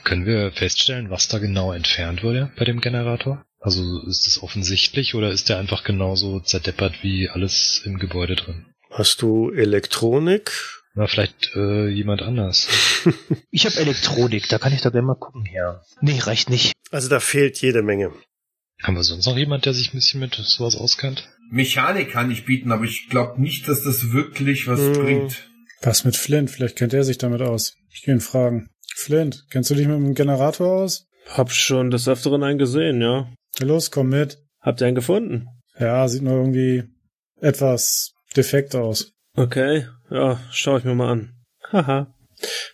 [0.04, 3.42] Können wir feststellen, was da genau entfernt wurde bei dem Generator?
[3.58, 8.66] Also ist es offensichtlich oder ist der einfach genauso zerdeppert wie alles im Gebäude drin?
[8.90, 10.52] Hast du Elektronik?
[10.94, 12.68] Na, vielleicht äh, jemand anders.
[13.50, 15.82] Ich habe Elektronik, da kann ich da gleich mal gucken her.
[16.00, 16.72] Nee, reicht nicht.
[16.90, 18.12] Also da fehlt jede Menge.
[18.82, 21.28] Haben wir sonst noch jemand, der sich ein bisschen mit sowas auskennt?
[21.50, 24.92] Mechanik kann ich bieten, aber ich glaube nicht, dass das wirklich was Hm.
[24.94, 25.48] bringt.
[25.82, 26.50] Was mit Flint?
[26.50, 27.76] Vielleicht kennt er sich damit aus.
[27.92, 28.70] Ich gehe ihn fragen.
[28.96, 31.06] Flint, kennst du dich mit dem Generator aus?
[31.28, 33.28] Hab schon des Öfteren einen gesehen, ja.
[33.60, 34.38] Na Los, komm mit.
[34.60, 35.46] Habt ihr einen gefunden?
[35.78, 36.84] Ja, sieht nur irgendwie
[37.40, 39.12] etwas defekt aus.
[39.36, 41.32] Okay, ja, schau ich mir mal an.
[41.72, 42.14] Haha,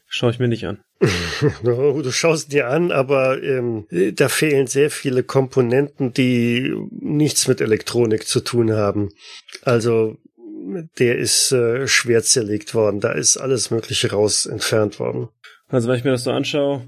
[0.07, 0.83] schau ich mir nicht an.
[1.65, 7.63] Oh, Du schaust dir an, aber ähm, da fehlen sehr viele Komponenten, die nichts mit
[7.63, 9.09] Elektronik zu tun haben.
[9.63, 10.19] Also
[10.99, 13.01] der ist äh, schwer zerlegt worden.
[13.01, 15.29] Da ist alles Mögliche raus entfernt worden.
[15.69, 16.87] Also wenn ich mir das so anschaue,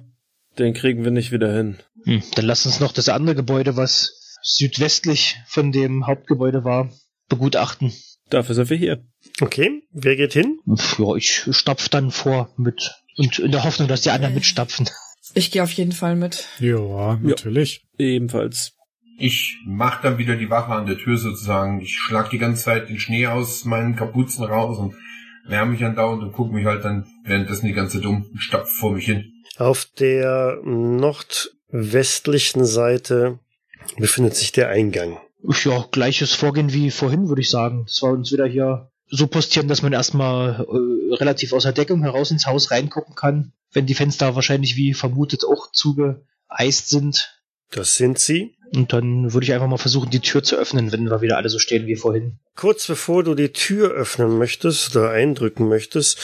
[0.58, 1.78] den kriegen wir nicht wieder hin.
[2.04, 6.90] Hm, dann lass uns noch das andere Gebäude, was südwestlich von dem Hauptgebäude war,
[7.28, 7.92] begutachten.
[8.32, 9.04] Dafür sind wir hier.
[9.42, 10.58] Okay, wer geht hin?
[10.98, 14.88] Ja, ich stapf dann vor mit und in der Hoffnung, dass die anderen mitstapfen.
[15.34, 16.48] Ich gehe auf jeden Fall mit.
[16.58, 17.84] Ja, natürlich.
[17.98, 18.72] Ebenfalls.
[19.18, 21.82] Ich mach dann wieder die Wache an der Tür sozusagen.
[21.82, 24.94] Ich schlag die ganze Zeit den Schnee aus meinen Kapuzen raus und
[25.46, 28.92] wärme mich andauernd und gucke mich halt dann währenddessen die ganze dumm und stapf vor
[28.92, 29.30] mich hin.
[29.58, 33.40] Auf der nordwestlichen Seite
[33.98, 35.18] befindet sich der Eingang.
[35.64, 37.84] Ja, gleiches Vorgehen wie vorhin, würde ich sagen.
[37.86, 42.02] Das war uns wieder hier so postieren, dass man erstmal äh, relativ aus der Deckung
[42.02, 47.42] heraus ins Haus reingucken kann, wenn die Fenster wahrscheinlich wie vermutet auch zugeeist sind.
[47.70, 48.56] Das sind sie.
[48.74, 51.50] Und dann würde ich einfach mal versuchen, die Tür zu öffnen, wenn wir wieder alle
[51.50, 52.38] so stehen wie vorhin.
[52.56, 56.18] Kurz bevor du die Tür öffnen möchtest oder eindrücken möchtest,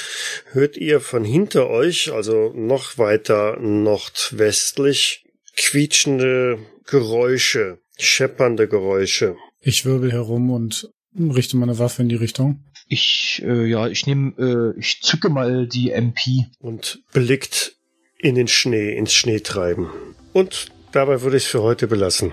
[0.52, 5.26] hört ihr von hinter euch, also noch weiter nordwestlich,
[5.56, 9.36] quietschende Geräusche, scheppernde Geräusche.
[9.60, 12.64] Ich wirbel herum und richte meine Waffe in die Richtung.
[12.86, 16.46] Ich, äh, ja, ich nehme, äh, ich zücke mal die MP.
[16.58, 17.76] und blickt
[18.18, 19.88] in den Schnee, ins Schneetreiben.
[20.32, 22.32] Und dabei würde ich es für heute belassen.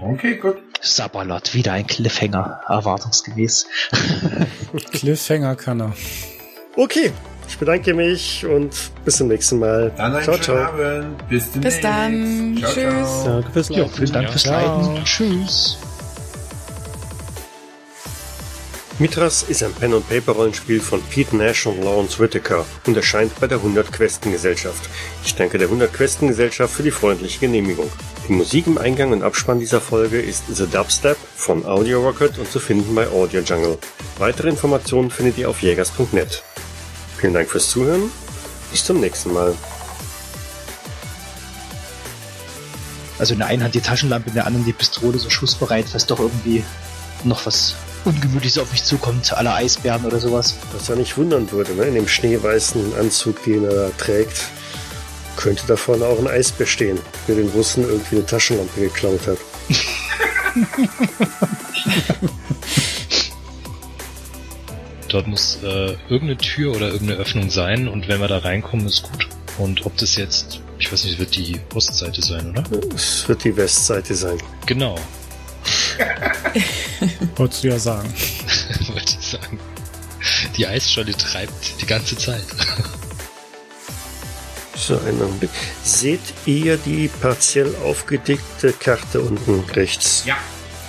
[0.00, 0.56] Okay, gut.
[0.80, 3.66] Sabalot, wieder ein Cliffhanger, erwartungsgemäß.
[4.92, 5.96] Cliffhanger kann er.
[6.76, 7.12] Okay,
[7.50, 8.70] ich bedanke mich und
[9.04, 9.92] bis zum nächsten Mal.
[9.96, 10.56] Dann einen ciao, schönen ciao.
[10.56, 11.28] Abend.
[11.28, 11.80] Bis demnächst.
[11.80, 12.56] Bis dann.
[12.58, 13.22] Ciao, Tschüss.
[13.22, 13.34] Ciao.
[13.34, 14.46] Danke fürs Ja, vielen Dank fürs.
[14.46, 15.04] Leiten.
[15.04, 15.78] Tschüss.
[19.00, 23.90] Mithras ist ein Pen-and-Paper-Rollenspiel von Pete Nash und Lawrence Whittaker und erscheint bei der 100
[23.90, 24.90] Questen Gesellschaft.
[25.24, 27.90] Ich danke der 100 Questen Gesellschaft für die freundliche Genehmigung.
[28.28, 32.52] Die Musik im Eingang und Abspann dieser Folge ist The Dubstep von Audio Rocket und
[32.52, 33.78] zu finden bei Audio Jungle.
[34.18, 36.44] Weitere Informationen findet ihr auf jägers.net.
[37.20, 38.10] Vielen Dank fürs Zuhören.
[38.70, 39.54] Bis zum nächsten Mal.
[43.18, 46.06] Also in der einen Hand die Taschenlampe, in der anderen die Pistole, so schussbereit, falls
[46.06, 46.64] doch irgendwie
[47.24, 47.74] noch was
[48.06, 50.54] Ungemütliches auf mich zukommt, aller Eisbären oder sowas.
[50.72, 51.84] Was ja nicht wundern würde, ne?
[51.84, 54.46] in dem schneeweißen Anzug, den er da trägt,
[55.36, 59.38] Könnte da vorne auch ein Eis bestehen, der den Russen irgendwie eine Taschenlampe geklaut hat.
[65.10, 69.02] Dort muss äh, irgendeine Tür oder irgendeine Öffnung sein und wenn wir da reinkommen, ist
[69.02, 69.28] gut.
[69.58, 72.64] Und ob das jetzt, ich weiß nicht, wird die Ostseite sein, oder?
[72.94, 74.38] Es wird die Westseite sein.
[74.66, 74.96] Genau,
[77.36, 78.08] Wolltest du ja sagen.
[78.88, 79.60] wollte ich sagen.
[80.56, 82.42] Die Eisscholle treibt die ganze Zeit.
[84.76, 85.50] So, einen Augenblick.
[85.84, 90.22] Seht ihr die partiell aufgedickte Karte unten rechts?
[90.24, 90.38] Ja,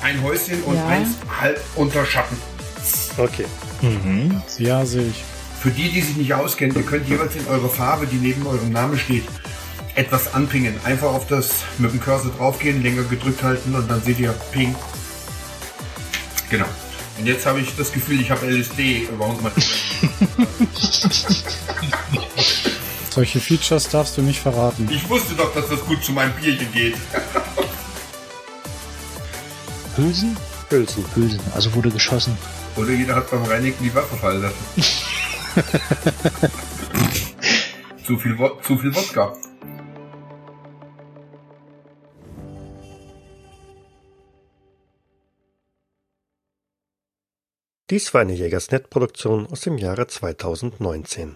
[0.01, 0.87] ein Häuschen und Ja.
[0.87, 1.09] eins
[1.41, 2.37] halb unter Schatten.
[3.17, 3.43] Okay.
[4.57, 5.23] Ja, sehe ich.
[5.61, 8.71] Für die, die sich nicht auskennen, ihr könnt jeweils in eure Farbe, die neben eurem
[8.71, 9.25] Namen steht,
[9.95, 10.73] etwas anpingen.
[10.83, 14.75] Einfach auf das mit dem Cursor draufgehen, länger gedrückt halten und dann seht ihr Ping.
[16.49, 16.65] Genau.
[17.17, 19.07] Und jetzt habe ich das Gefühl, ich habe LSD.
[19.17, 19.51] Warum mal
[23.09, 24.89] Solche Features darfst du nicht verraten.
[24.89, 26.95] Ich wusste doch, dass das gut zu meinem Bierchen geht.
[29.97, 30.37] Hülsen?
[30.69, 31.05] Hülsen.
[31.13, 32.37] Hülsen, also wurde geschossen.
[32.75, 34.65] Oder jeder hat beim Reinigen die Waffe fallen lassen.
[38.05, 39.35] zu, viel zu viel Wodka.
[47.91, 51.29] Dies war eine Jägersnet-Produktion aus dem Jahre 2019.